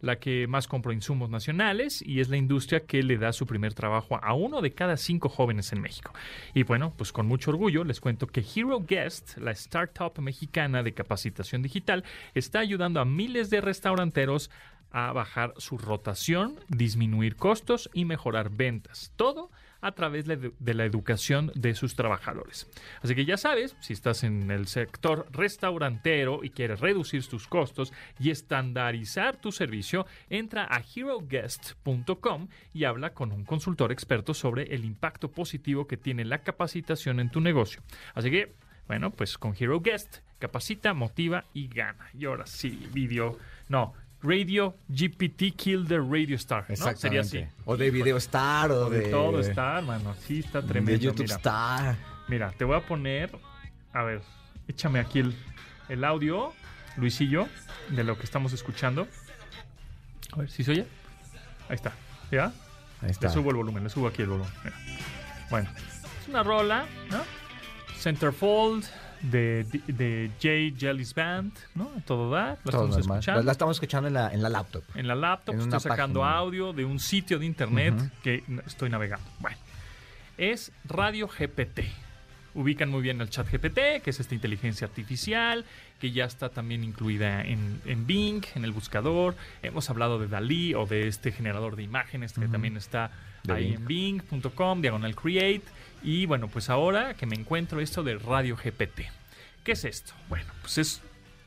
la 0.00 0.16
que 0.16 0.46
más 0.46 0.68
compra 0.68 0.92
insumos 0.92 1.30
nacionales 1.30 2.02
y 2.02 2.20
es 2.20 2.28
la 2.28 2.36
industria 2.36 2.80
que 2.80 3.02
le 3.02 3.18
da 3.18 3.32
su 3.32 3.46
primer 3.46 3.74
trabajo 3.74 4.18
a 4.22 4.34
uno 4.34 4.60
de 4.60 4.72
cada 4.72 4.96
cinco 4.96 5.28
jóvenes 5.28 5.72
en 5.72 5.80
México. 5.80 6.12
Y 6.54 6.62
bueno, 6.62 6.92
pues 6.96 7.12
con 7.12 7.26
mucho 7.26 7.50
orgullo 7.50 7.84
les 7.84 8.00
cuento 8.00 8.26
que 8.26 8.44
Hero 8.54 8.80
Guest, 8.86 9.38
la 9.38 9.50
startup 9.52 10.18
mexicana 10.20 10.82
de 10.82 10.94
capacitación 10.94 11.62
digital, 11.62 12.04
está 12.34 12.60
ayudando 12.60 13.00
a 13.00 13.04
miles 13.04 13.50
de 13.50 13.60
restauranteros 13.60 14.50
a 14.90 15.12
bajar 15.12 15.52
su 15.58 15.78
rotación, 15.78 16.58
disminuir 16.68 17.36
costos 17.36 17.90
y 17.92 18.04
mejorar 18.04 18.50
ventas. 18.50 19.12
Todo 19.16 19.50
a 19.86 19.92
través 19.92 20.26
de, 20.26 20.74
la 20.74 20.84
educación 20.84 21.52
de 21.54 21.74
sus 21.74 21.94
trabajadores. 21.94 22.68
Así 23.02 23.14
que 23.14 23.24
ya 23.24 23.36
sabes, 23.36 23.76
si 23.80 23.92
estás 23.92 24.24
en 24.24 24.50
el 24.50 24.66
sector 24.66 25.26
restaurantero 25.30 26.42
y 26.42 26.50
quieres 26.50 26.80
reducir 26.80 27.24
tus 27.26 27.46
costos 27.46 27.92
y 28.18 28.30
estandarizar 28.30 29.36
tu 29.36 29.52
servicio, 29.52 30.06
entra 30.28 30.66
a 30.68 30.82
heroguest.com 30.82 32.48
y 32.74 32.84
habla 32.84 33.14
con 33.14 33.30
un 33.30 33.44
consultor 33.44 33.92
experto 33.92 34.34
sobre 34.34 34.74
el 34.74 34.84
impacto 34.84 35.30
positivo 35.30 35.86
que 35.86 35.96
tiene 35.96 36.24
la 36.24 36.38
capacitación 36.38 37.20
en 37.20 37.30
tu 37.30 37.40
negocio. 37.40 37.80
Así 38.14 38.30
que, 38.30 38.54
bueno, 38.88 39.12
pues 39.12 39.38
con 39.38 39.54
Hero 39.58 39.80
Guest, 39.80 40.18
capacita, 40.40 40.94
motiva 40.94 41.44
y 41.54 41.68
gana. 41.68 42.08
Y 42.12 42.24
ahora 42.24 42.46
sí, 42.46 42.88
video, 42.92 43.38
no, 43.68 43.94
Radio 44.22 44.74
GPT 44.88 45.54
Kill 45.56 45.86
the 45.86 45.98
Radio 45.98 46.36
Star. 46.36 46.64
¿no? 46.68 46.96
Sería 46.96 47.20
así. 47.20 47.44
O 47.64 47.76
de 47.76 47.90
Video 47.90 48.16
Star 48.16 48.70
o 48.70 48.90
De 48.90 49.00
de... 49.00 49.10
todo 49.10 49.40
está, 49.40 49.78
hermano. 49.78 50.14
Sí, 50.26 50.40
está 50.40 50.62
tremendo. 50.62 50.92
De 50.92 50.98
YouTube 50.98 51.24
mira. 51.24 51.36
Star. 51.36 51.96
Mira, 52.28 52.52
te 52.52 52.64
voy 52.64 52.76
a 52.76 52.80
poner. 52.80 53.30
A 53.92 54.02
ver, 54.02 54.22
échame 54.68 54.98
aquí 54.98 55.20
el, 55.20 55.34
el 55.88 56.04
audio, 56.04 56.52
Luisillo, 56.96 57.48
de 57.90 58.04
lo 58.04 58.18
que 58.18 58.24
estamos 58.24 58.52
escuchando. 58.52 59.06
A 60.32 60.38
ver, 60.38 60.50
¿sí 60.50 60.64
se 60.64 60.72
oye? 60.72 60.86
Ahí 61.68 61.76
está. 61.76 61.92
¿Ya? 62.30 62.52
Ahí 63.02 63.10
está. 63.10 63.28
Le 63.28 63.32
subo 63.32 63.50
el 63.50 63.56
volumen, 63.56 63.84
le 63.84 63.90
subo 63.90 64.08
aquí 64.08 64.22
el 64.22 64.28
volumen. 64.28 64.52
Mira. 64.64 64.76
Bueno, 65.50 65.70
es 66.20 66.28
una 66.28 66.42
rola, 66.42 66.86
¿no? 67.10 67.18
Centerfold 68.06 68.84
de, 69.20 69.64
de 69.88 70.30
Jay 70.40 70.72
Jelly's 70.78 71.12
Band, 71.12 71.52
¿no? 71.74 71.90
Todo 72.06 72.30
da, 72.30 72.54
Todo 72.62 72.86
estamos 72.86 72.90
normal. 72.90 73.18
escuchando. 73.18 73.42
La 73.42 73.50
estamos 73.52 73.76
escuchando 73.76 74.06
en 74.06 74.14
la, 74.14 74.32
en 74.32 74.42
la 74.42 74.48
laptop. 74.48 74.84
En 74.94 75.08
la 75.08 75.16
laptop 75.16 75.56
En 75.56 75.62
estoy 75.62 75.80
sacando 75.80 76.20
página. 76.20 76.38
audio 76.38 76.72
de 76.72 76.84
un 76.84 77.00
sitio 77.00 77.40
de 77.40 77.46
internet 77.46 77.94
que 78.22 78.44
estoy 78.64 78.90
navegando. 78.90 79.26
Bueno, 79.40 79.56
es 80.38 80.70
Radio 80.84 81.26
GPT. 81.26 81.80
Ubican 82.54 82.88
muy 82.90 83.02
bien 83.02 83.20
el 83.20 83.28
chat 83.28 83.50
GPT, 83.50 84.00
que 84.02 84.10
es 84.10 84.20
esta 84.20 84.36
inteligencia 84.36 84.86
artificial, 84.86 85.64
que 86.00 86.12
ya 86.12 86.24
está 86.26 86.48
también 86.48 86.84
incluida 86.84 87.42
en, 87.42 87.82
en 87.86 88.06
Bing, 88.06 88.44
en 88.54 88.64
el 88.64 88.70
buscador. 88.70 89.34
Hemos 89.64 89.90
hablado 89.90 90.20
de 90.20 90.28
Dalí 90.28 90.74
o 90.74 90.86
de 90.86 91.08
este 91.08 91.32
generador 91.32 91.74
de 91.74 91.82
imágenes 91.82 92.34
que 92.34 92.46
también 92.46 92.76
está 92.76 93.10
De 93.42 93.52
ahí 93.52 93.74
en 93.74 93.84
bing.com, 93.84 94.80
diagonal 94.80 95.14
create. 95.16 95.64
Y 96.06 96.24
bueno, 96.24 96.46
pues 96.46 96.70
ahora 96.70 97.14
que 97.14 97.26
me 97.26 97.34
encuentro 97.34 97.80
esto 97.80 98.04
de 98.04 98.16
Radio 98.16 98.56
GPT. 98.56 99.00
¿Qué 99.64 99.72
es 99.72 99.84
esto? 99.84 100.12
Bueno, 100.28 100.46
pues 100.60 100.78
es 100.78 101.02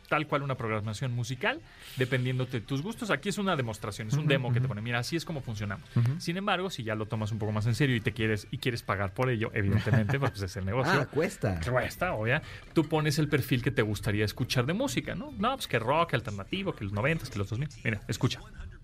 tal 0.09 0.27
cual 0.27 0.41
una 0.41 0.55
programación 0.55 1.13
musical, 1.13 1.61
dependiendo 1.95 2.45
de 2.45 2.59
tus 2.59 2.81
gustos. 2.81 3.09
Aquí 3.09 3.29
es 3.29 3.37
una 3.37 3.55
demostración, 3.55 4.09
es 4.09 4.15
un 4.15 4.27
demo 4.27 4.51
que 4.51 4.59
te 4.59 4.67
pone, 4.67 4.81
mira, 4.81 4.99
así 4.99 5.15
es 5.15 5.23
como 5.23 5.39
funcionamos. 5.39 5.87
Sin 6.17 6.35
embargo, 6.35 6.69
si 6.69 6.83
ya 6.83 6.95
lo 6.95 7.05
tomas 7.05 7.31
un 7.31 7.39
poco 7.39 7.53
más 7.53 7.67
en 7.67 7.75
serio 7.75 7.95
y 7.95 8.01
te 8.01 8.11
quieres 8.11 8.47
y 8.51 8.57
quieres 8.57 8.83
pagar 8.83 9.13
por 9.13 9.29
ello, 9.29 9.49
evidentemente, 9.53 10.19
porque 10.19 10.39
pues 10.39 10.51
es 10.51 10.57
el 10.57 10.65
negocio. 10.65 10.91
Ah, 10.93 11.05
cuesta. 11.05 11.61
Cuesta, 11.61 12.11
obvia. 12.11 12.41
Tú 12.73 12.89
pones 12.89 13.17
el 13.17 13.29
perfil 13.29 13.63
que 13.63 13.71
te 13.71 13.81
gustaría 13.81 14.25
escuchar 14.25 14.65
de 14.65 14.73
música, 14.73 15.15
¿no? 15.15 15.31
No, 15.37 15.55
pues 15.55 15.67
que 15.67 15.79
rock, 15.79 16.09
que 16.09 16.15
alternativo, 16.17 16.73
que 16.73 16.83
los 16.83 16.91
90, 16.91 17.29
que 17.31 17.37
los 17.37 17.49
2000. 17.49 17.69
Mira, 17.85 18.01
escucha. 18.09 18.41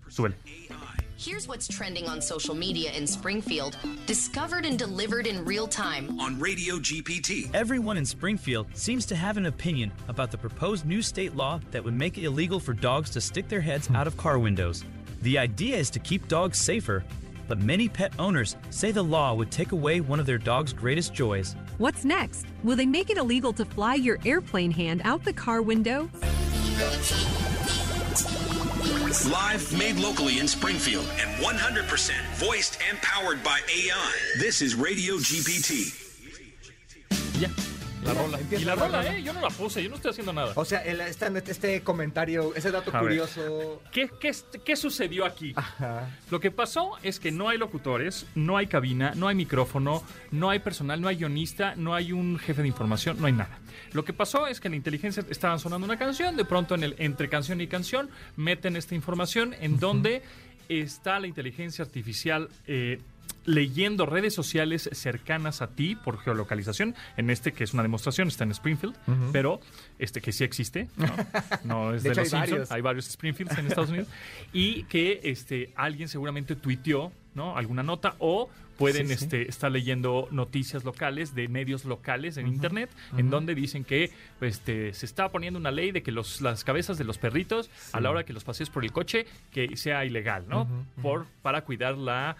Súbele. 0.08 0.34
Here's 1.18 1.48
what's 1.48 1.66
trending 1.66 2.06
on 2.08 2.20
social 2.20 2.54
media 2.54 2.92
in 2.92 3.06
Springfield, 3.06 3.78
discovered 4.04 4.66
and 4.66 4.78
delivered 4.78 5.26
in 5.26 5.46
real 5.46 5.66
time. 5.66 6.20
On 6.20 6.38
Radio 6.38 6.76
GPT. 6.76 7.48
Everyone 7.54 7.96
in 7.96 8.04
Springfield 8.04 8.66
seems 8.74 9.06
to 9.06 9.16
have 9.16 9.38
an 9.38 9.46
opinion 9.46 9.90
about 10.08 10.30
the 10.30 10.36
proposed 10.36 10.84
new 10.84 11.00
state 11.00 11.34
law 11.34 11.58
that 11.70 11.82
would 11.82 11.94
make 11.94 12.18
it 12.18 12.24
illegal 12.24 12.60
for 12.60 12.74
dogs 12.74 13.08
to 13.10 13.20
stick 13.22 13.48
their 13.48 13.62
heads 13.62 13.88
out 13.94 14.06
of 14.06 14.16
car 14.18 14.38
windows. 14.38 14.84
The 15.22 15.38
idea 15.38 15.76
is 15.76 15.88
to 15.90 15.98
keep 15.98 16.28
dogs 16.28 16.58
safer, 16.58 17.02
but 17.48 17.58
many 17.58 17.88
pet 17.88 18.12
owners 18.18 18.56
say 18.68 18.92
the 18.92 19.02
law 19.02 19.32
would 19.32 19.50
take 19.50 19.72
away 19.72 20.02
one 20.02 20.20
of 20.20 20.26
their 20.26 20.38
dog's 20.38 20.74
greatest 20.74 21.14
joys. 21.14 21.56
What's 21.78 22.04
next? 22.04 22.44
Will 22.62 22.76
they 22.76 22.86
make 22.86 23.08
it 23.08 23.16
illegal 23.16 23.54
to 23.54 23.64
fly 23.64 23.94
your 23.94 24.18
airplane 24.26 24.70
hand 24.70 25.00
out 25.04 25.24
the 25.24 25.32
car 25.32 25.62
window? 25.62 26.10
Live, 29.24 29.76
made 29.76 29.96
locally 29.96 30.38
in 30.38 30.46
Springfield, 30.46 31.08
and 31.18 31.42
100% 31.42 32.12
voiced 32.34 32.78
and 32.88 33.00
powered 33.00 33.42
by 33.42 33.60
AI. 33.74 34.12
This 34.38 34.60
is 34.60 34.74
Radio 34.74 35.14
GPT. 35.14 35.94
Ya. 37.40 37.48
La 38.06 38.14
rola. 38.14 38.40
empieza 38.40 38.62
Y 38.62 38.66
la 38.66 38.74
la 38.76 38.82
rola, 38.82 39.02
rola. 39.02 39.16
¿eh? 39.16 39.22
Yo 39.22 39.32
no 39.32 39.40
la 39.40 39.48
puse, 39.50 39.82
yo 39.82 39.88
no 39.90 39.96
estoy 39.96 40.10
haciendo 40.12 40.32
nada. 40.32 40.52
O 40.56 40.64
sea, 40.64 40.80
el- 40.84 41.00
este 41.00 41.80
comentario, 41.82 42.54
ese 42.54 42.70
dato 42.70 42.90
A 42.96 43.00
curioso. 43.00 43.82
¿Qué, 43.92 44.08
qué, 44.20 44.32
qué 44.64 44.76
sucedió 44.76 45.24
aquí? 45.24 45.52
Ajá. 45.56 46.08
Lo 46.30 46.40
que 46.40 46.50
pasó 46.50 46.92
es 47.02 47.18
que 47.20 47.30
no 47.32 47.48
hay 47.48 47.58
locutores, 47.58 48.26
no 48.34 48.56
hay 48.56 48.66
cabina, 48.68 49.12
no 49.16 49.28
hay 49.28 49.34
micrófono, 49.34 50.02
no 50.30 50.50
hay 50.50 50.60
personal, 50.60 51.00
no 51.00 51.08
hay 51.08 51.16
guionista, 51.16 51.74
no 51.76 51.94
hay 51.94 52.12
un 52.12 52.38
jefe 52.38 52.62
de 52.62 52.68
información, 52.68 53.16
no 53.20 53.26
hay 53.26 53.32
nada. 53.32 53.58
Lo 53.92 54.04
que 54.04 54.12
pasó 54.12 54.46
es 54.46 54.60
que 54.60 54.68
en 54.68 54.72
la 54.72 54.76
inteligencia 54.76 55.24
estaban 55.28 55.58
sonando 55.58 55.84
una 55.86 55.98
canción, 55.98 56.36
de 56.36 56.44
pronto 56.44 56.74
en 56.74 56.84
el 56.84 56.94
entre 56.98 57.28
canción 57.28 57.60
y 57.60 57.66
canción 57.66 58.08
meten 58.36 58.76
esta 58.76 58.94
información 58.94 59.54
en 59.60 59.78
donde 59.78 60.22
está 60.68 61.18
la 61.20 61.26
inteligencia 61.28 61.84
artificial 61.84 62.48
eh, 62.66 63.00
leyendo 63.46 64.04
redes 64.06 64.34
sociales 64.34 64.88
cercanas 64.92 65.62
a 65.62 65.68
ti 65.68 65.94
por 65.96 66.18
geolocalización. 66.18 66.94
En 67.16 67.30
este 67.30 67.52
que 67.52 67.64
es 67.64 67.72
una 67.72 67.82
demostración 67.82 68.28
está 68.28 68.44
en 68.44 68.50
Springfield, 68.50 68.94
pero 69.32 69.60
este 69.98 70.20
que 70.20 70.32
sí 70.32 70.44
existe, 70.44 70.88
no, 70.96 71.06
no 71.64 71.94
es 71.94 72.02
De 72.02 72.10
de, 72.10 72.12
hecho, 72.12 72.20
los 72.22 72.34
hay 72.34 72.40
Simpsons, 72.40 72.50
varios. 72.50 72.72
hay 72.72 72.80
varios 72.82 73.06
Springfields 73.08 73.58
en 73.58 73.66
Estados 73.66 73.90
Unidos 73.90 74.08
y 74.52 74.82
que 74.84 75.20
este 75.24 75.72
alguien 75.76 76.08
seguramente 76.08 76.56
tuiteó 76.56 77.12
no 77.34 77.56
alguna 77.56 77.82
nota 77.82 78.14
o 78.18 78.48
pueden 78.78 79.08
Sí, 79.08 79.16
sí. 79.16 79.24
este 79.24 79.48
estar 79.48 79.70
leyendo 79.72 80.28
noticias 80.30 80.84
locales 80.84 81.34
de 81.34 81.48
medios 81.48 81.84
locales 81.86 82.36
en 82.36 82.46
internet 82.46 82.90
en 83.16 83.30
donde 83.30 83.54
dicen 83.54 83.84
que 83.84 84.10
este 84.42 84.92
se 84.92 85.06
está 85.06 85.30
poniendo 85.30 85.58
una 85.58 85.70
ley 85.70 85.92
de 85.92 86.02
que 86.02 86.12
los 86.12 86.40
las 86.42 86.62
cabezas 86.64 86.98
de 86.98 87.04
los 87.04 87.16
perritos 87.16 87.70
a 87.92 88.00
la 88.00 88.10
hora 88.10 88.24
que 88.24 88.32
los 88.34 88.44
pasees 88.44 88.68
por 88.68 88.84
el 88.84 88.92
coche 88.92 89.26
que 89.50 89.76
sea 89.78 90.04
ilegal 90.04 90.44
no 90.48 90.68
por 91.00 91.26
para 91.42 91.62
cuidar 91.62 91.96
la 91.96 92.36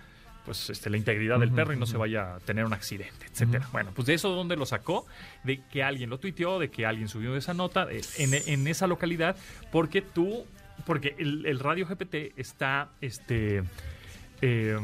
pues 0.47 0.71
este, 0.71 0.89
la 0.89 0.97
integridad 0.97 1.39
del 1.41 1.51
perro 1.51 1.75
y 1.75 1.77
no 1.77 1.87
se 1.87 1.97
vaya 1.97 2.37
a 2.37 2.41
tener 2.41 2.65
un 2.65 2.73
accidente, 2.73 3.27
etcétera. 3.27 3.69
Bueno, 3.73 3.91
pues 3.95 4.07
de 4.07 4.15
eso 4.15 4.31
dónde 4.31 4.57
lo 4.57 4.65
sacó, 4.65 5.05
de 5.43 5.61
que 5.65 5.83
alguien 5.83 6.09
lo 6.09 6.19
tuiteó, 6.19 6.59
de 6.61 6.71
que 6.71 6.87
alguien 6.87 7.09
subió 7.09 7.37
esa 7.37 7.53
nota 7.53 7.89
eh, 7.91 8.01
en, 8.17 8.33
en 8.33 8.67
esa 8.69 8.87
localidad, 8.87 9.37
porque 9.73 10.01
tú, 10.01 10.47
porque 10.87 11.17
el, 11.19 11.45
el 11.45 11.59
radio 11.59 11.87
GPT 11.87 12.39
está 12.39 12.91
este 13.01 13.65
eh, 14.41 14.79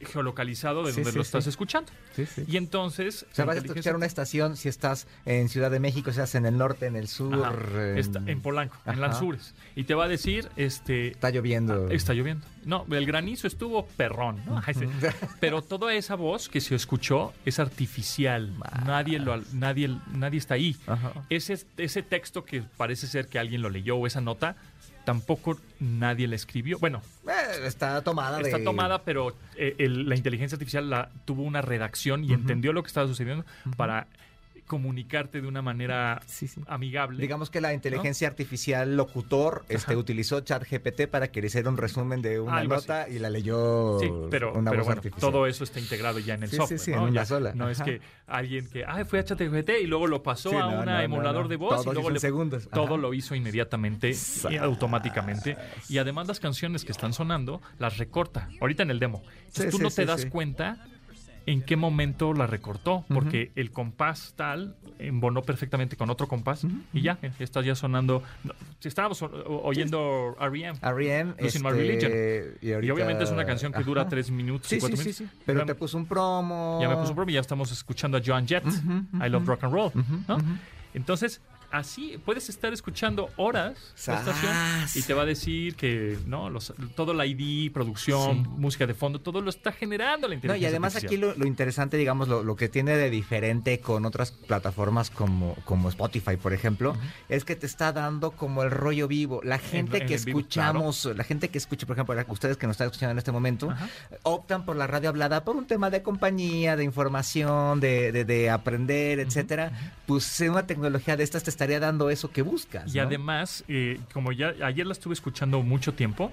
geolocalizado 0.00 0.84
de 0.84 0.92
Sí, 0.92 0.96
donde 0.96 1.12
sí, 1.12 1.16
lo 1.16 1.22
estás 1.22 1.46
escuchando. 1.46 1.90
Sí, 2.14 2.26
sí. 2.26 2.44
Y 2.46 2.56
entonces... 2.56 3.26
O 3.30 3.34
sea, 3.34 3.44
vas 3.44 3.56
a 3.56 3.60
escuchar 3.60 3.96
una 3.96 4.06
estación 4.06 4.56
si 4.56 4.68
estás 4.68 5.06
en 5.26 5.48
Ciudad 5.48 5.70
de 5.70 5.80
México, 5.80 6.10
si 6.10 6.18
estás 6.18 6.34
en 6.34 6.46
el 6.46 6.56
norte, 6.56 6.86
en 6.86 6.96
el 6.96 7.08
sur. 7.08 7.34
Ajá, 7.34 7.98
está 7.98 8.22
en 8.26 8.40
Polanco, 8.40 8.76
en 8.86 8.92
Ajá. 8.92 9.00
Lanzures. 9.00 9.54
Y 9.76 9.84
te 9.84 9.94
va 9.94 10.04
a 10.04 10.08
decir, 10.08 10.48
este... 10.56 11.08
Está 11.08 11.30
lloviendo. 11.30 11.88
Está 11.90 12.14
lloviendo. 12.14 12.46
No, 12.64 12.84
el 12.90 13.06
granizo 13.06 13.46
estuvo 13.46 13.86
perrón. 13.86 14.42
Pero 15.40 15.62
toda 15.62 15.94
esa 15.94 16.16
voz 16.16 16.48
que 16.48 16.60
se 16.60 16.74
escuchó 16.74 17.32
es 17.44 17.58
artificial. 17.58 18.52
Nadie 18.84 19.18
lo, 19.18 19.40
nadie, 19.52 19.96
nadie 20.12 20.38
está 20.38 20.54
ahí. 20.54 20.76
Ajá. 20.86 21.12
Ese, 21.30 21.58
ese 21.76 22.02
texto 22.02 22.44
que 22.44 22.62
parece 22.76 23.06
ser 23.06 23.28
que 23.28 23.38
alguien 23.38 23.62
lo 23.62 23.70
leyó 23.70 23.96
o 23.96 24.06
esa 24.06 24.20
nota, 24.20 24.56
tampoco 25.08 25.58
nadie 25.80 26.28
la 26.28 26.34
escribió. 26.36 26.78
Bueno, 26.78 27.00
Eh, 27.26 27.64
está 27.64 28.02
tomada 28.02 28.36
de... 28.36 28.42
está 28.50 28.62
tomada, 28.62 29.04
pero 29.04 29.34
eh, 29.56 29.74
el- 29.78 30.06
la 30.06 30.14
inteligencia 30.16 30.56
artificial 30.56 30.90
la, 30.90 31.08
tuvo 31.24 31.44
una 31.44 31.62
redacción 31.62 32.24
y 32.24 32.34
entendió 32.34 32.74
lo 32.74 32.82
que 32.82 32.88
estaba 32.88 33.06
sucediendo 33.08 33.46
para 33.78 34.06
comunicarte 34.68 35.40
de 35.40 35.48
una 35.48 35.62
manera 35.62 36.20
Sí, 36.26 36.46
sí. 36.46 36.60
amigable. 36.68 37.20
Digamos 37.20 37.50
que 37.50 37.60
la 37.60 37.74
inteligencia 37.74 38.28
artificial 38.28 38.96
locutor 38.96 39.64
este, 39.68 39.96
utilizó 39.96 40.40
ChatGPT 40.40 41.08
para 41.08 41.32
que 41.32 41.40
le 41.40 41.48
hiciera 41.48 41.68
un 41.68 41.76
resumen 41.76 42.22
de 42.22 42.38
una 42.38 42.58
Algo 42.58 42.76
nota 42.76 43.08
y 43.08 43.18
la 43.18 43.30
leyó 43.30 43.98
Sí, 43.98 44.08
pero, 44.30 44.52
una 44.54 44.70
pero 44.70 44.82
voz 44.82 44.86
bueno, 44.86 44.98
artificial. 45.00 45.32
todo 45.32 45.46
eso 45.48 45.64
está 45.64 45.80
integrado 45.80 46.20
ya 46.20 46.34
en 46.34 46.44
el 46.44 46.50
software. 46.50 46.78
sí, 46.78 46.90
¿no? 46.92 46.98
en 46.98 47.02
una 47.04 47.12
Ya 47.22 47.26
sola. 47.26 47.52
No 47.54 47.68
es 47.68 47.82
que 47.82 48.00
alguien 48.28 48.68
que, 48.68 48.84
ah, 48.84 49.04
fue 49.04 49.18
a 49.18 49.24
ChatGPT 49.24 49.70
y 49.82 49.86
luego 49.88 50.06
lo 50.06 50.22
pasó 50.22 50.50
Sí, 50.50 50.56
a 50.56 50.60
no, 50.60 50.82
un 50.82 50.88
emulador 50.88 51.42
no. 51.44 51.48
de 51.48 51.56
voz 51.56 51.80
Todo 51.82 51.90
y 51.90 51.94
luego 51.94 52.10
le- 52.10 52.20
segundos. 52.20 52.66
Ajá. 52.66 52.70
todo 52.74 52.96
lo 52.96 53.14
hizo 53.14 53.34
inmediatamente 53.34 54.12
y 54.50 54.56
automáticamente. 54.56 55.56
Y 55.88 55.98
además 55.98 56.28
las 56.28 56.38
canciones 56.40 56.84
que 56.84 56.92
están 56.92 57.12
sonando 57.12 57.60
las 57.78 57.98
recorta. 57.98 58.48
Ahorita 58.60 58.82
en 58.82 58.90
el 58.90 58.98
demo. 58.98 59.22
Entonces 59.46 59.64
Sí, 59.64 59.70
tú 59.70 59.76
sí, 59.78 59.82
no 59.82 59.88
te 59.90 60.02
sí, 60.02 60.04
das 60.04 60.20
sí. 60.22 60.28
cuenta 60.28 60.84
en 61.50 61.62
qué 61.62 61.76
momento 61.76 62.34
la 62.34 62.46
recortó, 62.46 63.04
porque 63.08 63.52
el 63.54 63.70
compás 63.70 64.34
tal 64.36 64.76
embonó 64.98 65.42
perfectamente 65.42 65.96
con 65.96 66.10
otro 66.10 66.26
compás 66.28 66.66
y 66.92 67.00
ya, 67.02 67.18
eh, 67.22 67.30
está 67.38 67.62
ya 67.62 67.74
sonando. 67.74 68.22
no, 68.44 68.52
si 68.80 68.88
estábamos 68.88 69.22
oyendo 69.22 70.36
R.E.M. 70.40 70.78
R.E.M. 70.82 71.34
Losing 71.40 71.62
My 71.62 71.68
este, 71.70 71.80
Religion. 72.60 72.84
y, 72.84 72.90
obviamente 72.90 73.24
es 73.24 73.30
una 73.30 73.44
canción 73.44 73.72
que 73.72 73.82
dura 73.82 74.08
tres 74.08 74.30
minutos 74.30 74.68
Sí, 74.68 74.78
cuatro 74.78 74.96
sí, 74.96 75.04
minutos. 75.08 75.26
sí. 75.28 75.38
Pero 75.46 75.60
Ya- 75.60 75.66
te 75.66 75.74
puso 75.74 75.96
un 75.96 76.06
promo. 76.06 76.78
ya 76.82 76.88
me 76.88 76.96
puso 76.96 77.10
un 77.10 77.16
promo 77.16 77.30
y 77.30 77.34
ya 77.34 77.40
estamos 77.40 77.72
escuchando 77.72 78.18
a 78.18 78.22
Joan 78.24 78.46
Jett. 78.46 78.64
I 78.66 79.28
love 79.28 79.46
rock 79.46 79.64
and 79.64 79.72
roll. 79.72 79.90
¿no? 80.26 80.38
Entonces, 80.94 81.40
así 81.70 82.18
puedes 82.24 82.48
estar 82.48 82.72
escuchando 82.72 83.28
horas 83.36 83.92
la 84.06 84.88
y 84.94 85.02
te 85.02 85.14
va 85.14 85.22
a 85.22 85.26
decir 85.26 85.74
que 85.76 86.18
no 86.26 86.48
los, 86.50 86.72
todo 86.96 87.14
la 87.14 87.26
ID, 87.26 87.70
producción, 87.72 88.44
Sí. 88.44 88.50
música 88.56 88.86
de 88.86 88.94
fondo, 88.94 89.20
todo 89.20 89.40
lo 89.40 89.50
está 89.50 89.72
generando 89.72 90.26
la 90.28 90.32
No, 90.32 90.36
inteligencia 90.36 90.66
y 90.66 90.70
además 90.70 90.96
aquí 90.96 91.16
lo, 91.16 91.34
lo 91.34 91.46
interesante, 91.46 91.96
digamos, 91.96 92.28
lo, 92.28 92.42
lo 92.42 92.56
que 92.56 92.68
tiene 92.68 92.96
de 92.96 93.10
diferente 93.10 93.80
con 93.80 94.04
otras 94.06 94.30
plataformas 94.32 95.10
como, 95.10 95.54
como 95.64 95.88
Spotify, 95.88 96.36
por 96.36 96.52
ejemplo, 96.52 96.96
es 97.28 97.44
que 97.44 97.56
te 97.56 97.66
está 97.66 97.92
dando 97.92 98.30
como 98.32 98.62
el 98.62 98.70
rollo 98.70 99.08
vivo. 99.08 99.40
La 99.44 99.58
gente 99.58 99.98
en 99.98 100.06
que 100.06 100.16
vivo, 100.16 100.38
escuchamos, 100.38 101.04
la 101.14 101.24
gente 101.24 101.48
que 101.48 101.58
escucha, 101.58 101.86
por 101.86 101.96
ejemplo, 101.96 102.14
ustedes 102.28 102.56
que 102.56 102.66
nos 102.66 102.74
están 102.74 102.86
escuchando 102.86 103.12
en 103.12 103.18
este 103.18 103.32
momento, 103.32 103.72
optan 104.22 104.64
por 104.64 104.76
la 104.76 104.86
radio 104.86 105.08
hablada 105.10 105.44
por 105.44 105.56
un 105.56 105.66
tema 105.66 105.90
de 105.90 106.02
compañía, 106.02 106.76
de 106.76 106.84
información, 106.84 107.80
de, 107.80 108.12
de- 108.12 108.24
de 108.24 108.50
aprender, 108.50 109.20
etcétera. 109.20 109.72
Pues 110.06 110.40
una 110.40 110.66
tecnología 110.66 111.16
de 111.16 111.24
estas 111.24 111.42
te 111.42 111.50
estaría 111.58 111.80
dando 111.80 112.08
eso 112.08 112.30
que 112.30 112.42
buscas. 112.42 112.94
Y 112.94 112.98
¿no? 112.98 113.04
además, 113.04 113.64
eh, 113.66 113.98
como 114.14 114.30
ya 114.30 114.54
ayer 114.62 114.86
la 114.86 114.92
estuve 114.92 115.14
escuchando 115.14 115.60
mucho 115.62 115.92
tiempo, 115.92 116.30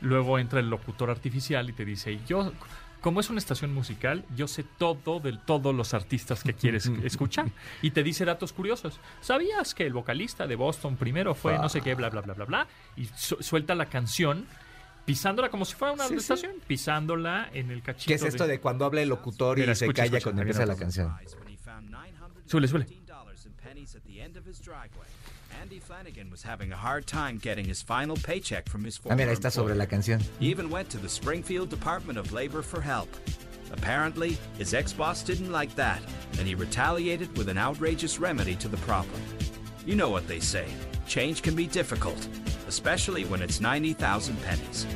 luego 0.00 0.38
entra 0.38 0.60
el 0.60 0.70
locutor 0.70 1.10
artificial 1.10 1.68
y 1.68 1.72
te 1.72 1.84
dice, 1.84 2.20
yo, 2.28 2.52
como 3.00 3.18
es 3.18 3.28
una 3.28 3.40
estación 3.40 3.74
musical, 3.74 4.24
yo 4.36 4.46
sé 4.46 4.62
todo 4.78 5.18
de 5.18 5.36
todos 5.36 5.74
los 5.74 5.94
artistas 5.94 6.44
que 6.44 6.54
quieres 6.54 6.86
escuchar. 7.02 7.46
Y 7.82 7.90
te 7.90 8.04
dice 8.04 8.24
datos 8.24 8.52
curiosos. 8.52 9.00
¿Sabías 9.20 9.74
que 9.74 9.84
el 9.84 9.92
vocalista 9.92 10.46
de 10.46 10.54
Boston 10.54 10.96
primero 10.96 11.34
fue 11.34 11.58
no 11.58 11.68
sé 11.68 11.80
qué, 11.80 11.96
bla, 11.96 12.08
bla, 12.08 12.20
bla, 12.20 12.34
bla, 12.34 12.44
bla? 12.44 12.66
Y 12.96 13.06
su- 13.16 13.42
suelta 13.42 13.74
la 13.74 13.86
canción. 13.86 14.46
Pisándola 15.04 15.48
como 15.48 15.64
si 15.64 15.74
fuera 15.74 15.94
una 15.94 16.04
Sí, 16.04 16.10
sí. 16.10 16.16
estación, 16.20 16.52
pisándola 16.68 17.48
en 17.54 17.70
el 17.72 17.82
cachito. 17.82 18.08
¿Qué 18.08 18.14
es 18.14 18.22
esto 18.22 18.46
de 18.46 18.60
cuando 18.60 18.84
habla 18.84 19.00
el 19.02 19.08
locutor 19.08 19.58
y 19.58 19.64
se 19.64 19.72
escucha, 19.72 20.02
calla 20.04 20.18
escucha, 20.18 20.22
cuando 20.24 20.42
empieza 20.42 20.66
la 20.66 20.76
canción? 20.76 21.12
Súbele, 23.88 24.60
driveway. 24.62 25.06
Andy 25.62 25.78
Flanagan 25.78 26.30
was 26.30 26.42
having 26.42 26.72
a 26.72 26.76
hard 26.76 27.06
time 27.06 27.38
getting 27.38 27.64
his 27.64 27.80
final 27.80 28.16
paycheck 28.16 28.68
from 28.68 28.84
his 28.84 28.98
former. 28.98 29.14
Ah, 29.14 29.16
mira, 29.16 29.32
está 29.32 29.50
sobre 29.50 29.74
la 29.74 29.86
canción. 29.86 30.22
He 30.38 30.48
even 30.50 30.68
went 30.68 30.90
to 30.90 30.98
the 30.98 31.08
Springfield 31.08 31.70
Department 31.70 32.18
of 32.18 32.30
Labor 32.34 32.60
for 32.60 32.82
help. 32.82 33.08
Apparently, 33.72 34.36
his 34.58 34.74
ex-boss 34.74 35.22
didn't 35.22 35.50
like 35.50 35.74
that, 35.76 36.02
and 36.38 36.46
he 36.46 36.54
retaliated 36.54 37.34
with 37.38 37.48
an 37.48 37.56
outrageous 37.56 38.18
remedy 38.18 38.54
to 38.56 38.68
the 38.68 38.76
problem. 38.78 39.22
You 39.86 39.96
know 39.96 40.10
what 40.10 40.28
they 40.28 40.40
say, 40.40 40.66
change 41.06 41.40
can 41.40 41.54
be 41.54 41.66
difficult, 41.66 42.28
especially 42.66 43.24
when 43.24 43.40
it's 43.40 43.58
90,000 43.58 44.36
pennies. 44.42 44.86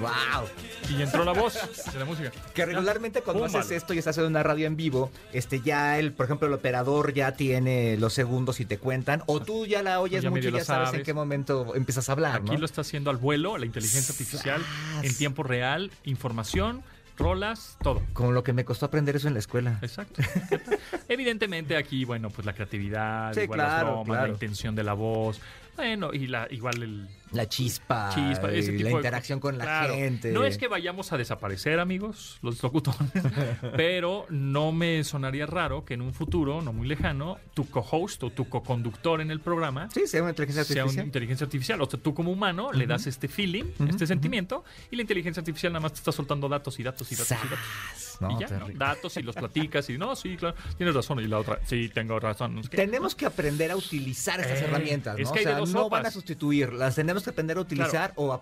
¡Wow! 0.00 0.48
Y 0.90 1.02
entró 1.02 1.24
la 1.24 1.32
voz 1.32 1.54
de 1.92 1.98
la 1.98 2.04
música. 2.04 2.30
Que 2.54 2.66
regularmente 2.66 3.22
cuando 3.22 3.44
haces 3.44 3.70
esto 3.70 3.94
y 3.94 3.98
estás 3.98 4.18
en 4.18 4.24
una 4.24 4.42
radio 4.42 4.66
en 4.66 4.76
vivo, 4.76 5.10
este 5.32 5.60
ya 5.60 5.98
el, 5.98 6.12
por 6.12 6.26
ejemplo, 6.26 6.46
el 6.48 6.54
operador 6.54 7.12
ya 7.12 7.32
tiene 7.32 7.96
los 7.96 8.12
segundos 8.12 8.60
y 8.60 8.64
te 8.66 8.78
cuentan, 8.78 9.22
o 9.26 9.40
tú 9.40 9.66
ya 9.66 9.82
la 9.82 10.00
oyes 10.00 10.22
ya 10.22 10.30
mucho 10.30 10.48
y 10.48 10.52
ya 10.52 10.64
sabes, 10.64 10.92
en 10.94 11.02
qué 11.02 11.14
momento 11.14 11.74
empiezas 11.74 12.08
a 12.08 12.12
hablar, 12.12 12.40
Aquí 12.42 12.52
¿no? 12.52 12.58
lo 12.58 12.66
está 12.66 12.82
haciendo 12.82 13.10
al 13.10 13.16
vuelo, 13.16 13.58
la 13.58 13.66
inteligencia 13.66 14.12
artificial, 14.12 14.62
en 15.02 15.16
tiempo 15.16 15.42
real, 15.42 15.90
información, 16.04 16.82
rolas, 17.16 17.76
todo. 17.82 18.02
Como 18.12 18.32
lo 18.32 18.42
que 18.44 18.52
me 18.52 18.64
costó 18.64 18.86
aprender 18.86 19.16
eso 19.16 19.26
en 19.28 19.34
la 19.34 19.40
escuela. 19.40 19.78
Exacto. 19.82 20.22
Evidentemente 21.08 21.76
aquí, 21.76 22.04
bueno, 22.04 22.30
pues 22.30 22.44
la 22.44 22.52
creatividad, 22.52 23.32
Sí, 23.32 23.40
igual 23.40 23.58
claro, 23.58 23.72
las 23.74 23.84
bromas, 23.86 24.06
claro. 24.06 24.26
la 24.26 24.32
intención 24.32 24.74
de 24.74 24.84
la 24.84 24.92
voz, 24.92 25.40
bueno, 25.76 26.12
y 26.12 26.26
la 26.26 26.46
igual 26.50 26.82
el 26.82 27.08
La 27.32 27.48
chispa, 27.48 28.10
chispa, 28.14 28.52
ese 28.52 28.70
tipo 28.72 28.84
la 28.84 28.88
de 28.90 28.94
interacción 28.96 29.40
con 29.40 29.58
la 29.58 29.88
gente. 29.88 30.30
No 30.32 30.44
es 30.44 30.58
que 30.58 30.68
vayamos 30.68 31.12
a 31.12 31.16
desaparecer, 31.18 31.80
amigos, 31.80 32.38
los 32.40 32.62
locutores, 32.62 33.00
pero 33.76 34.26
no 34.30 34.72
me 34.72 35.02
sonaría 35.04 35.46
raro 35.46 35.84
que 35.84 35.94
en 35.94 36.02
un 36.02 36.14
futuro, 36.14 36.62
no 36.62 36.72
muy 36.72 36.86
lejano, 36.86 37.38
tu 37.54 37.68
co-host 37.68 38.22
o 38.22 38.30
tu 38.30 38.48
co-conductor 38.48 39.20
en 39.20 39.30
el 39.30 39.40
programa 39.40 39.88
Sí, 39.92 40.06
sea 40.06 40.22
una 40.22 40.30
inteligencia 40.30 40.64
sea 40.64 40.74
una 40.74 40.82
artificial. 40.82 41.06
inteligencia 41.06 41.44
artificial. 41.46 41.82
O 41.82 41.90
sea, 41.90 42.00
tú 42.00 42.14
como 42.14 42.30
humano 42.30 42.72
le 42.72 42.86
das 42.86 43.06
este 43.06 43.28
feeling, 43.28 43.64
este 43.88 44.06
sentimiento, 44.06 44.64
y 44.90 44.96
la 44.96 45.02
inteligencia 45.02 45.40
artificial 45.40 45.72
nada 45.72 45.80
más 45.82 45.92
te 45.94 45.98
está 45.98 46.12
soltando 46.12 46.48
datos 46.48 46.78
y 46.78 46.82
datos 46.82 47.10
y 47.10 47.16
datos 47.16 47.30
y 47.44 47.48
datos. 47.48 48.36
Y 48.36 48.40
ya. 48.40 48.48
Datos 48.74 49.16
y 49.16 49.22
los 49.22 49.34
platicas 49.34 49.90
y 49.90 49.98
no, 49.98 50.14
sí, 50.16 50.36
claro, 50.36 50.56
tienes 50.76 50.94
razón. 50.94 51.20
Y 51.20 51.26
la 51.26 51.38
otra, 51.38 51.60
sí, 51.66 51.90
tengo 51.92 52.18
razón. 52.20 52.62
Tenemos 52.70 53.14
que 53.14 53.26
aprender 53.26 53.70
a 53.72 53.76
utilizar 53.76 54.40
estas 54.40 54.60
Eh, 54.60 54.64
herramientas, 54.64 55.18
¿no? 55.18 55.22
es 55.22 55.30
que 55.30 55.40
hay 55.40 55.46
o 55.60 55.66
sea, 55.66 55.74
no 55.74 55.90
van 55.90 56.06
a 56.06 56.10
sustituir, 56.10 56.72
las 56.72 56.94
tenemos 56.94 57.15
que 57.24 57.30
aprender 57.30 57.56
a 57.58 57.60
utilizar 57.60 58.12
o 58.16 58.32
a 58.32 58.40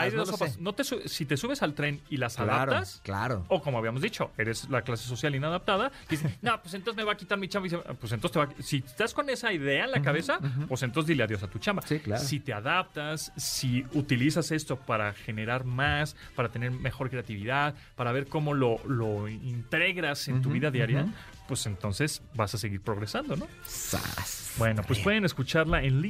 Hay 0.00 0.10
de 0.10 0.16
no 0.16 0.24
dos 0.24 0.30
sopas. 0.38 0.58
No 0.58 0.72
te 0.74 0.84
si 0.84 1.24
te 1.26 1.36
subes 1.36 1.62
al 1.62 1.74
tren 1.74 2.00
y 2.10 2.16
las 2.16 2.36
Claro, 2.36 2.52
adaptas, 2.72 3.00
claro. 3.04 3.44
o 3.48 3.62
como 3.62 3.78
habíamos 3.78 4.02
dicho, 4.02 4.30
eres 4.38 4.68
la 4.68 4.82
clase 4.82 5.04
social 5.08 5.34
inadaptada, 5.34 5.90
y 6.08 6.16
dices, 6.16 6.32
no, 6.42 6.60
pues 6.62 6.74
entonces 6.74 6.96
me 6.96 7.04
va 7.04 7.12
a 7.12 7.16
quitar 7.16 7.38
mi 7.38 7.48
chamba. 7.48 7.66
Y 7.66 7.70
dice, 7.70 7.82
pues 8.00 8.12
entonces 8.12 8.32
te 8.32 8.38
va 8.38 8.44
a- 8.44 8.62
Si 8.62 8.78
estás 8.78 9.14
con 9.14 9.28
esa 9.30 9.52
idea 9.52 9.84
en 9.84 9.90
la 9.90 10.02
cabeza, 10.02 10.38
pues 10.68 10.82
entonces 10.82 11.08
dile 11.08 11.22
adiós 11.24 11.42
a 11.42 11.48
tu 11.48 11.58
chamba. 11.58 11.82
Sí, 11.82 11.98
claro. 12.00 12.22
Si 12.22 12.40
te 12.40 12.52
adaptas, 12.52 13.32
si 13.36 13.84
utilizas 13.92 14.50
esto 14.50 14.76
para 14.76 15.12
generar 15.12 15.64
más, 15.64 16.16
para 16.34 16.48
tener 16.48 16.70
mejor 16.70 17.10
creatividad, 17.10 17.74
para 17.96 18.12
ver 18.12 18.26
cómo 18.26 18.54
lo, 18.54 18.78
lo 18.86 19.28
integras 19.28 20.28
en 20.28 20.42
tu 20.42 20.50
vida 20.50 20.70
diaria, 20.70 21.06
pues 21.48 21.66
entonces 21.66 22.22
vas 22.34 22.54
a 22.54 22.58
seguir 22.58 22.80
progresando, 22.80 23.36
¿no? 23.36 23.46
Sas. 23.66 24.54
Bueno, 24.58 24.82
pues 24.86 24.98
pueden 25.00 25.24
escucharla 25.24 25.82
en 25.82 26.00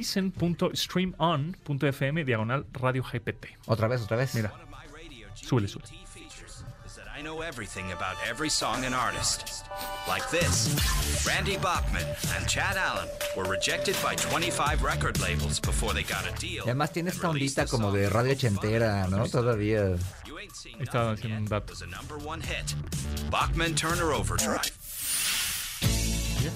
listen.streamon.fm 1.77 2.25
diagonal 2.25 2.65
radio 2.73 3.03
GPT. 3.03 3.47
Otra 3.67 3.87
vez, 3.87 4.01
otra 4.01 4.17
vez. 4.17 4.33
Mira. 4.35 4.51
Súbele, 5.35 5.67
súbele. 5.67 5.91
I 7.17 7.21
know 7.23 7.41
everything 7.41 7.91
about 7.93 8.15
every 8.29 8.49
song 8.49 8.85
and 8.85 8.93
artist. 8.93 9.65
Like 10.07 10.29
this, 10.29 10.69
Randy 11.25 11.57
Bachman 11.57 12.05
and 12.35 12.47
Chad 12.47 12.77
Allen 12.77 13.07
were 13.35 13.45
rejected 13.45 13.95
by 14.03 14.13
25 14.15 14.83
record 14.83 15.19
labels 15.19 15.59
before 15.59 15.93
they 15.93 16.03
got 16.03 16.27
a 16.27 16.31
deal. 16.39 16.63
Y 16.65 16.69
además 16.69 16.91
tiene 16.91 17.09
esta 17.09 17.29
ondita 17.29 17.65
como 17.65 17.91
de 17.91 18.07
radio 18.09 18.33
ochentera, 18.33 19.07
¿no? 19.07 19.27
Todavía. 19.27 19.95
Estaba 20.79 21.11
haciendo 21.13 21.37
un 21.39 21.45
dato. 21.45 21.73
was 21.73 21.81
a 21.81 21.87
number 21.87 22.17
one 22.17 22.39
hit. 22.41 22.75
Bachman 23.31 23.73
Turner 23.73 24.11
Overdrive. 24.13 24.71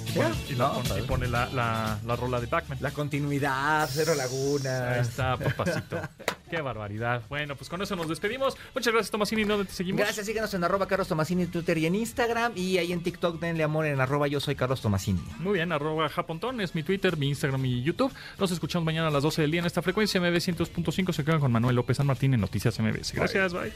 Y 0.07 0.11
pone, 0.11 0.29
y 0.49 0.51
la 0.55 0.57
No, 0.67 0.73
pone- 0.73 0.89
padre. 0.89 1.01
y 1.03 1.05
pone 1.07 1.27
la, 1.27 1.45
la- 1.49 1.99
la 2.05 2.15
rola 2.15 2.39
de 2.41 2.47
Pac-Man. 2.47 2.77
La 2.81 2.91
continuidad, 2.91 3.89
Cero 3.91 4.11
Ahí 4.13 4.17
Lagunas. 4.17 5.07
está, 5.07 5.37
papacito. 5.37 5.99
Qué 6.49 6.59
barbaridad. 6.61 7.21
Bueno, 7.29 7.55
pues 7.55 7.69
con 7.69 7.81
eso 7.81 7.95
nos 7.95 8.09
despedimos. 8.09 8.57
Muchas 8.75 8.91
gracias, 8.93 9.09
Tomasini. 9.11 9.45
¿Dónde 9.45 9.65
te 9.65 9.71
seguimos? 9.73 10.01
Gracias, 10.01 10.25
síguenos 10.25 10.53
en 10.53 10.63
arroba 10.65 10.85
Carlos 10.85 11.07
Tomasini 11.07 11.43
en 11.43 11.51
Twitter 11.51 11.77
y 11.77 11.85
en 11.85 11.95
Instagram. 11.95 12.51
Y 12.55 12.77
ahí 12.77 12.91
en 12.91 13.01
TikTok 13.03 13.39
denle 13.39 13.63
amor 13.63 13.85
en 13.85 14.01
arroba 14.01 14.27
yo 14.27 14.39
soy 14.41 14.55
Carlos 14.55 14.81
Tomasini. 14.81 15.21
Muy 15.39 15.53
bien, 15.53 15.71
arroba 15.71 16.09
Japontón 16.09 16.59
es 16.59 16.75
mi 16.75 16.83
Twitter, 16.83 17.15
mi 17.15 17.29
Instagram 17.29 17.65
y 17.65 17.81
YouTube. 17.83 18.11
Nos 18.37 18.51
escuchamos 18.51 18.85
mañana 18.85 19.07
a 19.07 19.11
las 19.11 19.23
12 19.23 19.41
del 19.43 19.51
día 19.51 19.61
en 19.61 19.65
esta 19.67 19.81
frecuencia 19.81 20.19
MB 20.19 20.35
100.5. 20.35 21.13
Se 21.13 21.23
quedan 21.23 21.39
con 21.39 21.51
Manuel 21.53 21.75
López 21.77 21.95
San 21.97 22.07
Martín 22.07 22.33
en 22.33 22.41
Noticias 22.41 22.77
MBS. 22.79 23.13
Gracias, 23.13 23.53
bye. 23.53 23.71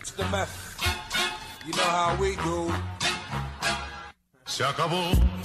It's 0.00 0.12
Se 4.48 4.64
acabó. 4.64 5.10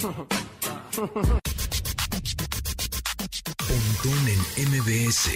Pontón 3.68 4.28
en 4.28 4.40
MBS. 4.70 5.30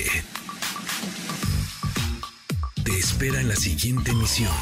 Te 2.83 2.99
espera 2.99 3.41
en 3.41 3.49
la 3.49 3.57
siguiente 3.57 4.11
emisión. 4.11 4.53